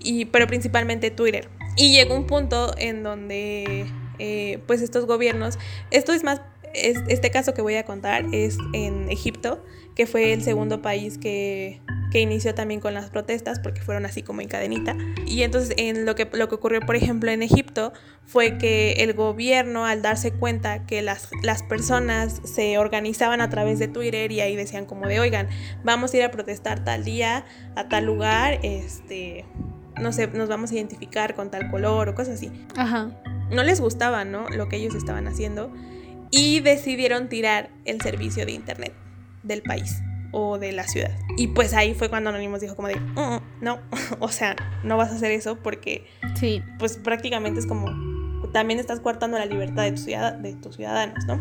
y, 0.00 0.26
pero 0.26 0.46
principalmente 0.46 1.10
Twitter. 1.10 1.48
Y 1.76 1.92
llegó 1.92 2.14
un 2.14 2.26
punto 2.26 2.74
en 2.78 3.02
donde 3.02 3.86
eh, 4.18 4.58
pues 4.66 4.80
estos 4.80 5.06
gobiernos, 5.06 5.58
esto 5.90 6.12
es 6.12 6.24
más, 6.24 6.40
este 6.72 7.30
caso 7.30 7.54
que 7.54 7.62
voy 7.62 7.76
a 7.76 7.84
contar 7.84 8.24
es 8.32 8.58
en 8.72 9.08
Egipto, 9.10 9.64
que 9.94 10.06
fue 10.06 10.32
el 10.32 10.42
segundo 10.42 10.82
país 10.82 11.18
que 11.18 11.80
que 12.14 12.20
inició 12.20 12.54
también 12.54 12.78
con 12.78 12.94
las 12.94 13.10
protestas 13.10 13.58
porque 13.58 13.82
fueron 13.82 14.06
así 14.06 14.22
como 14.22 14.40
en 14.40 14.46
cadenita. 14.46 14.96
Y 15.26 15.42
entonces 15.42 15.74
en 15.76 16.06
lo 16.06 16.14
que, 16.14 16.30
lo 16.32 16.48
que 16.48 16.54
ocurrió, 16.54 16.80
por 16.80 16.94
ejemplo, 16.94 17.28
en 17.32 17.42
Egipto 17.42 17.92
fue 18.24 18.56
que 18.56 18.92
el 18.98 19.14
gobierno 19.14 19.84
al 19.84 20.00
darse 20.00 20.30
cuenta 20.30 20.86
que 20.86 21.02
las, 21.02 21.28
las 21.42 21.64
personas 21.64 22.40
se 22.44 22.78
organizaban 22.78 23.40
a 23.40 23.50
través 23.50 23.80
de 23.80 23.88
Twitter 23.88 24.30
y 24.30 24.42
ahí 24.42 24.54
decían 24.54 24.86
como 24.86 25.08
de, 25.08 25.18
oigan, 25.18 25.48
vamos 25.82 26.14
a 26.14 26.18
ir 26.18 26.22
a 26.22 26.30
protestar 26.30 26.84
tal 26.84 27.02
día, 27.02 27.46
a 27.74 27.88
tal 27.88 28.04
lugar, 28.04 28.60
este, 28.62 29.44
no 30.00 30.12
sé, 30.12 30.28
nos 30.28 30.48
vamos 30.48 30.70
a 30.70 30.74
identificar 30.76 31.34
con 31.34 31.50
tal 31.50 31.68
color 31.68 32.10
o 32.10 32.14
cosas 32.14 32.34
así. 32.34 32.52
Ajá. 32.76 33.10
No 33.50 33.64
les 33.64 33.80
gustaba, 33.80 34.24
¿no? 34.24 34.48
Lo 34.50 34.68
que 34.68 34.76
ellos 34.76 34.94
estaban 34.94 35.26
haciendo 35.26 35.72
y 36.30 36.60
decidieron 36.60 37.28
tirar 37.28 37.70
el 37.84 38.00
servicio 38.00 38.46
de 38.46 38.52
internet 38.52 38.92
del 39.42 39.62
país 39.62 40.00
o 40.34 40.58
de 40.58 40.72
la 40.72 40.86
ciudad. 40.86 41.16
Y 41.36 41.48
pues 41.48 41.74
ahí 41.74 41.94
fue 41.94 42.08
cuando 42.08 42.30
Anonymous 42.30 42.60
dijo 42.60 42.74
como 42.74 42.88
de, 42.88 42.96
mm, 42.96 43.62
no, 43.62 43.78
o 44.18 44.28
sea, 44.28 44.56
no 44.82 44.96
vas 44.96 45.12
a 45.12 45.14
hacer 45.14 45.30
eso 45.30 45.56
porque 45.62 46.06
sí. 46.34 46.60
pues 46.78 46.96
prácticamente 46.96 47.60
es 47.60 47.66
como, 47.66 47.86
también 48.52 48.80
estás 48.80 48.98
coartando 49.00 49.38
la 49.38 49.46
libertad 49.46 49.84
de, 49.84 49.92
tu 49.92 49.98
ciudad, 49.98 50.34
de 50.34 50.54
tus 50.54 50.76
ciudadanos, 50.76 51.24
¿no? 51.26 51.40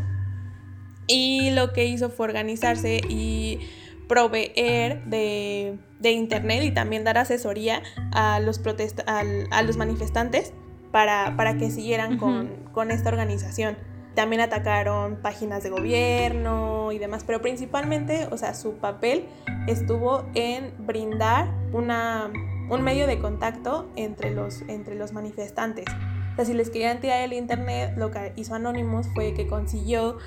Y 1.08 1.50
lo 1.52 1.74
que 1.74 1.86
hizo 1.86 2.10
fue 2.10 2.28
organizarse 2.28 3.02
y 3.10 3.60
proveer 4.08 5.04
de, 5.06 5.78
de 6.00 6.12
internet 6.12 6.64
y 6.64 6.72
también 6.72 7.04
dar 7.04 7.18
asesoría 7.18 7.82
a 8.12 8.40
los, 8.40 8.60
protesta 8.60 9.04
a, 9.08 9.64
los 9.64 9.76
manifestantes 9.76 10.54
para, 10.92 11.36
para 11.36 11.58
que 11.58 11.72
siguieran 11.72 12.18
con, 12.18 12.70
con 12.72 12.92
esta 12.92 13.10
organización. 13.10 13.76
También 14.16 14.42
atacaron 14.42 15.18
páginas 15.18 15.64
de 15.64 15.70
gobierno 15.70 16.92
y 16.92 17.00
demás, 17.00 17.24
pero 17.26 17.42
principalmente, 17.42 18.28
o 18.32 18.38
sea, 18.38 18.54
su 18.54 18.74
papel 18.74 19.26
estuvo 19.68 20.26
en 20.36 20.74
brindar 20.80 21.52
una, 21.72 22.32
un 22.70 22.82
medio 22.84 23.08
de 23.08 23.20
contacto 23.20 23.90
entre 23.96 24.32
los, 24.32 24.62
entre 24.64 24.96
los 24.96 25.14
manifestantes. 25.14 25.86
O 26.34 26.36
sea, 26.36 26.46
si 26.46 26.54
les 26.54 26.70
querían 26.70 27.00
tirar 27.00 27.22
el 27.22 27.34
internet, 27.34 27.94
lo 27.98 28.12
que 28.12 28.34
hizo 28.36 28.56
Anonymous 28.56 29.08
fue 29.14 29.34
que 29.34 29.48
consiguió 29.48 30.18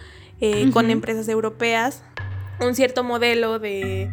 eh, 0.40 0.70
con 0.72 0.90
empresas 0.90 1.28
europeas 1.28 2.02
un 2.60 2.74
cierto 2.74 3.04
modelo 3.04 3.58
de... 3.58 4.10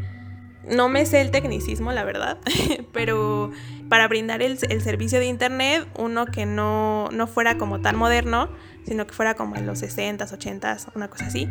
No 0.69 0.89
me 0.89 1.05
sé 1.05 1.21
el 1.21 1.31
tecnicismo, 1.31 1.91
la 1.91 2.03
verdad, 2.03 2.37
pero 2.93 3.51
para 3.89 4.07
brindar 4.07 4.41
el, 4.41 4.57
el 4.69 4.81
servicio 4.81 5.19
de 5.19 5.25
internet, 5.25 5.87
uno 5.97 6.25
que 6.25 6.45
no, 6.45 7.09
no 7.11 7.27
fuera 7.27 7.57
como 7.57 7.81
tan 7.81 7.95
moderno, 7.95 8.49
sino 8.85 9.05
que 9.05 9.13
fuera 9.13 9.35
como 9.35 9.55
en 9.55 9.65
los 9.65 9.81
60s, 9.81 10.17
80s, 10.17 10.87
una 10.95 11.09
cosa 11.09 11.27
así. 11.27 11.47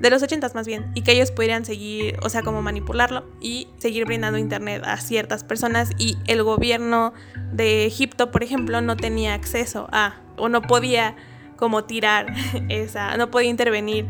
De 0.00 0.10
los 0.10 0.22
80s 0.22 0.52
más 0.54 0.66
bien, 0.66 0.90
y 0.94 1.02
que 1.02 1.12
ellos 1.12 1.30
pudieran 1.30 1.64
seguir, 1.64 2.18
o 2.22 2.28
sea, 2.28 2.42
como 2.42 2.60
manipularlo 2.60 3.24
y 3.40 3.68
seguir 3.78 4.04
brindando 4.04 4.38
internet 4.38 4.82
a 4.84 4.98
ciertas 4.98 5.42
personas 5.42 5.90
y 5.96 6.18
el 6.26 6.42
gobierno 6.42 7.14
de 7.52 7.86
Egipto, 7.86 8.30
por 8.30 8.42
ejemplo, 8.42 8.82
no 8.82 8.96
tenía 8.96 9.32
acceso 9.32 9.88
a, 9.92 10.16
o 10.36 10.50
no 10.50 10.60
podía 10.60 11.16
como 11.56 11.84
tirar 11.84 12.34
esa, 12.68 13.16
no 13.16 13.30
podía 13.30 13.48
intervenir 13.48 14.06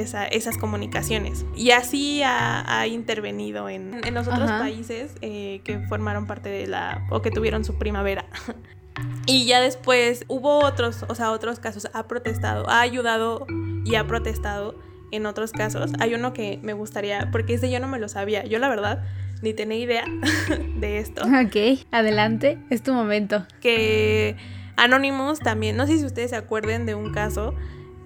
esa, 0.00 0.26
esas 0.26 0.56
comunicaciones. 0.56 1.44
Y 1.54 1.70
así 1.70 2.22
ha, 2.24 2.86
intervenido 2.86 3.68
en, 3.68 4.00
en, 4.04 4.14
los 4.14 4.26
otros 4.26 4.50
países 4.50 5.12
eh, 5.20 5.60
que 5.64 5.78
formaron 5.88 6.26
parte 6.26 6.48
de 6.48 6.66
la, 6.66 7.06
o 7.10 7.22
que 7.22 7.30
tuvieron 7.30 7.64
su 7.64 7.78
primavera. 7.78 8.26
Y 9.26 9.46
ya 9.46 9.60
después 9.60 10.24
hubo 10.28 10.58
otros, 10.58 11.04
o 11.08 11.14
sea, 11.14 11.30
otros 11.30 11.58
casos, 11.58 11.88
ha 11.94 12.08
protestado, 12.08 12.68
ha 12.68 12.80
ayudado 12.80 13.46
y 13.86 13.94
ha 13.94 14.06
protestado 14.06 14.74
en 15.12 15.26
otros 15.26 15.52
casos. 15.52 15.92
Hay 15.98 16.14
uno 16.14 16.32
que 16.32 16.58
me 16.62 16.72
gustaría, 16.72 17.30
porque 17.30 17.54
ese 17.54 17.70
yo 17.70 17.80
no 17.80 17.88
me 17.88 17.98
lo 17.98 18.08
sabía, 18.08 18.44
yo 18.44 18.58
la 18.58 18.68
verdad 18.68 19.02
ni 19.40 19.54
tenía 19.54 19.78
idea 19.78 20.04
de 20.76 20.98
esto. 20.98 21.22
Ok, 21.22 21.86
adelante, 21.90 22.58
es 22.68 22.82
tu 22.82 22.92
momento. 22.92 23.46
Que 23.60 24.36
Anonymous 24.76 25.38
también, 25.38 25.76
no 25.76 25.86
sé 25.86 25.98
si 25.98 26.04
ustedes 26.04 26.30
se 26.30 26.36
acuerden 26.36 26.86
de 26.86 26.94
un 26.94 27.12
caso 27.12 27.54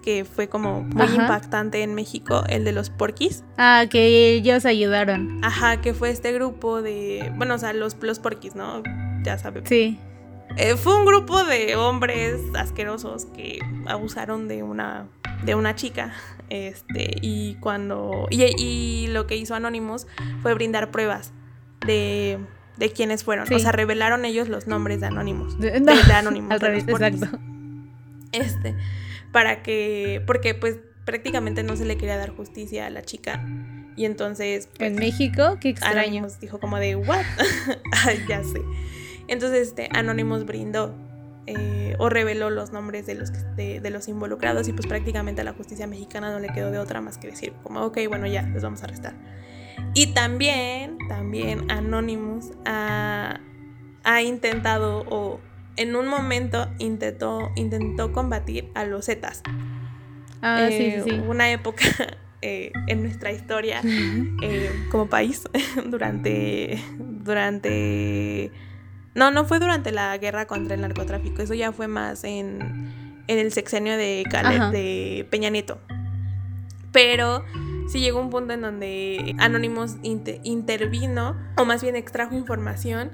que 0.07 0.25
fue 0.25 0.49
como 0.49 0.83
muy 0.83 1.07
impactante 1.07 1.83
en 1.83 1.97
México, 1.97 2.45
el 2.49 2.65
de 2.65 2.71
los 2.71 2.91
porquis. 2.91 3.43
Ah, 3.59 3.87
que 3.91 4.35
ellos 4.35 4.65
ayudaron. 4.65 5.41
Ajá, 5.43 5.81
que 5.81 5.95
fue 5.95 6.11
este 6.11 6.33
grupo 6.33 6.81
de, 6.81 7.33
bueno, 7.35 7.57
o 7.57 7.59
sea, 7.59 7.73
los, 7.73 7.97
los 8.01 8.21
porquis, 8.21 8.55
¿no? 8.55 8.85
Ya 9.25 9.37
sabes. 9.37 9.65
Sí 9.69 9.99
Eh, 10.57 10.77
fue 10.77 10.97
un 10.97 11.05
grupo 11.07 11.43
de 11.43 11.75
hombres 11.75 12.41
asquerosos 12.55 13.27
que 13.27 13.59
abusaron 13.87 14.47
de 14.47 14.63
una, 14.63 15.09
de 15.45 15.55
una 15.57 15.75
chica. 15.75 16.15
Este, 16.49 17.17
y 17.23 17.57
cuando. 17.57 18.29
Y, 18.31 19.09
lo 19.09 19.27
que 19.27 19.37
hizo 19.37 19.57
Anonymous 19.57 20.07
fue 20.43 20.55
brindar 20.55 20.93
pruebas 20.93 21.33
de, 21.85 22.39
de 22.77 22.93
quiénes 22.93 23.25
fueron. 23.25 23.53
O 23.53 23.59
sea, 23.59 23.73
revelaron 23.73 24.25
ellos 24.25 24.49
los 24.49 24.69
nombres 24.69 25.01
de 25.01 25.07
Anonymous. 25.07 25.59
De, 25.59 25.73
Anonymous. 26.15 26.53
Al 26.53 26.61
revés, 26.61 26.85
exacto. 26.87 27.37
Este. 28.31 28.77
Para 29.37 29.63
que. 29.63 30.23
Porque, 30.27 30.55
pues, 30.55 30.79
prácticamente 31.05 31.63
no 31.63 31.77
se 31.77 31.85
le 31.85 31.99
quería 31.99 32.17
dar 32.17 32.31
justicia 32.31 32.87
a 32.87 32.91
la 32.91 33.03
chica. 33.03 33.45
Y 33.95 34.07
entonces. 34.07 34.71
Pues, 34.79 34.93
en 34.93 34.97
México, 34.97 35.59
qué 35.61 35.69
extraño. 35.69 36.27
dijo 36.41 36.59
como 36.59 36.79
de, 36.79 36.97
¿what? 36.97 37.21
ya 38.29 38.43
sé. 38.43 38.63
Entonces, 39.29 39.69
este, 39.69 39.91
Anonymous 39.93 40.47
brindó 40.47 40.95
eh, 41.47 41.97
o 41.99 42.09
reveló 42.09 42.49
los 42.49 42.73
nombres 42.73 43.05
de 43.05 43.15
los, 43.15 43.31
de, 43.57 43.91
los 43.91 44.09
involucrados 44.09 44.69
y 44.69 44.73
pues 44.73 44.87
prácticamente 44.87 45.43
a 45.43 45.45
la 45.45 45.53
justicia 45.53 45.87
mexicana 45.87 46.33
no 46.33 46.41
le 46.41 46.49
quedó 46.49 46.71
de 46.71 46.79
otra 46.79 47.03
más 47.03 47.19
que 47.19 47.27
decir 47.27 47.53
como, 47.63 47.83
ok, 47.85 47.99
bueno, 48.09 48.27
ya, 48.27 48.41
los 48.41 48.63
vamos 48.63 48.81
a 48.81 48.87
arrestar. 48.87 49.13
Y 49.93 50.15
también, 50.15 50.97
también 51.11 51.71
Anonymous 51.71 52.53
ha, 52.65 53.41
ha 54.03 54.23
intentado 54.23 55.05
o 55.11 55.41
en 55.77 55.97
un 55.97 56.09
momento 56.09 56.69
intentó, 56.79 57.53
intentó 57.55 58.13
combatir 58.13 58.71
a 58.75 58.85
los 58.85 59.07
Zetas. 59.07 59.43
Ah, 60.43 60.69
sí, 60.71 60.93
sí, 60.97 61.03
sí. 61.05 61.11
Una 61.27 61.51
época 61.51 61.85
eh, 62.43 62.73
en 62.87 63.03
nuestra 63.03 63.33
historia 63.33 63.81
eh, 64.43 64.71
como 64.91 65.09
país 65.09 65.43
durante, 65.87 66.83
durante 66.99 68.53
no, 69.15 69.31
no 69.31 69.47
fue 69.47 69.59
durante 69.59 69.93
la 69.93 70.17
guerra 70.19 70.47
contra 70.47 70.75
el 70.75 70.83
narcotráfico, 70.83 71.41
eso 71.43 71.55
ya 71.55 71.73
fue 71.73 71.89
más 71.89 72.23
en, 72.25 73.25
el 73.29 73.51
sexenio 73.51 73.97
de, 73.97 74.25
de 74.73 75.27
Peña 75.31 75.49
Nieto. 75.49 75.81
Pero 76.93 77.43
sí 77.89 78.01
llegó 78.01 78.21
un 78.21 78.29
punto 78.29 78.53
en 78.53 78.61
donde 78.61 79.35
Anonymous 79.39 79.97
intervino, 80.03 81.35
o 81.57 81.65
más 81.65 81.83
bien 81.83 81.97
extrajo 81.97 82.35
información 82.37 83.11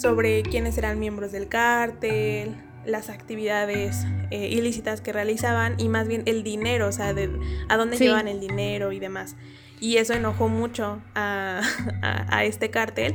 sobre 0.00 0.42
quiénes 0.42 0.78
eran 0.78 0.98
miembros 0.98 1.30
del 1.30 1.48
cártel, 1.48 2.54
las 2.86 3.10
actividades 3.10 4.06
eh, 4.30 4.48
ilícitas 4.48 5.00
que 5.00 5.12
realizaban 5.12 5.74
y 5.78 5.88
más 5.88 6.08
bien 6.08 6.22
el 6.24 6.42
dinero, 6.42 6.88
o 6.88 6.92
sea, 6.92 7.12
de, 7.12 7.30
a 7.68 7.76
dónde 7.76 7.98
llevan 7.98 8.26
el 8.26 8.40
dinero 8.40 8.92
y 8.92 8.98
demás. 8.98 9.36
Y 9.78 9.96
eso 9.96 10.14
enojó 10.14 10.48
mucho 10.48 11.02
a, 11.14 11.60
a 12.02 12.44
este 12.44 12.70
cártel 12.70 13.14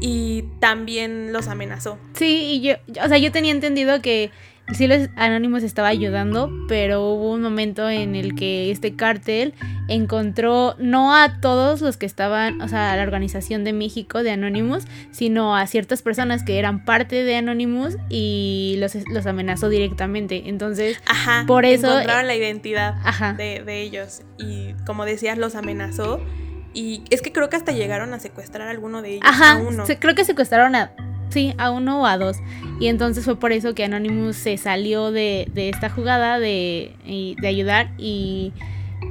y 0.00 0.44
también 0.58 1.32
los 1.32 1.48
amenazó. 1.48 1.98
Sí, 2.14 2.54
y 2.54 2.60
yo, 2.62 2.74
o 3.02 3.08
sea, 3.08 3.18
yo 3.18 3.30
tenía 3.30 3.52
entendido 3.52 4.00
que 4.00 4.30
sí 4.72 4.86
los 4.86 5.08
anónimos 5.16 5.62
estaba 5.62 5.88
ayudando, 5.88 6.50
pero 6.68 7.10
hubo 7.10 7.32
un 7.32 7.42
momento 7.42 7.88
en 7.90 8.14
el 8.14 8.34
que 8.34 8.70
este 8.70 8.94
cártel 8.94 9.54
encontró 9.88 10.76
no 10.78 11.14
a 11.14 11.40
todos 11.40 11.80
los 11.80 11.96
que 11.96 12.06
estaban, 12.06 12.60
o 12.62 12.68
sea, 12.68 12.92
a 12.92 12.96
la 12.96 13.02
organización 13.02 13.64
de 13.64 13.72
México 13.72 14.22
de 14.22 14.30
Anonymous, 14.30 14.84
sino 15.10 15.56
a 15.56 15.66
ciertas 15.66 16.02
personas 16.02 16.42
que 16.42 16.58
eran 16.58 16.84
parte 16.84 17.24
de 17.24 17.36
Anonymous 17.36 17.96
y 18.08 18.76
los, 18.78 18.96
los 19.10 19.26
amenazó 19.26 19.68
directamente. 19.68 20.44
Entonces, 20.46 20.98
por 21.46 21.64
eso 21.64 21.88
encontraron 21.88 22.26
la 22.26 22.34
identidad 22.34 22.94
De, 23.36 23.62
de 23.64 23.82
ellos 23.82 24.22
y 24.38 24.74
como 24.86 25.04
decías, 25.04 25.38
los 25.38 25.54
amenazó 25.54 26.20
y 26.74 27.04
es 27.10 27.20
que 27.20 27.32
creo 27.32 27.50
que 27.50 27.56
hasta 27.56 27.72
llegaron 27.72 28.14
a 28.14 28.20
secuestrar 28.20 28.68
a 28.68 28.70
alguno 28.70 29.02
de 29.02 29.16
ellos. 29.16 29.24
Ajá, 29.24 29.52
a 29.52 29.56
uno. 29.56 29.84
creo 29.98 30.14
que 30.14 30.24
secuestraron 30.24 30.74
a, 30.74 30.92
sí, 31.32 31.54
a 31.58 31.70
uno 31.70 32.02
o 32.02 32.06
a 32.06 32.18
dos. 32.18 32.38
Y 32.80 32.88
entonces 32.88 33.24
fue 33.24 33.36
por 33.36 33.52
eso 33.52 33.74
que 33.74 33.84
Anonymous 33.84 34.36
se 34.36 34.56
salió 34.56 35.10
de, 35.10 35.50
esta 35.54 35.90
jugada 35.90 36.38
de, 36.38 36.92
de 37.40 37.48
ayudar 37.48 37.90
y 37.98 38.52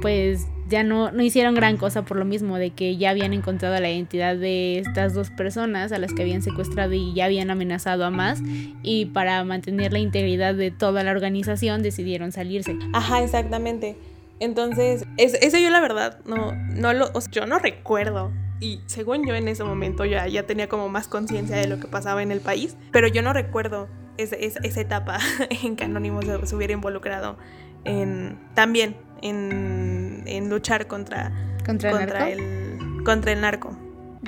pues 0.00 0.46
ya 0.72 0.82
no, 0.82 1.12
no 1.12 1.22
hicieron 1.22 1.54
gran 1.54 1.76
cosa 1.76 2.02
por 2.02 2.16
lo 2.16 2.24
mismo, 2.24 2.56
de 2.56 2.70
que 2.70 2.96
ya 2.96 3.10
habían 3.10 3.34
encontrado 3.34 3.78
la 3.78 3.90
identidad 3.90 4.36
de 4.36 4.78
estas 4.78 5.12
dos 5.12 5.30
personas 5.30 5.92
a 5.92 5.98
las 5.98 6.14
que 6.14 6.22
habían 6.22 6.42
secuestrado 6.42 6.94
y 6.94 7.12
ya 7.12 7.26
habían 7.26 7.50
amenazado 7.50 8.04
a 8.04 8.10
más. 8.10 8.40
Y 8.82 9.06
para 9.06 9.44
mantener 9.44 9.92
la 9.92 9.98
integridad 9.98 10.54
de 10.54 10.70
toda 10.70 11.04
la 11.04 11.10
organización 11.10 11.82
decidieron 11.82 12.32
salirse. 12.32 12.76
Ajá, 12.94 13.22
exactamente. 13.22 13.96
Entonces, 14.40 15.04
eso 15.18 15.58
yo 15.58 15.70
la 15.70 15.80
verdad 15.80 16.18
no, 16.24 16.52
no 16.74 16.94
lo, 16.94 17.12
yo 17.30 17.46
no 17.46 17.58
recuerdo. 17.58 18.32
Y 18.62 18.80
según 18.86 19.26
yo 19.26 19.34
en 19.34 19.48
ese 19.48 19.64
momento 19.64 20.04
ya, 20.04 20.28
ya 20.28 20.44
tenía 20.44 20.68
como 20.68 20.88
más 20.88 21.08
conciencia 21.08 21.56
de 21.56 21.66
lo 21.66 21.80
que 21.80 21.88
pasaba 21.88 22.22
en 22.22 22.30
el 22.30 22.40
país, 22.40 22.76
pero 22.92 23.08
yo 23.08 23.20
no 23.20 23.32
recuerdo 23.32 23.88
esa, 24.18 24.36
esa, 24.36 24.80
etapa 24.80 25.18
en 25.64 25.74
que 25.74 25.82
Anónimos 25.82 26.26
se, 26.44 26.54
hubiera 26.54 26.72
involucrado 26.72 27.36
en, 27.84 28.38
también 28.54 28.96
en, 29.20 30.22
en 30.26 30.48
luchar 30.48 30.86
contra, 30.86 31.32
¿Contra, 31.66 31.90
contra 31.90 32.30
el, 32.30 33.02
contra 33.04 33.32
el 33.32 33.40
narco. 33.40 33.76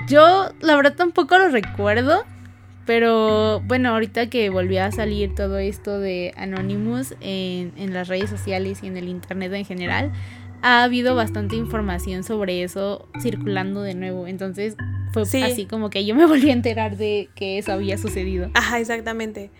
Yo 0.09 0.49
la 0.59 0.75
verdad 0.75 0.95
tampoco 0.95 1.37
lo 1.37 1.47
recuerdo. 1.47 2.25
Pero 2.85 3.61
bueno, 3.61 3.89
ahorita 3.89 4.29
que 4.29 4.51
volvió 4.51 4.83
a 4.83 4.91
salir 4.91 5.33
todo 5.33 5.57
esto 5.57 5.99
de 5.99 6.35
Anonymous 6.37 7.15
en, 7.19 7.73
en 7.77 7.93
las 7.95 8.07
redes 8.07 8.29
sociales 8.29 8.83
y 8.83 8.87
en 8.87 8.95
el 8.95 9.09
internet 9.09 9.51
en 9.53 9.65
general, 9.65 10.11
ha 10.65 10.81
habido 10.81 11.13
bastante 11.13 11.55
información 11.55 12.23
sobre 12.23 12.63
eso 12.63 13.07
circulando 13.21 13.83
de 13.83 13.93
nuevo. 13.93 14.25
Entonces 14.25 14.75
fue 15.13 15.21
así 15.21 15.67
como 15.67 15.91
que 15.91 16.05
yo 16.07 16.15
me 16.15 16.25
volví 16.27 16.49
a 16.49 16.53
enterar 16.53 16.97
de 16.97 17.29
que 17.35 17.59
eso 17.59 17.71
había 17.71 17.99
sucedido. 17.99 18.49
Ajá, 18.55 18.79
exactamente. 18.79 19.51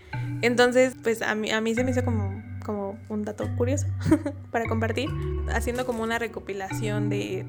Entonces, 0.42 0.96
pues 1.00 1.22
a 1.22 1.36
mí, 1.36 1.52
a 1.52 1.60
mí 1.60 1.76
se 1.76 1.84
me 1.84 1.92
hizo 1.92 2.04
como, 2.04 2.42
como 2.64 2.98
un 3.08 3.22
dato 3.24 3.48
curioso 3.56 3.86
para 4.50 4.66
compartir, 4.66 5.08
haciendo 5.54 5.86
como 5.86 6.02
una 6.02 6.18
recopilación 6.18 7.08
de 7.08 7.46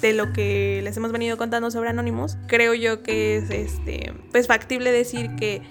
de 0.00 0.12
lo 0.12 0.32
que 0.32 0.80
les 0.82 0.96
hemos 0.96 1.12
venido 1.12 1.36
contando 1.36 1.70
sobre 1.70 1.88
Anonymous, 1.88 2.36
creo 2.48 2.74
yo 2.74 3.04
que 3.04 3.36
es 3.36 3.48
este 3.50 4.12
pues 4.32 4.48
factible 4.48 4.90
decir 4.90 5.36
que 5.36 5.62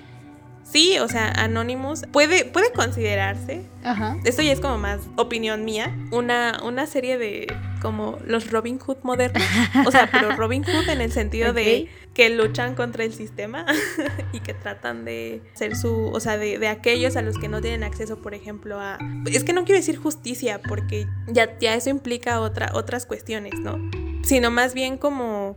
sí, 0.63 0.97
o 0.99 1.07
sea, 1.07 1.29
Anonymous 1.31 2.03
puede, 2.11 2.45
puede 2.45 2.71
considerarse, 2.71 3.63
Ajá. 3.83 4.17
esto 4.23 4.41
ya 4.41 4.51
es 4.51 4.59
como 4.59 4.77
más 4.77 5.01
opinión 5.17 5.65
mía, 5.65 5.95
una, 6.11 6.59
una 6.63 6.85
serie 6.85 7.17
de 7.17 7.47
como 7.81 8.17
los 8.25 8.49
Robin 8.49 8.79
Hood 8.79 8.97
modernos, 9.03 9.43
o 9.85 9.91
sea, 9.91 10.09
pero 10.11 10.31
Robin 10.37 10.63
Hood 10.63 10.89
en 10.89 11.01
el 11.01 11.11
sentido 11.11 11.51
de 11.51 11.89
que 12.13 12.29
luchan 12.29 12.75
contra 12.75 13.03
el 13.03 13.13
sistema 13.13 13.65
y 14.33 14.39
que 14.39 14.53
tratan 14.53 15.03
de 15.03 15.41
ser 15.53 15.75
su, 15.75 16.07
o 16.07 16.19
sea, 16.19 16.37
de, 16.37 16.59
de, 16.59 16.67
aquellos 16.67 17.17
a 17.17 17.21
los 17.21 17.37
que 17.37 17.49
no 17.49 17.59
tienen 17.59 17.83
acceso, 17.83 18.21
por 18.21 18.33
ejemplo, 18.33 18.79
a, 18.79 18.99
es 19.25 19.43
que 19.43 19.51
no 19.51 19.65
quiero 19.65 19.79
decir 19.79 19.97
justicia, 19.97 20.61
porque 20.61 21.07
ya, 21.27 21.57
ya 21.59 21.75
eso 21.75 21.89
implica 21.89 22.39
otra, 22.39 22.71
otras 22.73 23.05
cuestiones, 23.05 23.53
¿no? 23.59 23.77
sino 24.23 24.49
más 24.49 24.73
bien 24.73 24.97
como... 24.97 25.55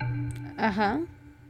Ajá. 0.58 1.00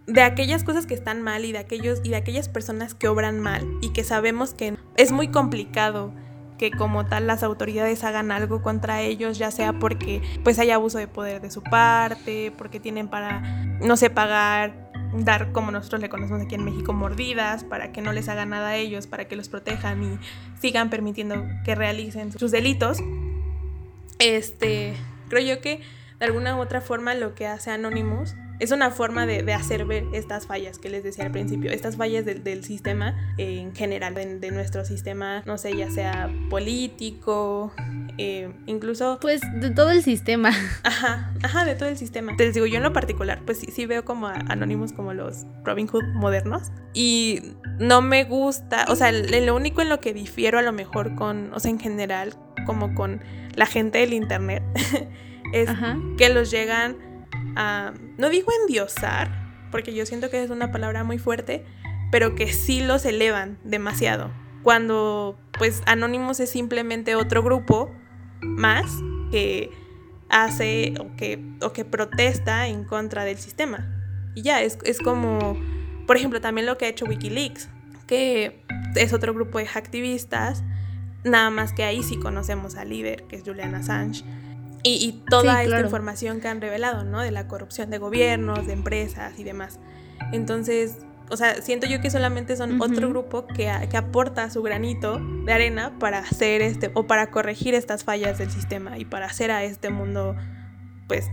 De 0.06 0.22
aquellas 0.22 0.62
cosas 0.62 0.86
que 0.86 0.94
están 0.94 1.22
mal 1.22 1.44
y 1.44 1.52
de 1.52 1.58
aquellos 1.58 2.00
y 2.04 2.10
de 2.10 2.16
aquellas 2.16 2.48
personas 2.48 2.94
que 2.94 3.08
obran 3.08 3.40
mal 3.40 3.66
y 3.82 3.92
que 3.92 4.04
sabemos 4.04 4.54
que 4.54 4.76
es 4.96 5.12
muy 5.12 5.28
complicado 5.28 6.12
que 6.58 6.70
como 6.70 7.06
tal 7.06 7.26
las 7.26 7.42
autoridades 7.42 8.02
hagan 8.04 8.30
algo 8.30 8.62
contra 8.62 9.02
ellos, 9.02 9.38
ya 9.38 9.50
sea 9.50 9.74
porque 9.74 10.22
pues 10.42 10.58
hay 10.58 10.70
abuso 10.70 10.98
de 10.98 11.08
poder 11.08 11.40
de 11.40 11.50
su 11.50 11.62
parte, 11.62 12.52
porque 12.56 12.80
tienen 12.80 13.08
para 13.08 13.40
no 13.80 13.96
sé 13.96 14.10
pagar 14.10 14.86
dar 15.14 15.52
como 15.52 15.70
nosotros 15.70 16.00
le 16.00 16.08
conocemos 16.08 16.42
aquí 16.42 16.54
en 16.54 16.64
México 16.64 16.92
mordidas 16.92 17.64
para 17.64 17.92
que 17.92 18.02
no 18.02 18.12
les 18.12 18.28
hagan 18.28 18.50
nada 18.50 18.70
a 18.70 18.76
ellos, 18.76 19.06
para 19.06 19.26
que 19.26 19.36
los 19.36 19.48
protejan 19.48 20.02
y 20.02 20.18
sigan 20.60 20.90
permitiendo 20.90 21.44
que 21.64 21.74
realicen 21.74 22.32
sus 22.32 22.50
delitos. 22.50 22.98
Este, 24.18 24.94
creo 25.28 25.56
yo 25.56 25.60
que 25.60 25.80
de 26.18 26.26
alguna 26.26 26.56
u 26.56 26.60
otra 26.60 26.80
forma 26.80 27.14
lo 27.14 27.34
que 27.34 27.46
hace 27.46 27.70
Anonymous 27.70 28.34
es 28.58 28.70
una 28.70 28.90
forma 28.90 29.26
de, 29.26 29.52
hacer 29.52 29.84
ver 29.84 30.04
estas 30.12 30.46
fallas 30.46 30.78
que 30.78 30.88
les 30.88 31.02
decía 31.02 31.24
al 31.26 31.32
principio, 31.32 31.70
estas 31.70 31.96
fallas 31.96 32.24
del, 32.24 32.64
sistema 32.64 33.14
en 33.36 33.74
general, 33.74 34.14
de, 34.14 34.50
nuestro 34.50 34.84
sistema, 34.84 35.42
no 35.46 35.58
sé, 35.58 35.76
ya 35.76 35.90
sea 35.90 36.30
político, 36.48 37.72
eh, 38.18 38.52
incluso... 38.66 39.18
Pues 39.20 39.40
de 39.60 39.70
todo 39.70 39.90
el 39.90 40.02
sistema. 40.02 40.50
Ajá, 40.84 41.32
ajá, 41.42 41.64
de 41.64 41.74
todo 41.74 41.88
el 41.88 41.98
sistema. 41.98 42.32
Les 42.38 42.54
digo, 42.54 42.66
yo 42.66 42.76
en 42.76 42.82
lo 42.82 42.92
particular, 42.92 43.40
pues 43.44 43.58
sí, 43.58 43.68
sí 43.70 43.86
veo 43.86 44.04
como 44.04 44.28
a 44.28 44.34
Anonymous 44.48 44.92
como 44.92 45.12
los 45.12 45.44
Robin 45.64 45.86
Hood 45.86 46.04
modernos 46.14 46.70
y 46.94 47.42
no 47.78 48.00
me 48.00 48.24
gusta, 48.24 48.86
o 48.88 48.96
sea, 48.96 49.12
lo 49.12 49.54
único 49.54 49.82
en 49.82 49.88
lo 49.88 50.00
que 50.00 50.14
difiero 50.14 50.58
a 50.58 50.62
lo 50.62 50.72
mejor 50.72 51.14
con, 51.14 51.52
o 51.52 51.60
sea, 51.60 51.70
en 51.70 51.78
general, 51.78 52.34
como 52.64 52.94
con 52.94 53.20
la 53.54 53.66
gente 53.66 53.98
del 53.98 54.12
Internet. 54.12 54.62
es 55.52 55.70
que 56.18 56.28
los 56.28 56.50
llegan 56.50 56.96
a, 57.56 57.92
no 58.18 58.28
digo 58.28 58.48
endiosar, 58.62 59.30
porque 59.70 59.94
yo 59.94 60.06
siento 60.06 60.30
que 60.30 60.42
es 60.42 60.50
una 60.50 60.70
palabra 60.70 61.04
muy 61.04 61.18
fuerte, 61.18 61.64
pero 62.12 62.34
que 62.34 62.52
sí 62.52 62.80
los 62.80 63.04
elevan 63.04 63.58
demasiado. 63.64 64.30
Cuando 64.62 65.38
pues 65.58 65.82
Anonymous 65.86 66.40
es 66.40 66.50
simplemente 66.50 67.14
otro 67.14 67.42
grupo 67.42 67.90
más 68.40 68.86
que 69.30 69.70
hace 70.28 70.94
o 71.00 71.16
que, 71.16 71.42
o 71.62 71.72
que 71.72 71.84
protesta 71.84 72.68
en 72.68 72.84
contra 72.84 73.24
del 73.24 73.38
sistema. 73.38 73.92
Y 74.34 74.42
ya, 74.42 74.62
es, 74.62 74.78
es 74.84 74.98
como, 74.98 75.56
por 76.06 76.16
ejemplo, 76.16 76.40
también 76.40 76.66
lo 76.66 76.78
que 76.78 76.84
ha 76.84 76.88
hecho 76.88 77.06
Wikileaks 77.06 77.70
que 78.06 78.62
es 78.94 79.12
otro 79.12 79.34
grupo 79.34 79.58
de 79.58 79.66
hacktivistas, 79.66 80.62
nada 81.24 81.50
más 81.50 81.72
que 81.72 81.84
ahí 81.84 82.02
sí 82.02 82.18
conocemos 82.18 82.76
al 82.76 82.90
líder, 82.90 83.24
que 83.24 83.36
es 83.36 83.42
Julian 83.44 83.74
Assange. 83.74 84.24
Y, 84.86 85.22
toda 85.28 85.62
esta 85.62 85.80
información 85.80 86.40
que 86.40 86.48
han 86.48 86.60
revelado, 86.60 87.04
¿no? 87.04 87.20
De 87.20 87.30
la 87.30 87.48
corrupción 87.48 87.90
de 87.90 87.98
gobiernos, 87.98 88.66
de 88.66 88.72
empresas 88.72 89.38
y 89.38 89.44
demás. 89.44 89.80
Entonces, 90.32 90.98
o 91.30 91.36
sea, 91.36 91.60
siento 91.60 91.86
yo 91.86 92.00
que 92.00 92.10
solamente 92.10 92.56
son 92.56 92.80
otro 92.80 93.08
grupo 93.08 93.46
que, 93.46 93.72
que, 93.90 93.96
aporta 93.96 94.48
su 94.50 94.62
granito 94.62 95.20
de 95.44 95.52
arena 95.52 95.98
para 95.98 96.18
hacer 96.18 96.62
este, 96.62 96.90
o 96.94 97.06
para 97.06 97.30
corregir 97.30 97.74
estas 97.74 98.04
fallas 98.04 98.38
del 98.38 98.50
sistema 98.50 98.98
y 98.98 99.04
para 99.04 99.26
hacer 99.26 99.50
a 99.50 99.64
este 99.64 99.90
mundo, 99.90 100.36
pues, 101.08 101.26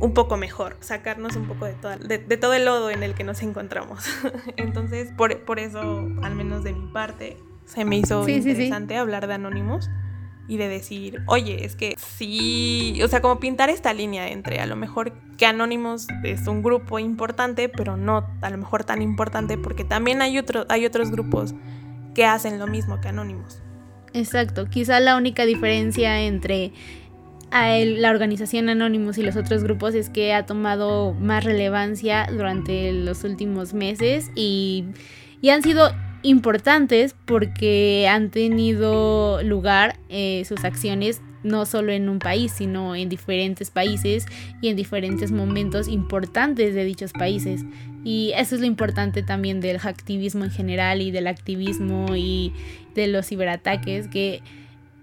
un 0.00 0.14
poco 0.14 0.36
mejor, 0.36 0.76
sacarnos 0.80 1.36
un 1.36 1.46
poco 1.46 1.66
de, 1.66 2.18
de, 2.18 2.36
todo 2.36 2.54
el 2.54 2.64
lodo 2.64 2.90
en 2.90 3.02
el 3.02 3.14
que 3.14 3.24
nos 3.24 3.42
encontramos. 3.42 4.04
Entonces, 4.56 5.10
por, 5.16 5.44
por, 5.44 5.58
eso, 5.58 5.80
al 6.22 6.34
menos 6.34 6.64
de 6.64 6.72
mi 6.72 6.88
parte, 6.92 7.36
se 7.64 7.84
me 7.84 7.98
hizo 7.98 8.28
interesante 8.28 8.96
hablar 8.96 9.26
de 9.26 9.34
Anonymous 9.34 9.88
y 10.48 10.56
de 10.56 10.66
decir, 10.66 11.22
oye, 11.26 11.64
es 11.64 11.76
que 11.76 11.94
sí, 11.98 12.98
o 13.04 13.08
sea, 13.08 13.20
como 13.20 13.38
pintar 13.38 13.68
esta 13.68 13.92
línea 13.92 14.28
entre 14.30 14.60
a 14.60 14.66
lo 14.66 14.76
mejor 14.76 15.12
que 15.36 15.44
Anonymous 15.46 16.06
es 16.24 16.46
un 16.48 16.62
grupo 16.62 16.98
importante, 16.98 17.68
pero 17.68 17.98
no 17.98 18.26
a 18.40 18.50
lo 18.50 18.56
mejor 18.56 18.82
tan 18.82 19.02
importante, 19.02 19.58
porque 19.58 19.84
también 19.84 20.22
hay, 20.22 20.38
otro, 20.38 20.64
hay 20.70 20.86
otros 20.86 21.10
grupos 21.10 21.54
que 22.14 22.24
hacen 22.24 22.58
lo 22.58 22.66
mismo 22.66 23.00
que 23.00 23.08
Anonymous. 23.08 23.62
Exacto, 24.14 24.66
quizá 24.70 25.00
la 25.00 25.16
única 25.16 25.44
diferencia 25.44 26.22
entre 26.22 26.72
a 27.50 27.78
la 27.78 28.10
organización 28.10 28.68
Anonymous 28.68 29.18
y 29.18 29.22
los 29.22 29.36
otros 29.36 29.62
grupos 29.62 29.94
es 29.94 30.10
que 30.10 30.34
ha 30.34 30.46
tomado 30.46 31.14
más 31.14 31.44
relevancia 31.44 32.26
durante 32.30 32.92
los 32.92 33.24
últimos 33.24 33.74
meses 33.74 34.30
y, 34.34 34.86
y 35.40 35.50
han 35.50 35.62
sido 35.62 35.90
importantes 36.22 37.14
porque 37.24 38.08
han 38.08 38.30
tenido 38.30 39.42
lugar 39.42 39.96
eh, 40.08 40.44
sus 40.46 40.64
acciones 40.64 41.20
no 41.42 41.66
solo 41.66 41.92
en 41.92 42.08
un 42.08 42.18
país, 42.18 42.52
sino 42.52 42.96
en 42.96 43.08
diferentes 43.08 43.70
países 43.70 44.26
y 44.60 44.68
en 44.68 44.76
diferentes 44.76 45.30
momentos 45.30 45.88
importantes 45.88 46.74
de 46.74 46.84
dichos 46.84 47.12
países. 47.12 47.64
Y 48.04 48.32
eso 48.36 48.54
es 48.54 48.60
lo 48.60 48.66
importante 48.66 49.22
también 49.22 49.60
del 49.60 49.76
activismo 49.76 50.44
en 50.44 50.50
general 50.50 51.00
y 51.00 51.10
del 51.10 51.26
activismo 51.26 52.16
y 52.16 52.52
de 52.94 53.06
los 53.06 53.26
ciberataques, 53.26 54.08
que 54.08 54.42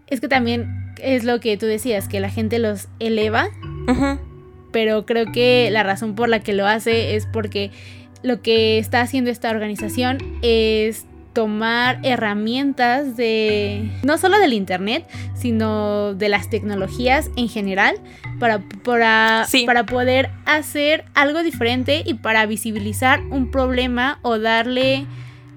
es 0.08 0.22
que 0.22 0.28
también 0.28 0.94
es 1.02 1.24
lo 1.24 1.40
que 1.40 1.58
tú 1.58 1.66
decías, 1.66 2.08
que 2.08 2.20
la 2.20 2.30
gente 2.30 2.60
los 2.60 2.88
eleva, 3.00 3.48
pero 4.72 5.06
creo 5.06 5.32
que 5.32 5.70
la 5.72 5.84
razón 5.84 6.16
por 6.16 6.30
la 6.30 6.42
que 6.42 6.54
lo 6.54 6.68
hace 6.68 7.16
es 7.16 7.26
porque 7.26 7.72
lo 8.26 8.42
que 8.42 8.80
está 8.80 9.02
haciendo 9.02 9.30
esta 9.30 9.52
organización 9.52 10.18
es 10.42 11.06
tomar 11.34 12.00
herramientas 12.02 13.16
de 13.16 13.92
no 14.04 14.18
solo 14.18 14.40
del 14.40 14.54
internet, 14.54 15.06
sino 15.36 16.16
de 16.16 16.30
las 16.30 16.50
tecnologías 16.50 17.30
en 17.36 17.50
general 17.50 17.98
para, 18.40 18.64
para, 18.84 19.46
para 19.68 19.86
poder 19.86 20.32
hacer 20.46 21.06
algo 21.14 21.44
diferente 21.44 22.02
y 22.04 22.16
para 22.16 22.46
visibilizar 22.48 23.22
un 23.30 23.52
problema 23.52 24.18
o 24.24 24.40
darle 24.40 25.06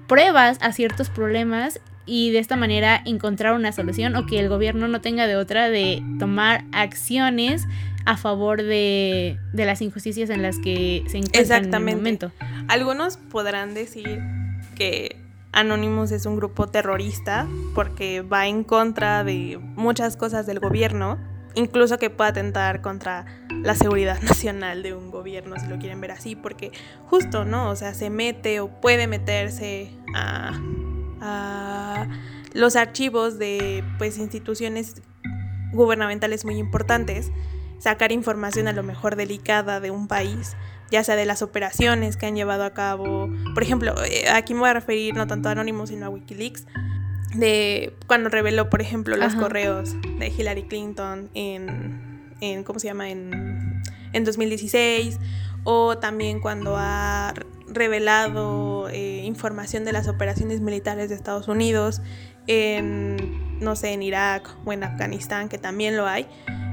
pruebas 0.05 0.59
a 0.61 0.71
ciertos 0.71 1.09
problemas 1.09 1.79
y 2.05 2.31
de 2.31 2.39
esta 2.39 2.55
manera 2.55 3.01
encontrar 3.05 3.55
una 3.55 3.71
solución 3.71 4.15
o 4.15 4.27
que 4.27 4.39
el 4.39 4.47
gobierno 4.47 4.87
no 4.87 5.01
tenga 5.01 5.25
de 5.25 5.37
otra 5.37 5.69
de 5.69 6.03
tomar 6.19 6.65
acciones 6.71 7.65
a 8.05 8.17
favor 8.17 8.61
de, 8.61 9.37
las 9.53 9.81
injusticias 9.81 10.29
en 10.29 10.41
las 10.41 10.57
que 10.59 11.03
se 11.07 11.17
encuentran 11.17 11.65
en 11.65 11.89
el 11.89 11.95
momento. 11.95 12.31
Algunos 12.67 13.17
podrán 13.17 13.73
decir 13.73 14.21
que 14.75 15.15
Anonymous 15.51 16.11
es 16.11 16.25
un 16.25 16.35
grupo 16.35 16.67
terrorista 16.67 17.47
porque 17.75 18.21
va 18.21 18.47
en 18.47 18.63
contra 18.63 19.23
de 19.23 19.59
muchas 19.75 20.15
cosas 20.15 20.45
del 20.45 20.59
gobierno, 20.59 21.17
incluso 21.55 21.97
que 21.97 22.09
pueda 22.09 22.29
atentar 22.29 22.81
contra 22.81 23.25
la 23.49 23.75
seguridad 23.75 24.21
nacional 24.23 24.83
de 24.83 24.93
un 24.93 25.11
gobierno, 25.11 25.55
si 25.59 25.67
lo 25.67 25.79
quieren 25.79 25.99
ver 26.01 26.11
así, 26.11 26.35
porque 26.35 26.71
justo, 27.07 27.45
¿no? 27.45 27.69
O 27.69 27.75
sea, 27.75 27.93
se 27.93 28.09
mete 28.09 28.59
o 28.59 28.69
puede 28.69 29.07
meterse 29.07 29.91
a 30.15 30.59
a 31.21 32.07
los 32.53 32.75
archivos 32.75 33.37
de 33.37 33.83
pues 33.97 34.17
instituciones 34.17 35.01
gubernamentales 35.71 36.45
muy 36.45 36.57
importantes, 36.57 37.31
sacar 37.79 38.11
información 38.11 38.67
a 38.67 38.73
lo 38.73 38.83
mejor 38.83 39.15
delicada 39.15 39.79
de 39.79 39.91
un 39.91 40.07
país, 40.07 40.55
ya 40.91 41.03
sea 41.03 41.15
de 41.15 41.25
las 41.25 41.41
operaciones 41.41 42.17
que 42.17 42.25
han 42.25 42.35
llevado 42.35 42.63
a 42.63 42.71
cabo. 42.71 43.29
Por 43.53 43.63
ejemplo, 43.63 43.95
eh, 44.03 44.29
aquí 44.29 44.53
me 44.53 44.61
voy 44.61 44.69
a 44.69 44.73
referir 44.73 45.15
no 45.15 45.27
tanto 45.27 45.49
a 45.49 45.53
Anonymous 45.53 45.89
sino 45.89 46.05
a 46.05 46.09
Wikileaks, 46.09 46.65
de 47.33 47.95
cuando 48.07 48.29
reveló, 48.29 48.69
por 48.69 48.81
ejemplo, 48.81 49.15
los 49.15 49.35
correos 49.35 49.95
de 50.17 50.27
Hillary 50.27 50.63
Clinton 50.63 51.29
en, 51.33 52.33
en 52.41 52.63
¿cómo 52.63 52.79
se 52.79 52.87
llama? 52.87 53.09
En, 53.09 53.83
en 54.13 54.23
2016, 54.23 55.19
o 55.63 55.97
también 55.97 56.39
cuando 56.39 56.75
ha 56.77 57.33
revelado 57.67 58.89
eh, 58.89 59.21
información 59.25 59.85
de 59.85 59.93
las 59.93 60.07
operaciones 60.07 60.61
militares 60.61 61.09
de 61.09 61.15
Estados 61.15 61.47
Unidos 61.47 62.01
en, 62.47 63.59
no 63.59 63.75
sé, 63.75 63.93
en 63.93 64.01
Irak 64.01 64.49
o 64.65 64.73
en 64.73 64.83
Afganistán, 64.83 65.49
que 65.49 65.57
también 65.59 65.95
lo 65.95 66.07
hay. 66.07 66.27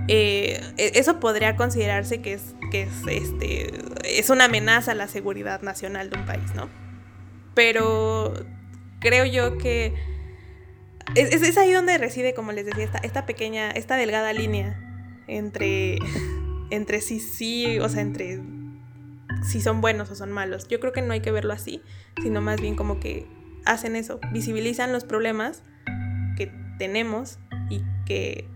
Eh, 0.09 0.61
e, 0.77 0.93
eso 0.95 1.21
podría 1.21 1.57
considerarse 1.57 2.21
que 2.21 2.35
es, 2.35 2.55
que 2.71 2.83
es, 2.83 2.93
este, 3.09 3.73
es 4.05 4.31
una 4.31 4.45
amenaza 4.45 4.93
a 4.93 4.95
la 4.95 5.09
seguridad 5.09 5.63
nacional 5.63 6.11
de 6.11 6.19
un 6.19 6.27
país, 6.27 6.55
¿no? 6.55 6.69
Pero 7.55 8.35
creo 9.01 9.25
yo 9.25 9.59
que 9.59 9.95
es, 11.15 11.43
es 11.43 11.57
ahí 11.57 11.73
donde 11.73 11.99
reside, 11.99 12.35
como 12.35 12.53
les 12.53 12.67
decía, 12.67 12.85
esta, 12.85 12.99
esta 12.99 13.27
pequeña, 13.27 13.71
esta 13.71 13.97
delgada 13.97 14.33
línea 14.33 14.81
entre, 15.27 15.99
entre 16.71 17.01
sí, 17.01 17.21
sí, 17.21 17.79
o 17.79 17.89
sea, 17.89 18.03
entre 18.03 18.41
si 19.43 19.61
son 19.61 19.81
buenos 19.81 20.11
o 20.11 20.15
son 20.15 20.33
malos. 20.33 20.69
Yo 20.69 20.81
creo 20.81 20.93
que 20.93 21.03
no 21.03 21.13
hay 21.13 21.21
que 21.21 21.31
verlo 21.31 21.53
así, 21.53 21.83
sino 22.23 22.41
más 22.41 22.61
bien 22.61 22.75
como 22.75 23.01
que 23.01 23.27
hacen 23.65 23.97
eso, 23.97 24.21
visibilizan 24.33 24.93
los 24.93 25.05
problemas 25.05 25.63
que 26.37 26.53
tenemos 26.79 27.39
y 27.71 27.83
que 28.05 28.49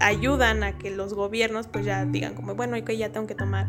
ayudan 0.00 0.62
a 0.62 0.78
que 0.78 0.90
los 0.90 1.14
gobiernos 1.14 1.68
pues 1.68 1.84
ya 1.84 2.04
digan 2.04 2.34
como, 2.34 2.54
bueno, 2.54 2.82
que 2.84 2.96
ya 2.96 3.10
tengo 3.10 3.26
que 3.26 3.34
tomar 3.34 3.68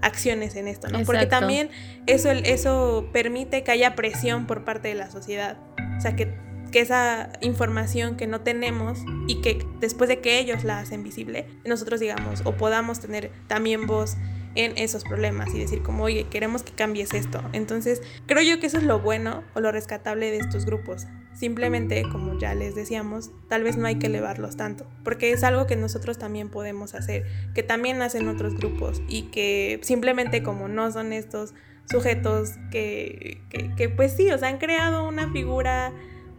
acciones 0.00 0.56
en 0.56 0.68
esto, 0.68 0.88
¿no? 0.88 1.04
Porque 1.04 1.26
también 1.26 1.70
eso, 2.06 2.30
eso 2.30 3.08
permite 3.12 3.62
que 3.62 3.70
haya 3.70 3.94
presión 3.94 4.46
por 4.46 4.64
parte 4.64 4.88
de 4.88 4.94
la 4.94 5.10
sociedad. 5.10 5.58
O 5.96 6.00
sea, 6.00 6.16
que, 6.16 6.34
que 6.72 6.80
esa 6.80 7.30
información 7.40 8.16
que 8.16 8.26
no 8.26 8.40
tenemos 8.40 9.00
y 9.28 9.40
que 9.40 9.64
después 9.80 10.08
de 10.08 10.20
que 10.20 10.38
ellos 10.38 10.64
la 10.64 10.80
hacen 10.80 11.02
visible, 11.02 11.46
nosotros 11.64 12.00
digamos, 12.00 12.42
o 12.44 12.52
podamos 12.52 13.00
tener 13.00 13.30
también 13.46 13.86
voz 13.86 14.16
en 14.54 14.76
esos 14.76 15.04
problemas 15.04 15.54
y 15.54 15.58
decir 15.58 15.82
como, 15.82 16.04
oye, 16.04 16.24
queremos 16.24 16.62
que 16.62 16.72
cambies 16.72 17.14
esto. 17.14 17.42
Entonces, 17.52 18.02
creo 18.26 18.42
yo 18.42 18.60
que 18.60 18.66
eso 18.66 18.78
es 18.78 18.84
lo 18.84 19.00
bueno 19.00 19.44
o 19.54 19.60
lo 19.60 19.72
rescatable 19.72 20.30
de 20.30 20.38
estos 20.38 20.66
grupos. 20.66 21.06
Simplemente, 21.34 22.02
como 22.10 22.38
ya 22.38 22.54
les 22.54 22.74
decíamos, 22.74 23.30
tal 23.48 23.62
vez 23.62 23.76
no 23.76 23.86
hay 23.86 23.98
que 23.98 24.06
elevarlos 24.06 24.56
tanto, 24.56 24.86
porque 25.02 25.32
es 25.32 25.42
algo 25.44 25.66
que 25.66 25.76
nosotros 25.76 26.18
también 26.18 26.50
podemos 26.50 26.94
hacer, 26.94 27.24
que 27.54 27.62
también 27.62 28.02
hacen 28.02 28.28
otros 28.28 28.54
grupos 28.54 29.02
y 29.08 29.22
que 29.30 29.80
simplemente 29.82 30.42
como 30.42 30.68
no 30.68 30.92
son 30.92 31.12
estos 31.12 31.54
sujetos 31.90 32.52
que, 32.70 33.40
que, 33.76 33.88
pues 33.88 34.12
sí, 34.12 34.30
o 34.30 34.38
sea, 34.38 34.48
han 34.48 34.58
creado 34.58 35.08
una 35.08 35.30
figura 35.32 35.92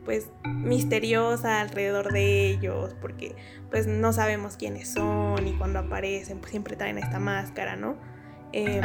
pues 0.06 0.29
misteriosa 0.45 1.62
alrededor 1.62 2.12
de 2.12 2.49
ellos, 2.49 2.95
porque 3.01 3.36
pues 3.71 3.88
no 3.88 4.13
sabemos 4.13 4.58
quiénes 4.58 4.89
son 4.89 5.47
y 5.47 5.53
cuando 5.53 5.79
aparecen 5.79 6.39
pues 6.39 6.51
siempre 6.51 6.75
traen 6.75 6.97
esta 6.97 7.19
máscara, 7.19 7.75
¿no? 7.75 7.95
Em, 8.51 8.84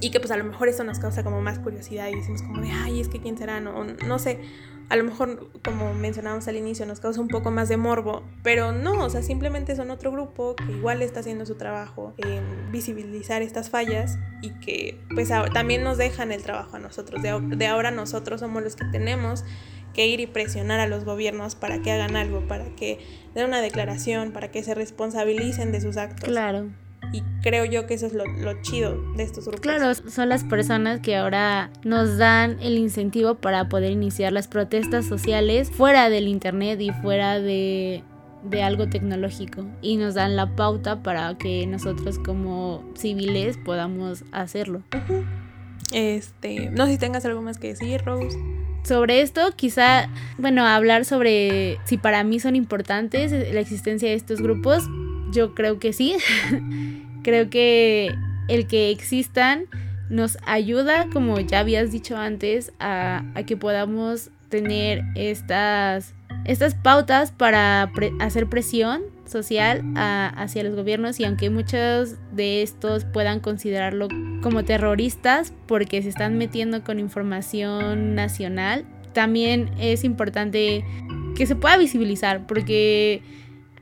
y 0.00 0.10
que 0.10 0.20
pues 0.20 0.30
a 0.30 0.36
lo 0.36 0.44
mejor 0.44 0.68
eso 0.68 0.84
nos 0.84 0.98
causa 0.98 1.22
como 1.22 1.42
más 1.42 1.58
curiosidad 1.58 2.08
y 2.08 2.14
decimos 2.14 2.42
como 2.42 2.62
de, 2.62 2.70
ay, 2.70 3.00
es 3.00 3.08
que 3.08 3.20
quién 3.20 3.36
será, 3.36 3.60
no, 3.60 3.84
no 3.84 4.18
sé, 4.18 4.40
a 4.88 4.96
lo 4.96 5.04
mejor 5.04 5.50
como 5.64 5.94
mencionábamos 5.94 6.48
al 6.48 6.56
inicio 6.56 6.86
nos 6.86 7.00
causa 7.00 7.20
un 7.20 7.28
poco 7.28 7.50
más 7.50 7.68
de 7.68 7.76
morbo, 7.76 8.22
pero 8.42 8.72
no, 8.72 9.04
o 9.04 9.10
sea, 9.10 9.22
simplemente 9.22 9.76
son 9.76 9.90
otro 9.90 10.12
grupo 10.12 10.54
que 10.56 10.72
igual 10.72 11.02
está 11.02 11.20
haciendo 11.20 11.46
su 11.46 11.54
trabajo 11.54 12.14
en 12.18 12.70
visibilizar 12.70 13.42
estas 13.42 13.70
fallas 13.70 14.18
y 14.42 14.50
que 14.60 15.00
pues 15.14 15.30
también 15.52 15.82
nos 15.82 15.98
dejan 15.98 16.32
el 16.32 16.42
trabajo 16.42 16.76
a 16.76 16.78
nosotros, 16.78 17.22
de, 17.22 17.38
de 17.56 17.66
ahora 17.66 17.90
nosotros 17.90 18.40
somos 18.40 18.62
los 18.62 18.76
que 18.76 18.84
tenemos 18.86 19.44
que 19.92 20.06
ir 20.06 20.20
y 20.20 20.26
presionar 20.26 20.80
a 20.80 20.86
los 20.86 21.04
gobiernos 21.04 21.54
para 21.54 21.80
que 21.80 21.92
hagan 21.92 22.16
algo, 22.16 22.46
para 22.46 22.64
que 22.76 22.98
den 23.34 23.46
una 23.46 23.60
declaración, 23.60 24.32
para 24.32 24.50
que 24.50 24.62
se 24.62 24.74
responsabilicen 24.74 25.72
de 25.72 25.80
sus 25.80 25.96
actos. 25.96 26.28
Claro. 26.28 26.70
Y 27.10 27.22
creo 27.42 27.64
yo 27.64 27.86
que 27.86 27.94
eso 27.94 28.06
es 28.06 28.12
lo, 28.12 28.24
chido 28.62 28.96
de 29.16 29.24
estos 29.24 29.44
grupos. 29.44 29.60
Claro, 29.60 29.94
son 29.94 30.28
las 30.28 30.44
personas 30.44 31.00
que 31.00 31.16
ahora 31.16 31.70
nos 31.84 32.16
dan 32.16 32.58
el 32.60 32.78
incentivo 32.78 33.34
para 33.34 33.68
poder 33.68 33.90
iniciar 33.90 34.32
las 34.32 34.48
protestas 34.48 35.06
sociales 35.06 35.70
fuera 35.70 36.08
del 36.10 36.28
Internet 36.28 36.80
y 36.80 36.90
fuera 36.90 37.40
de, 37.40 38.04
de 38.44 38.62
algo 38.62 38.88
tecnológico. 38.88 39.66
Y 39.82 39.96
nos 39.96 40.14
dan 40.14 40.36
la 40.36 40.54
pauta 40.54 41.02
para 41.02 41.36
que 41.36 41.66
nosotros 41.66 42.18
como 42.18 42.84
civiles 42.94 43.58
podamos 43.58 44.24
hacerlo. 44.32 44.82
Este, 45.92 46.70
no 46.70 46.86
sé 46.86 46.92
si 46.92 46.98
tengas 46.98 47.24
algo 47.24 47.42
más 47.42 47.58
que 47.58 47.68
decir, 47.68 48.02
Rose. 48.04 48.38
sobre 48.82 49.20
esto, 49.20 49.52
quizá, 49.54 50.08
bueno, 50.38 50.64
hablar 50.64 51.04
sobre 51.04 51.78
si 51.84 51.98
para 51.98 52.24
mí 52.24 52.40
son 52.40 52.56
importantes 52.56 53.32
la 53.32 53.60
existencia 53.60 54.08
de 54.08 54.14
estos 54.14 54.40
grupos, 54.40 54.88
yo 55.32 55.54
creo 55.54 55.78
que 55.78 55.92
sí. 55.92 56.16
creo 57.22 57.50
que 57.50 58.14
el 58.48 58.66
que 58.66 58.90
existan 58.90 59.64
nos 60.10 60.36
ayuda, 60.44 61.06
como 61.12 61.40
ya 61.40 61.60
habías 61.60 61.90
dicho 61.90 62.16
antes, 62.16 62.72
a, 62.78 63.24
que 63.46 63.56
podamos 63.56 64.30
tener 64.50 65.02
estas, 65.14 66.14
estas 66.44 66.74
pautas 66.74 67.32
para 67.32 67.90
hacer 68.20 68.48
presión 68.48 69.02
social 69.24 69.82
hacia 69.96 70.62
los 70.64 70.76
gobiernos 70.76 71.18
y 71.18 71.24
aunque 71.24 71.48
muchos 71.48 72.16
de 72.32 72.60
estos 72.60 73.06
puedan 73.06 73.40
considerarlo 73.40 74.08
como 74.42 74.64
terroristas 74.64 75.54
porque 75.66 76.02
se 76.02 76.10
están 76.10 76.36
metiendo 76.36 76.84
con 76.84 76.98
información 76.98 78.14
nacional, 78.14 78.84
también 79.14 79.70
es 79.78 80.04
importante 80.04 80.84
que 81.34 81.46
se 81.46 81.56
pueda 81.56 81.78
visibilizar 81.78 82.46
porque 82.46 83.22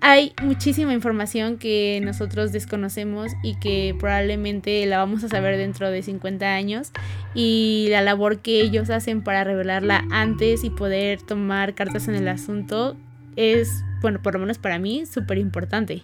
hay 0.01 0.32
muchísima 0.42 0.94
información 0.94 1.59
que 1.59 2.01
nosotros 2.03 2.53
desconocemos 2.53 3.32
y 3.42 3.59
que 3.59 3.94
probablemente 3.98 4.84
la 4.86 4.98
vamos 4.98 5.24
a 5.24 5.28
saber 5.28 5.59
dentro 5.59 5.90
de 5.90 6.03
50 6.03 6.46
años 6.46 6.90
y 7.34 7.88
la 7.90 8.01
labor 8.01 8.38
que 8.38 8.62
ellos 8.62 8.88
hacen 8.88 9.22
para 9.22 9.44
revelarla 9.44 10.05
antes 10.11 10.64
y 10.64 10.70
poder 10.70 11.20
tomar 11.20 11.74
cartas 11.74 12.09
en 12.09 12.14
el 12.14 12.28
asunto 12.28 12.96
es, 13.36 13.84
bueno, 14.01 14.22
por 14.22 14.34
lo 14.34 14.40
menos 14.40 14.59
para 14.59 14.78
mí, 14.78 15.05
súper 15.05 15.38
importante. 15.38 16.03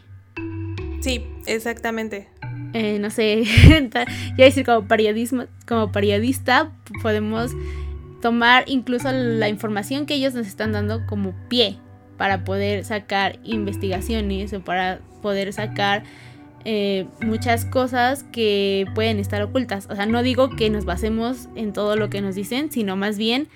Sí, 1.01 1.27
exactamente. 1.47 2.29
Eh, 2.75 2.99
no 2.99 3.09
sé, 3.09 3.45
ya 4.37 4.45
decir 4.45 4.67
como 4.67 4.87
periodismo, 4.87 5.45
como 5.67 5.91
periodista 5.91 6.71
podemos 7.01 7.53
tomar 8.21 8.65
incluso 8.67 9.11
la 9.13 9.49
información 9.49 10.05
que 10.05 10.15
ellos 10.15 10.35
nos 10.35 10.47
están 10.47 10.73
dando 10.73 11.07
como 11.07 11.35
pie 11.49 11.79
para 12.17 12.45
poder 12.45 12.85
sacar 12.85 13.39
investigaciones 13.45 14.53
o 14.53 14.61
para 14.61 15.01
poder 15.23 15.53
sacar 15.53 16.05
eh, 16.65 17.07
muchas 17.21 17.65
cosas 17.65 18.25
que 18.33 18.87
pueden 18.95 19.21
estar 19.21 19.41
ocultas. 19.43 19.87
O 19.91 19.95
sea, 19.95 20.07
no 20.07 20.23
digo 20.23 20.51
que 20.51 20.69
nos 20.71 20.85
basemos 20.85 21.49
en 21.55 21.73
todo 21.73 21.97
lo 21.97 22.11
que 22.11 22.21
nos 22.21 22.35
dicen, 22.35 22.73
sino 22.73 22.97
más 22.97 23.19
bien 23.19 23.49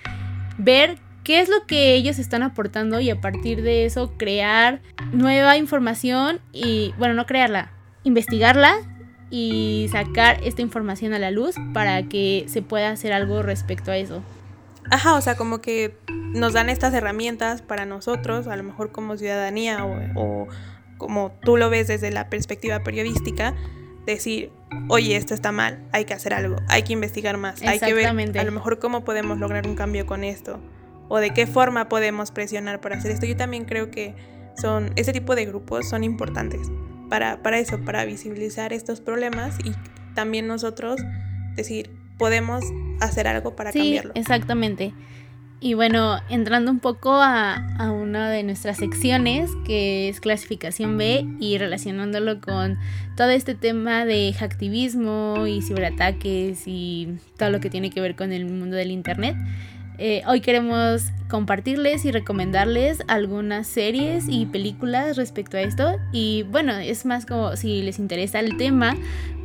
ver 0.59 0.99
qué 1.25 1.41
es 1.41 1.49
lo 1.49 1.67
que 1.67 1.95
ellos 1.95 2.19
están 2.19 2.43
aportando 2.43 3.01
y 3.01 3.11
a 3.11 3.21
partir 3.21 3.63
de 3.63 3.85
eso 3.85 4.13
crear 4.17 4.81
nueva 5.13 5.57
información 5.57 6.41
y, 6.53 6.95
bueno, 6.99 7.15
no 7.15 7.27
crearla, 7.27 7.73
investigarla 8.05 8.77
y 9.31 9.89
sacar 9.91 10.41
esta 10.45 10.63
información 10.63 11.13
a 11.13 11.19
la 11.19 11.31
luz 11.31 11.57
para 11.73 12.05
que 12.05 12.45
se 12.49 12.63
pueda 12.63 12.91
hacer 12.91 13.13
algo 13.13 13.43
respecto 13.43 13.91
a 13.91 13.97
eso. 13.97 14.23
Ajá, 14.91 15.15
o 15.15 15.21
sea, 15.21 15.37
como 15.37 15.61
que 15.61 15.95
nos 16.33 16.53
dan 16.53 16.69
estas 16.69 16.95
herramientas 16.95 17.63
para 17.63 17.87
nosotros, 17.87 18.47
a 18.47 18.57
lo 18.57 18.63
mejor 18.63 18.93
como 18.93 19.17
ciudadanía 19.17 19.85
o, 20.15 20.49
como 20.99 21.33
tú 21.43 21.57
lo 21.57 21.71
ves 21.71 21.89
desde 21.89 22.11
la 22.11 22.29
perspectiva 22.29 22.81
periodística, 22.81 23.55
decir, 24.07 24.53
oye, 24.89 25.17
esto 25.17 25.35
está 25.35 25.53
mal, 25.53 25.87
hay 25.93 26.05
que 26.05 26.15
hacer 26.15 26.35
algo, 26.35 26.57
hay 26.69 26.83
que 26.83 26.93
investigar 26.93 27.37
más, 27.37 27.63
hay 27.63 27.79
que 27.79 27.95
ver 27.95 28.07
a 28.07 28.45
lo 28.45 28.53
mejor 28.53 28.79
cómo 28.79 29.05
podemos 29.05 29.39
lograr 29.39 29.67
un 29.67 29.75
cambio 29.75 30.07
con 30.07 30.25
esto 30.25 30.61
o 31.09 31.19
de 31.19 31.31
qué 31.31 31.47
forma 31.47 31.89
podemos 31.89 32.31
presionar 32.31 32.81
para 32.81 32.97
hacer 32.97 33.11
esto. 33.11 33.27
Yo 33.27 33.37
también 33.37 33.65
creo 33.65 33.91
que 33.91 34.15
son 34.57 34.93
ese 34.97 35.13
tipo 35.13 35.35
de 35.35 35.47
grupos 35.47 35.89
son 35.89 36.05
importantes 36.05 36.69
para, 37.09 37.43
para 37.43 37.59
eso, 37.59 37.81
para 37.81 38.05
visibilizar 38.05 38.73
estos 38.73 39.01
problemas 39.01 39.59
y 39.65 39.73
también 40.15 40.47
nosotros 40.47 41.01
decir, 41.57 41.91
podemos 42.17 42.63
hacer 43.01 43.27
algo 43.27 43.57
para 43.57 43.73
sí, 43.73 43.79
cambiarlo. 43.79 44.13
Exactamente. 44.15 44.95
Y 45.63 45.75
bueno, 45.75 46.19
entrando 46.31 46.71
un 46.71 46.81
poco 46.81 47.13
a, 47.13 47.63
una 47.93 48.31
de 48.31 48.43
nuestras 48.43 48.79
secciones, 48.79 49.51
que 49.67 50.09
es 50.09 50.19
clasificación 50.19 50.97
B, 50.97 51.27
y 51.39 51.59
relacionándolo 51.59 52.41
con 52.41 52.79
todo 53.15 53.29
este 53.29 53.55
tema 53.55 54.07
de 54.07 54.33
hacktivismo 54.33 55.47
y 55.47 55.61
ciberataques 55.61 56.63
y 56.67 57.19
todo 57.37 57.51
lo 57.51 57.61
que 57.61 57.69
tiene 57.69 57.91
que 57.91 58.01
ver 58.01 58.17
con 58.17 58.33
el 58.33 58.47
mundo 58.47 58.75
del 58.75 58.91
Internet, 58.91 59.37
eh, 59.99 60.23
hoy 60.27 60.41
queremos 60.41 61.11
compartirles 61.29 62.07
y 62.07 62.11
recomendarles 62.11 63.01
algunas 63.07 63.67
series 63.67 64.25
y 64.31 64.47
películas 64.47 65.19
respecto 65.19 65.59
a 65.59 65.61
esto. 65.61 65.99
Y 66.11 66.45
bueno, 66.45 66.73
es 66.73 67.05
más 67.05 67.27
como 67.27 67.55
si 67.57 67.83
les 67.83 67.99
interesa 67.99 68.41
el 68.41 68.57
tema, 68.57 68.97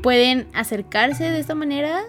pueden 0.01 0.47
acercarse 0.53 1.25
de 1.25 1.39
esta 1.39 1.55
manera 1.55 2.03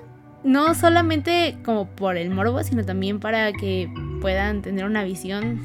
no 0.47 0.75
solamente 0.75 1.59
como 1.65 1.89
por 1.89 2.17
el 2.17 2.31
morbo, 2.31 2.63
sino 2.63 2.85
también 2.85 3.19
para 3.19 3.53
que 3.53 3.91
puedan 4.21 4.63
tener 4.63 4.85
una 4.85 5.03
visión 5.03 5.61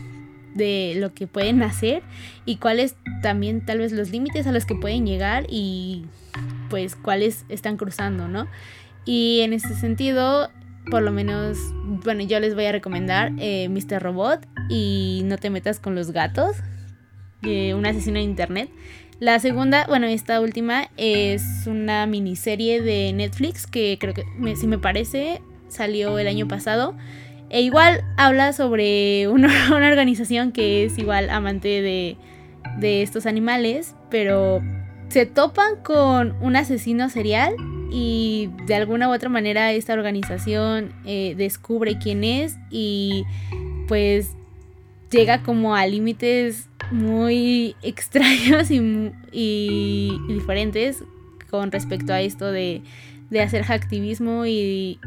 de 0.55 0.95
lo 0.97 1.13
que 1.13 1.27
pueden 1.27 1.61
hacer 1.63 2.01
y 2.45 2.57
cuáles 2.57 2.95
también 3.21 3.63
tal 3.63 3.77
vez 3.77 3.91
los 3.91 4.09
límites 4.09 4.47
a 4.47 4.51
los 4.51 4.65
que 4.65 4.75
pueden 4.75 5.05
llegar 5.05 5.45
y 5.47 6.05
pues 6.69 6.95
cuáles 6.95 7.45
están 7.47 7.77
cruzando, 7.77 8.27
¿no? 8.27 8.47
Y 9.05 9.41
en 9.41 9.53
este 9.53 9.75
sentido, 9.75 10.49
por 10.89 11.03
lo 11.03 11.11
menos, 11.11 11.57
bueno, 12.03 12.23
yo 12.23 12.39
les 12.39 12.55
voy 12.55 12.65
a 12.65 12.71
recomendar 12.71 13.32
eh, 13.38 13.69
Mr. 13.69 14.01
Robot 14.01 14.47
y 14.67 15.21
No 15.25 15.38
te 15.38 15.51
metas 15.51 15.79
con 15.79 15.93
los 15.93 16.11
gatos, 16.11 16.57
de 17.41 17.75
un 17.75 17.86
asesino 17.86 18.17
en 18.17 18.25
internet. 18.25 18.69
La 19.22 19.38
segunda, 19.38 19.86
bueno, 19.88 20.07
esta 20.07 20.41
última 20.41 20.89
es 20.97 21.67
una 21.67 22.07
miniserie 22.07 22.82
de 22.82 23.13
Netflix 23.13 23.67
que 23.67 23.99
creo 23.99 24.15
que, 24.15 24.26
si 24.55 24.65
me 24.65 24.80
parece, 24.80 25.43
salió 25.67 26.17
el 26.17 26.28
año 26.28 26.47
pasado. 26.47 26.95
E 27.51 27.61
igual 27.61 28.03
habla 28.17 28.51
sobre 28.51 29.28
una, 29.30 29.76
organización 29.76 30.51
que 30.51 30.86
es 30.86 30.97
igual 30.97 31.30
amante 31.30 31.84
de, 31.84 32.17
de 32.80 33.03
estos 33.03 33.28
animales, 33.28 33.95
pero 34.09 34.63
se 35.09 35.28
topan 35.28 35.76
con 35.84 36.36
un 36.41 36.55
asesino 36.55 37.07
serial 37.11 37.53
y 37.91 38.49
de 38.65 38.74
alguna 38.74 39.07
u 39.07 39.13
otra 39.13 39.30
manera 39.30 39.72
esta 39.72 39.93
organización 39.93 40.93
eh, 41.05 41.36
descubre 41.38 41.99
quién 41.99 42.24
es 42.24 42.57
y 42.72 43.26
pues 43.88 44.32
llega 45.11 45.43
como 45.43 45.76
a 45.76 45.86
límites 45.86 46.69
muy 46.92 47.76
extraños 47.82 48.70
y, 48.72 50.12
diferentes 50.28 51.04
con 51.50 51.72
respecto 51.72 52.14
a 52.14 52.22
esto 52.22 52.52
de, 52.52 52.82
hacer 53.42 53.64
hacktivismo 53.64 54.46
y, 54.46 55.00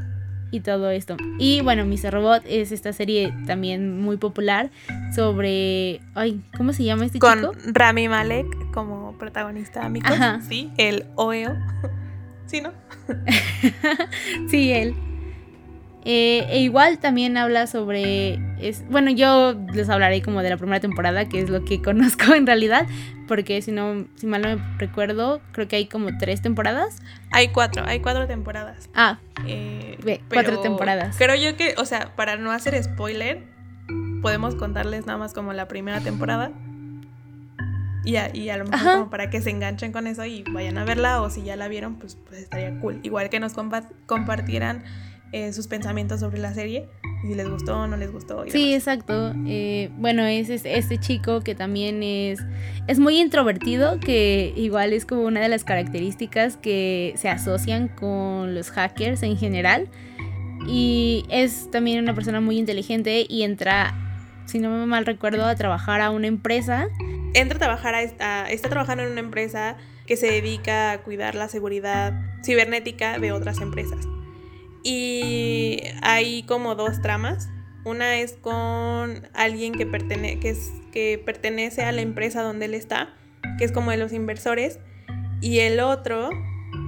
y 0.51 0.61
todo 0.61 0.91
esto. 0.91 1.17
Y 1.39 1.61
bueno, 1.63 1.85
Mr. 1.85 2.13
Robot 2.13 2.43
es 2.47 2.73
esta 2.73 2.93
serie 2.93 3.35
también 3.47 4.01
muy 4.01 4.17
popular 4.17 4.71
sobre. 5.15 6.01
Ay, 6.15 6.43
¿cómo 6.57 6.73
se 6.73 6.85
llama 6.85 7.07
este 7.07 7.19
Con 7.19 7.51
Rami 7.75 8.09
Malek 8.09 8.47
como 8.73 9.17
protagonista, 9.19 9.85
amigos. 9.85 10.13
Sí, 10.49 10.71
el 10.77 11.07
OEO. 11.17 11.57
sí, 12.47 12.61
¿no? 12.61 12.73
sí, 14.49 14.73
él. 14.73 14.95
Eh, 16.05 16.47
e 16.51 16.61
igual 16.61 16.99
también 16.99 17.37
habla 17.39 17.67
sobre. 17.67 18.39
Es, 18.61 18.87
bueno, 18.91 19.11
yo 19.11 19.55
les 19.73 19.89
hablaré 19.89 20.21
como 20.21 20.43
de 20.43 20.51
la 20.51 20.59
primera 20.59 20.81
temporada, 20.81 21.29
que 21.29 21.41
es 21.41 21.49
lo 21.49 21.65
que 21.65 21.81
conozco 21.83 22.35
en 22.35 22.47
realidad. 22.47 22.87
Porque 23.27 23.63
si 23.63 23.73
no, 23.73 24.05
si 24.17 24.27
mal 24.27 24.43
no 24.43 24.57
me 24.57 24.63
recuerdo, 24.79 25.41
creo 25.53 25.67
que 25.67 25.77
hay 25.77 25.87
como 25.87 26.17
tres 26.19 26.43
temporadas. 26.43 26.99
Hay 27.31 27.49
cuatro, 27.49 27.85
hay 27.87 28.01
cuatro 28.01 28.27
temporadas. 28.27 28.91
Ah, 28.95 29.19
eh, 29.47 30.21
cuatro 30.29 30.61
temporadas. 30.61 31.17
Creo 31.17 31.35
yo 31.35 31.57
que, 31.57 31.75
o 31.79 31.87
sea, 31.87 32.15
para 32.17 32.37
no 32.37 32.53
hacer 32.53 32.83
spoiler, 32.83 33.43
podemos 34.21 34.55
contarles 34.57 35.07
nada 35.07 35.19
más 35.19 35.33
como 35.33 35.55
la 35.55 35.69
primera 35.69 36.01
temporada. 36.01 36.53
Y 38.05 38.17
a, 38.17 38.37
y 38.37 38.51
a 38.51 38.59
lo 38.59 38.67
mejor 38.67 38.93
como 38.93 39.11
para 39.11 39.31
que 39.31 39.41
se 39.41 39.49
enganchen 39.49 39.91
con 39.91 40.07
eso 40.07 40.27
y 40.27 40.45
vayan 40.51 40.77
a 40.77 40.85
verla 40.85 41.23
o 41.23 41.31
si 41.31 41.43
ya 41.43 41.57
la 41.57 41.69
vieron, 41.69 41.95
pues, 41.95 42.19
pues 42.29 42.41
estaría 42.41 42.79
cool. 42.81 43.01
Igual 43.03 43.31
que 43.31 43.41
nos 43.41 43.55
compartieran 43.55 44.85
eh, 45.35 45.53
sus 45.53 45.67
pensamientos 45.67 46.21
sobre 46.21 46.39
la 46.39 46.55
serie, 46.55 46.87
si 47.23 47.35
les 47.35 47.49
gustó 47.49 47.77
o 47.77 47.87
no 47.89 47.97
les 47.97 48.13
gustó. 48.13 48.45
sí, 48.47 48.73
exacto. 48.73 49.35
Eh, 49.49 49.91
bueno, 49.97 50.25
es 50.25 50.49
este 50.49 50.97
chico 50.99 51.41
que 51.41 51.57
también 51.57 52.05
es, 52.05 52.39
es 52.87 53.01
muy 53.01 53.21
introvertido, 53.21 53.99
que 53.99 54.53
igual 54.55 54.93
es 54.93 55.05
como 55.05 55.23
una 55.23 55.41
de 55.41 55.49
las 55.49 55.65
características 55.65 56.57
que 56.57 57.15
se 57.17 57.29
asocian 57.29 57.89
con 57.89 58.55
los 58.55 58.71
hackers 58.71 59.25
en 59.25 59.37
general. 59.37 59.89
Y 60.69 61.25
es 61.29 61.69
también 61.73 61.99
una 61.99 62.15
persona 62.15 62.41
muy 62.41 62.57
inteligente 62.57 63.27
y 63.29 63.43
entra, 63.43 63.93
si 64.47 64.61
no 64.61 64.71
me 64.71 64.87
mal 64.87 65.05
recuerdo, 65.05 65.47
a 65.47 65.57
trabajar 65.57 66.01
a 66.01 66.11
una 66.11 66.29
empresa. 66.29 66.87
Entra 67.35 67.57
a 67.57 67.59
trabajar, 67.59 67.97
a, 67.97 68.49
está 68.53 68.69
trabajando 68.69 69.03
en 69.03 69.11
una 69.11 69.21
empresa 69.21 69.79
que 70.07 70.17
se 70.17 70.29
dedica 70.29 70.93
a 70.93 71.03
cuidar 71.03 71.35
la 71.35 71.49
seguridad 71.49 72.13
cibernética 72.45 73.19
de 73.19 73.33
otras 73.33 73.61
empresas. 73.61 74.07
Y 74.85 75.81
hay 76.03 76.43
como 76.45 76.75
dos 76.75 77.01
tramas. 77.01 77.49
Una 77.85 78.17
es 78.17 78.35
con 78.35 79.27
alguien 79.35 79.73
que, 79.73 79.91
que, 80.41 80.51
es, 80.51 80.73
que 80.93 81.21
pertenece 81.25 81.83
a 81.83 81.93
la 81.93 82.03
empresa 82.03 82.43
donde 82.43 82.67
él 82.67 82.75
está, 82.75 83.09
que 83.59 83.65
es 83.65 83.73
como 83.73 83.91
de 83.91 83.97
los 83.97 84.13
inversores. 84.13 84.79
Y 85.41 85.59
el 85.61 85.81
otro 85.81 86.31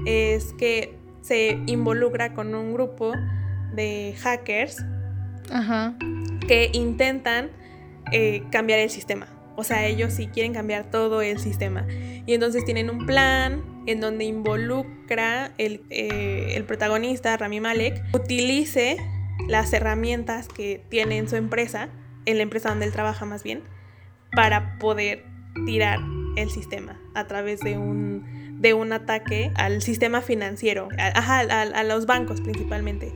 es 0.06 0.52
que 0.52 0.98
se 1.22 1.58
involucra 1.66 2.34
con 2.34 2.54
un 2.54 2.72
grupo 2.72 3.12
de 3.74 4.14
hackers 4.18 4.84
Ajá. 5.50 5.94
que 6.46 6.70
intentan 6.72 7.50
eh, 8.12 8.44
cambiar 8.50 8.78
el 8.78 8.90
sistema. 8.90 9.26
O 9.56 9.64
sea, 9.64 9.86
ellos 9.86 10.12
sí 10.12 10.28
quieren 10.28 10.52
cambiar 10.52 10.90
todo 10.90 11.22
el 11.22 11.38
sistema. 11.38 11.86
Y 12.26 12.34
entonces 12.34 12.64
tienen 12.64 12.90
un 12.90 13.06
plan 13.06 13.75
en 13.86 14.00
donde 14.00 14.24
involucra 14.24 15.52
el, 15.58 15.82
eh, 15.90 16.52
el 16.56 16.64
protagonista, 16.64 17.36
Rami 17.36 17.60
Malek, 17.60 18.02
utilice 18.12 18.96
las 19.48 19.72
herramientas 19.72 20.48
que 20.48 20.82
tiene 20.88 21.18
en 21.18 21.28
su 21.28 21.36
empresa, 21.36 21.88
en 22.24 22.36
la 22.38 22.42
empresa 22.42 22.68
donde 22.70 22.86
él 22.86 22.92
trabaja 22.92 23.24
más 23.24 23.42
bien, 23.42 23.62
para 24.32 24.78
poder 24.78 25.24
tirar 25.66 26.00
el 26.36 26.50
sistema 26.50 26.98
a 27.14 27.26
través 27.26 27.60
de 27.60 27.78
un, 27.78 28.58
de 28.60 28.74
un 28.74 28.92
ataque 28.92 29.52
al 29.54 29.80
sistema 29.82 30.20
financiero, 30.20 30.88
a, 30.98 31.18
ajá, 31.18 31.40
a- 31.40 31.62
a 31.62 31.84
los 31.84 32.06
bancos 32.06 32.40
principalmente. 32.40 33.12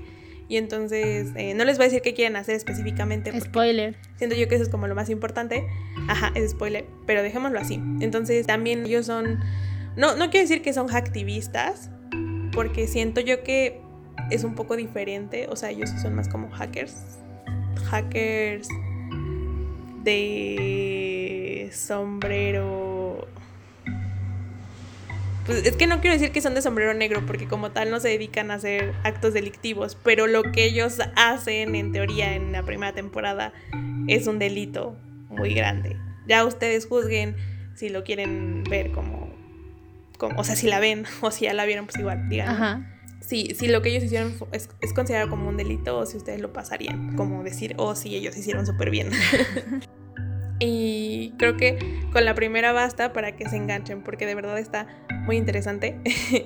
Y 0.48 0.56
entonces, 0.56 1.28
eh, 1.36 1.54
no 1.54 1.64
les 1.64 1.76
voy 1.76 1.84
a 1.84 1.88
decir 1.88 2.02
qué 2.02 2.12
quieren 2.12 2.34
hacer 2.36 2.56
específicamente, 2.56 3.38
Spoiler. 3.40 3.96
siento 4.16 4.34
yo 4.34 4.48
que 4.48 4.56
eso 4.56 4.64
es 4.64 4.70
como 4.70 4.88
lo 4.88 4.94
más 4.96 5.08
importante. 5.08 5.64
Ajá, 6.08 6.32
es 6.34 6.50
spoiler, 6.52 6.86
pero 7.06 7.22
dejémoslo 7.22 7.60
así. 7.60 7.74
Entonces, 8.00 8.46
también 8.48 8.84
ellos 8.86 9.06
son, 9.06 9.38
no, 9.96 10.16
no 10.16 10.30
quiero 10.30 10.46
decir 10.46 10.62
que 10.62 10.72
son 10.72 10.88
hacktivistas, 10.88 11.90
porque 12.52 12.86
siento 12.86 13.20
yo 13.20 13.42
que 13.42 13.80
es 14.30 14.44
un 14.44 14.54
poco 14.54 14.76
diferente, 14.76 15.46
o 15.48 15.56
sea, 15.56 15.70
ellos 15.70 15.90
son 16.02 16.14
más 16.14 16.28
como 16.28 16.50
hackers. 16.50 17.18
Hackers 17.90 18.68
de 20.02 21.70
sombrero. 21.72 23.28
Pues 25.46 25.66
es 25.66 25.74
que 25.74 25.86
no 25.86 26.00
quiero 26.00 26.14
decir 26.14 26.32
que 26.32 26.40
son 26.40 26.54
de 26.54 26.62
sombrero 26.62 26.94
negro, 26.94 27.24
porque 27.26 27.48
como 27.48 27.72
tal 27.72 27.90
no 27.90 27.98
se 27.98 28.08
dedican 28.08 28.50
a 28.50 28.54
hacer 28.54 28.94
actos 29.02 29.34
delictivos, 29.34 29.96
pero 30.02 30.26
lo 30.26 30.42
que 30.42 30.64
ellos 30.64 30.98
hacen, 31.16 31.74
en 31.74 31.92
teoría, 31.92 32.34
en 32.34 32.52
la 32.52 32.62
primera 32.62 32.92
temporada, 32.92 33.52
es 34.06 34.26
un 34.26 34.38
delito 34.38 34.96
muy 35.28 35.54
grande. 35.54 35.96
Ya 36.28 36.44
ustedes 36.44 36.86
juzguen 36.86 37.34
si 37.74 37.88
lo 37.88 38.04
quieren 38.04 38.62
ver 38.64 38.92
como, 38.92 39.29
como 40.20 40.38
o 40.38 40.44
sea, 40.44 40.54
si 40.54 40.68
la 40.68 40.78
ven 40.78 41.04
o 41.20 41.32
si 41.32 41.46
ya 41.46 41.54
la 41.54 41.64
vieron, 41.64 41.86
pues 41.86 41.98
igual, 41.98 42.28
digan. 42.28 42.48
Ajá. 42.48 42.86
si, 43.20 43.54
si 43.54 43.66
lo 43.66 43.82
que 43.82 43.88
ellos 43.88 44.04
hicieron 44.04 44.34
es, 44.52 44.68
es 44.80 44.92
considerado 44.92 45.28
como 45.28 45.48
un 45.48 45.56
delito 45.56 45.98
o 45.98 46.06
si 46.06 46.16
ustedes 46.16 46.40
lo 46.40 46.52
pasarían, 46.52 47.16
como 47.16 47.42
decir, 47.42 47.74
oh, 47.78 47.96
sí, 47.96 48.14
ellos 48.14 48.36
hicieron 48.36 48.66
súper 48.66 48.90
bien. 48.90 49.10
y 50.60 51.32
creo 51.38 51.56
que 51.56 51.78
con 52.12 52.24
la 52.24 52.34
primera 52.34 52.72
basta 52.72 53.12
para 53.12 53.34
que 53.34 53.48
se 53.48 53.56
enganchen, 53.56 54.02
porque 54.02 54.26
de 54.26 54.34
verdad 54.34 54.58
está 54.58 54.86
muy 55.24 55.36
interesante. 55.36 55.98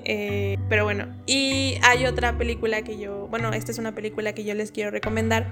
Eh, 0.07 0.57
pero 0.69 0.85
bueno, 0.85 1.15
y 1.27 1.79
hay 1.83 2.07
otra 2.07 2.39
película 2.39 2.83
que 2.83 2.99
yo, 2.99 3.27
bueno, 3.29 3.53
esta 3.53 3.73
es 3.73 3.79
una 3.79 3.95
película 3.95 4.33
que 4.33 4.45
yo 4.45 4.55
les 4.55 4.71
quiero 4.71 4.91
recomendar 4.91 5.47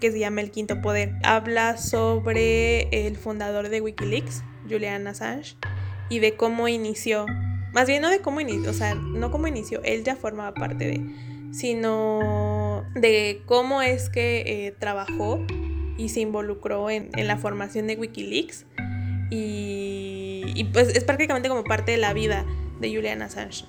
que 0.00 0.12
se 0.12 0.18
llama 0.18 0.40
El 0.40 0.50
Quinto 0.50 0.80
Poder. 0.80 1.14
Habla 1.22 1.76
sobre 1.76 3.06
el 3.06 3.16
fundador 3.16 3.68
de 3.68 3.80
Wikileaks, 3.80 4.44
Julian 4.68 5.06
Assange, 5.06 5.56
y 6.08 6.18
de 6.18 6.36
cómo 6.36 6.68
inició 6.68 7.26
más 7.76 7.86
bien 7.88 8.00
no 8.00 8.08
de 8.08 8.20
cómo 8.20 8.40
inició, 8.40 8.70
o 8.70 8.72
sea, 8.72 8.94
no 8.94 9.30
cómo 9.30 9.48
inició, 9.48 9.82
él 9.82 10.02
ya 10.02 10.16
formaba 10.16 10.54
parte 10.54 10.86
de, 10.86 11.06
sino 11.52 12.86
de 12.94 13.42
cómo 13.44 13.82
es 13.82 14.08
que 14.08 14.44
eh, 14.46 14.72
trabajó 14.78 15.44
y 15.98 16.08
se 16.08 16.20
involucró 16.20 16.88
en, 16.88 17.10
en 17.14 17.26
la 17.26 17.36
formación 17.36 17.86
de 17.86 17.96
Wikileaks. 17.96 18.64
Y, 19.28 20.42
y, 20.54 20.64
pues 20.72 20.88
es 20.96 21.04
prácticamente 21.04 21.50
como 21.50 21.64
parte 21.64 21.92
de 21.92 21.98
la 21.98 22.14
vida 22.14 22.46
de 22.80 22.94
Julian 22.94 23.20
Assange. 23.20 23.66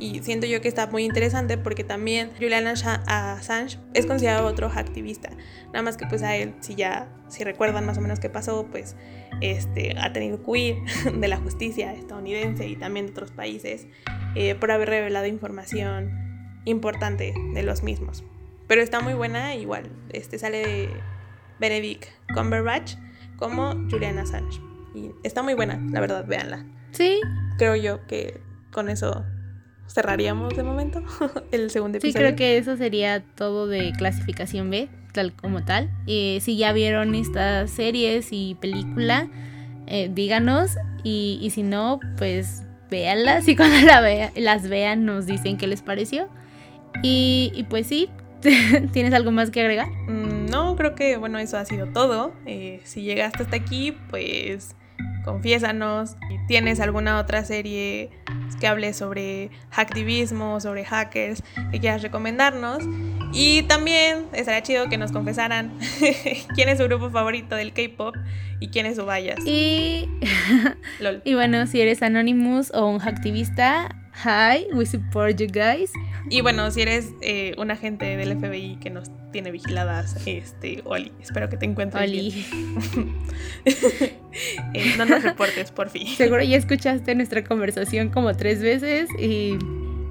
Y 0.00 0.20
siento 0.22 0.46
yo 0.46 0.60
que 0.62 0.68
está 0.68 0.86
muy 0.86 1.04
interesante 1.04 1.58
porque 1.58 1.84
también 1.84 2.30
Julian 2.38 2.66
Assange 2.66 3.78
es 3.92 4.06
considerado 4.06 4.46
otro 4.46 4.68
activista. 4.68 5.30
Nada 5.66 5.82
más 5.82 5.98
que 5.98 6.06
pues 6.06 6.22
a 6.22 6.34
él, 6.36 6.54
si 6.60 6.74
ya, 6.74 7.08
si 7.28 7.44
recuerdan 7.44 7.84
más 7.84 7.98
o 7.98 8.00
menos 8.00 8.18
qué 8.18 8.30
pasó, 8.30 8.66
pues 8.70 8.96
este, 9.42 9.94
ha 9.98 10.12
tenido 10.12 10.42
que 10.42 10.50
huir 10.50 10.76
de 11.14 11.28
la 11.28 11.36
justicia 11.36 11.92
estadounidense 11.92 12.66
y 12.66 12.76
también 12.76 13.06
de 13.06 13.12
otros 13.12 13.30
países 13.30 13.86
eh, 14.34 14.54
por 14.54 14.70
haber 14.72 14.88
revelado 14.88 15.26
información 15.26 16.62
importante 16.64 17.34
de 17.54 17.62
los 17.62 17.82
mismos. 17.82 18.24
Pero 18.66 18.80
está 18.80 19.00
muy 19.00 19.14
buena, 19.14 19.54
igual, 19.54 19.90
este 20.12 20.38
sale 20.38 20.88
Benedict 21.58 22.06
Cumberbatch 22.34 22.94
como 23.36 23.74
Julian 23.90 24.18
Assange. 24.18 24.60
Y 24.94 25.10
está 25.24 25.42
muy 25.42 25.54
buena, 25.54 25.78
la 25.90 26.00
verdad, 26.00 26.24
véanla. 26.26 26.64
Sí, 26.92 27.20
Creo 27.60 27.76
yo 27.76 28.06
que 28.06 28.40
con 28.72 28.88
eso 28.88 29.26
cerraríamos 29.92 30.56
de 30.56 30.62
momento 30.62 31.02
el 31.52 31.70
segundo 31.70 31.98
sí, 32.00 32.08
episodio. 32.08 32.26
creo 32.26 32.36
que 32.36 32.56
eso 32.58 32.76
sería 32.76 33.22
todo 33.34 33.66
de 33.66 33.92
clasificación 33.96 34.70
B, 34.70 34.88
tal 35.12 35.32
como 35.32 35.64
tal. 35.64 35.90
Eh, 36.06 36.38
si 36.40 36.56
ya 36.56 36.72
vieron 36.72 37.14
estas 37.14 37.70
series 37.70 38.28
y 38.32 38.56
película, 38.60 39.28
eh, 39.86 40.10
díganos. 40.12 40.76
Y, 41.02 41.38
y 41.42 41.50
si 41.50 41.62
no, 41.62 41.98
pues 42.18 42.62
véanlas 42.90 43.48
y 43.48 43.56
cuando 43.56 43.78
la 43.86 44.00
vea- 44.00 44.32
las 44.36 44.68
vean 44.68 45.04
nos 45.06 45.26
dicen 45.26 45.56
qué 45.56 45.66
les 45.66 45.82
pareció. 45.82 46.28
Y, 47.02 47.52
y 47.54 47.62
pues 47.64 47.86
sí, 47.86 48.08
¿tienes 48.92 49.14
algo 49.14 49.30
más 49.30 49.50
que 49.50 49.60
agregar? 49.60 49.88
Mm, 50.08 50.46
No, 50.50 50.76
creo 50.76 50.94
que 50.94 51.16
bueno, 51.16 51.38
eso 51.38 51.56
ha 51.56 51.64
sido 51.64 51.86
todo. 51.88 52.32
Eh, 52.46 52.80
si 52.84 53.02
llegaste 53.02 53.42
hasta 53.44 53.56
aquí, 53.56 53.96
pues 54.10 54.74
confiésanos. 55.24 56.16
Si 56.28 56.38
tienes 56.46 56.80
alguna 56.80 57.18
otra 57.18 57.44
serie 57.44 58.10
que 58.60 58.66
hable 58.66 58.92
sobre 58.92 59.50
hacktivismo, 59.70 60.60
sobre 60.60 60.84
hackers, 60.84 61.42
que 61.70 61.80
quieras 61.80 62.02
recomendarnos. 62.02 62.84
Y 63.32 63.62
también 63.62 64.26
estaría 64.32 64.62
chido 64.62 64.88
que 64.88 64.98
nos 64.98 65.12
confesaran 65.12 65.72
quién 66.54 66.68
es 66.68 66.78
su 66.78 66.84
grupo 66.84 67.10
favorito 67.10 67.54
del 67.56 67.72
K-pop 67.72 68.16
y 68.60 68.68
quién 68.68 68.86
es 68.86 68.96
su 68.96 69.06
bias. 69.06 69.38
Y, 69.46 70.08
Lol. 71.00 71.22
y 71.24 71.34
bueno, 71.34 71.66
si 71.66 71.80
eres 71.80 72.02
Anonymous 72.02 72.72
o 72.74 72.86
un 72.86 73.00
hacktivista, 73.00 73.94
hi, 74.24 74.66
we 74.72 74.84
support 74.84 75.36
you 75.38 75.46
guys. 75.46 75.92
Y 76.28 76.42
bueno, 76.42 76.70
si 76.70 76.82
eres 76.82 77.12
eh, 77.22 77.54
un 77.58 77.70
agente 77.70 78.16
del 78.16 78.38
FBI 78.38 78.76
que 78.80 78.90
nos 78.90 79.10
tiene 79.32 79.50
vigiladas, 79.50 80.26
este, 80.26 80.82
Oli, 80.84 81.12
espero 81.20 81.48
que 81.48 81.56
te 81.56 81.66
encuentres 81.66 82.10
bien. 82.10 82.26
Oli, 82.26 82.46
Eh, 84.74 84.94
no 84.96 85.04
nos 85.06 85.22
reportes, 85.22 85.72
por 85.72 85.90
fin. 85.90 86.06
seguro 86.16 86.42
ya 86.42 86.56
escuchaste 86.56 87.14
nuestra 87.14 87.42
conversación 87.42 88.10
como 88.10 88.34
tres 88.36 88.62
veces 88.62 89.08
y, 89.18 89.58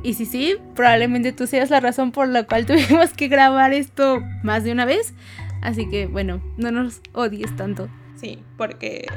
y 0.03 0.14
si 0.14 0.26
sí, 0.26 0.57
probablemente 0.76 1.32
tú 1.32 1.47
seas 1.47 1.70
la 1.70 1.80
razón 1.80 2.12
por 2.12 2.28
la 2.28 2.43
cual 2.43 2.66
tuvimos 2.66 3.12
que 3.12 3.28
grabar 3.28 3.74
esto 3.74 4.22
más 4.43 4.64
de 4.64 4.72
una 4.72 4.86
vez. 4.86 5.14
Así 5.62 5.89
que 5.89 6.07
bueno, 6.07 6.41
no 6.57 6.72
nos 6.72 7.01
odies 7.14 7.55
tanto. 7.55 7.89
Sí, 8.20 8.39
porque 8.57 9.07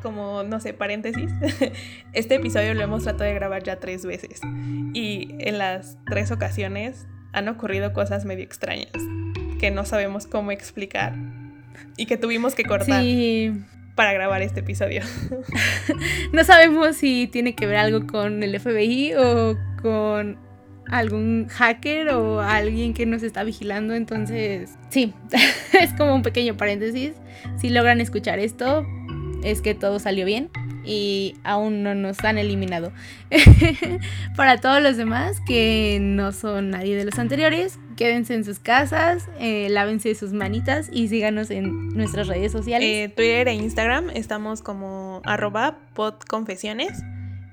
como, 0.00 0.42
no 0.42 0.60
sé, 0.60 0.72
paréntesis, 0.74 1.30
este 2.12 2.36
episodio 2.36 2.74
lo 2.74 2.82
hemos 2.82 3.04
tratado 3.04 3.24
de 3.24 3.34
grabar 3.34 3.62
ya 3.62 3.76
tres 3.76 4.04
veces 4.04 4.40
y 4.92 5.34
en 5.38 5.58
las 5.58 5.98
tres 6.06 6.30
ocasiones 6.30 7.06
han 7.32 7.48
ocurrido 7.48 7.92
cosas 7.92 8.24
medio 8.24 8.44
extrañas 8.44 8.92
que 9.60 9.70
no 9.70 9.84
sabemos 9.84 10.26
cómo 10.26 10.50
explicar 10.52 11.14
y 11.96 12.06
que 12.06 12.16
tuvimos 12.16 12.54
que 12.54 12.64
cortar 12.64 13.02
Sí, 13.02 13.52
para 13.94 14.14
grabar 14.14 14.40
este 14.40 14.60
episodio. 14.60 15.02
no 16.32 16.42
sabemos 16.44 16.96
si 16.96 17.26
tiene 17.26 17.54
que 17.54 17.66
ver 17.66 17.76
algo 17.76 18.06
con 18.06 18.42
el 18.42 18.58
FBI 18.58 19.14
o 19.14 19.58
con 19.82 20.38
algún 20.90 21.48
hacker 21.48 22.08
o 22.10 22.40
alguien 22.40 22.94
que 22.94 23.04
nos 23.04 23.22
está 23.22 23.44
vigilando. 23.44 23.94
Entonces, 23.94 24.78
sí, 24.88 25.12
es 25.78 25.92
como 25.92 26.14
un 26.14 26.22
pequeño 26.22 26.56
paréntesis. 26.56 27.12
Si 27.58 27.68
logran 27.68 28.00
escuchar 28.00 28.38
esto, 28.38 28.86
es 29.44 29.62
que 29.62 29.74
todo 29.74 29.98
salió 29.98 30.24
bien 30.24 30.50
y 30.84 31.34
aún 31.44 31.82
no 31.82 31.94
nos 31.94 32.22
han 32.24 32.38
eliminado. 32.38 32.92
Para 34.36 34.60
todos 34.60 34.82
los 34.82 34.96
demás 34.96 35.40
que 35.46 35.98
no 36.00 36.32
son 36.32 36.70
nadie 36.70 36.96
de 36.96 37.04
los 37.04 37.18
anteriores, 37.18 37.78
quédense 37.96 38.34
en 38.34 38.44
sus 38.44 38.58
casas, 38.58 39.28
eh, 39.38 39.68
lávense 39.70 40.14
sus 40.14 40.32
manitas 40.32 40.88
y 40.92 41.08
síganos 41.08 41.50
en 41.50 41.88
nuestras 41.90 42.28
redes 42.28 42.52
sociales. 42.52 42.88
Eh, 42.88 43.12
Twitter 43.14 43.48
e 43.48 43.54
Instagram 43.54 44.10
estamos 44.14 44.62
como 44.62 45.20
arroba 45.24 45.78
podconfesiones 45.94 47.02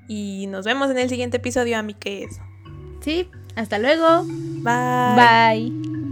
y 0.08 0.46
nos 0.48 0.64
vemos 0.64 0.90
en 0.90 0.98
el 0.98 1.08
siguiente 1.08 1.36
episodio, 1.36 1.78
amigues. 1.78 2.40
sí, 3.00 3.28
hasta 3.56 3.78
luego. 3.78 4.24
Bye. 4.62 5.16
Bye. 5.16 6.07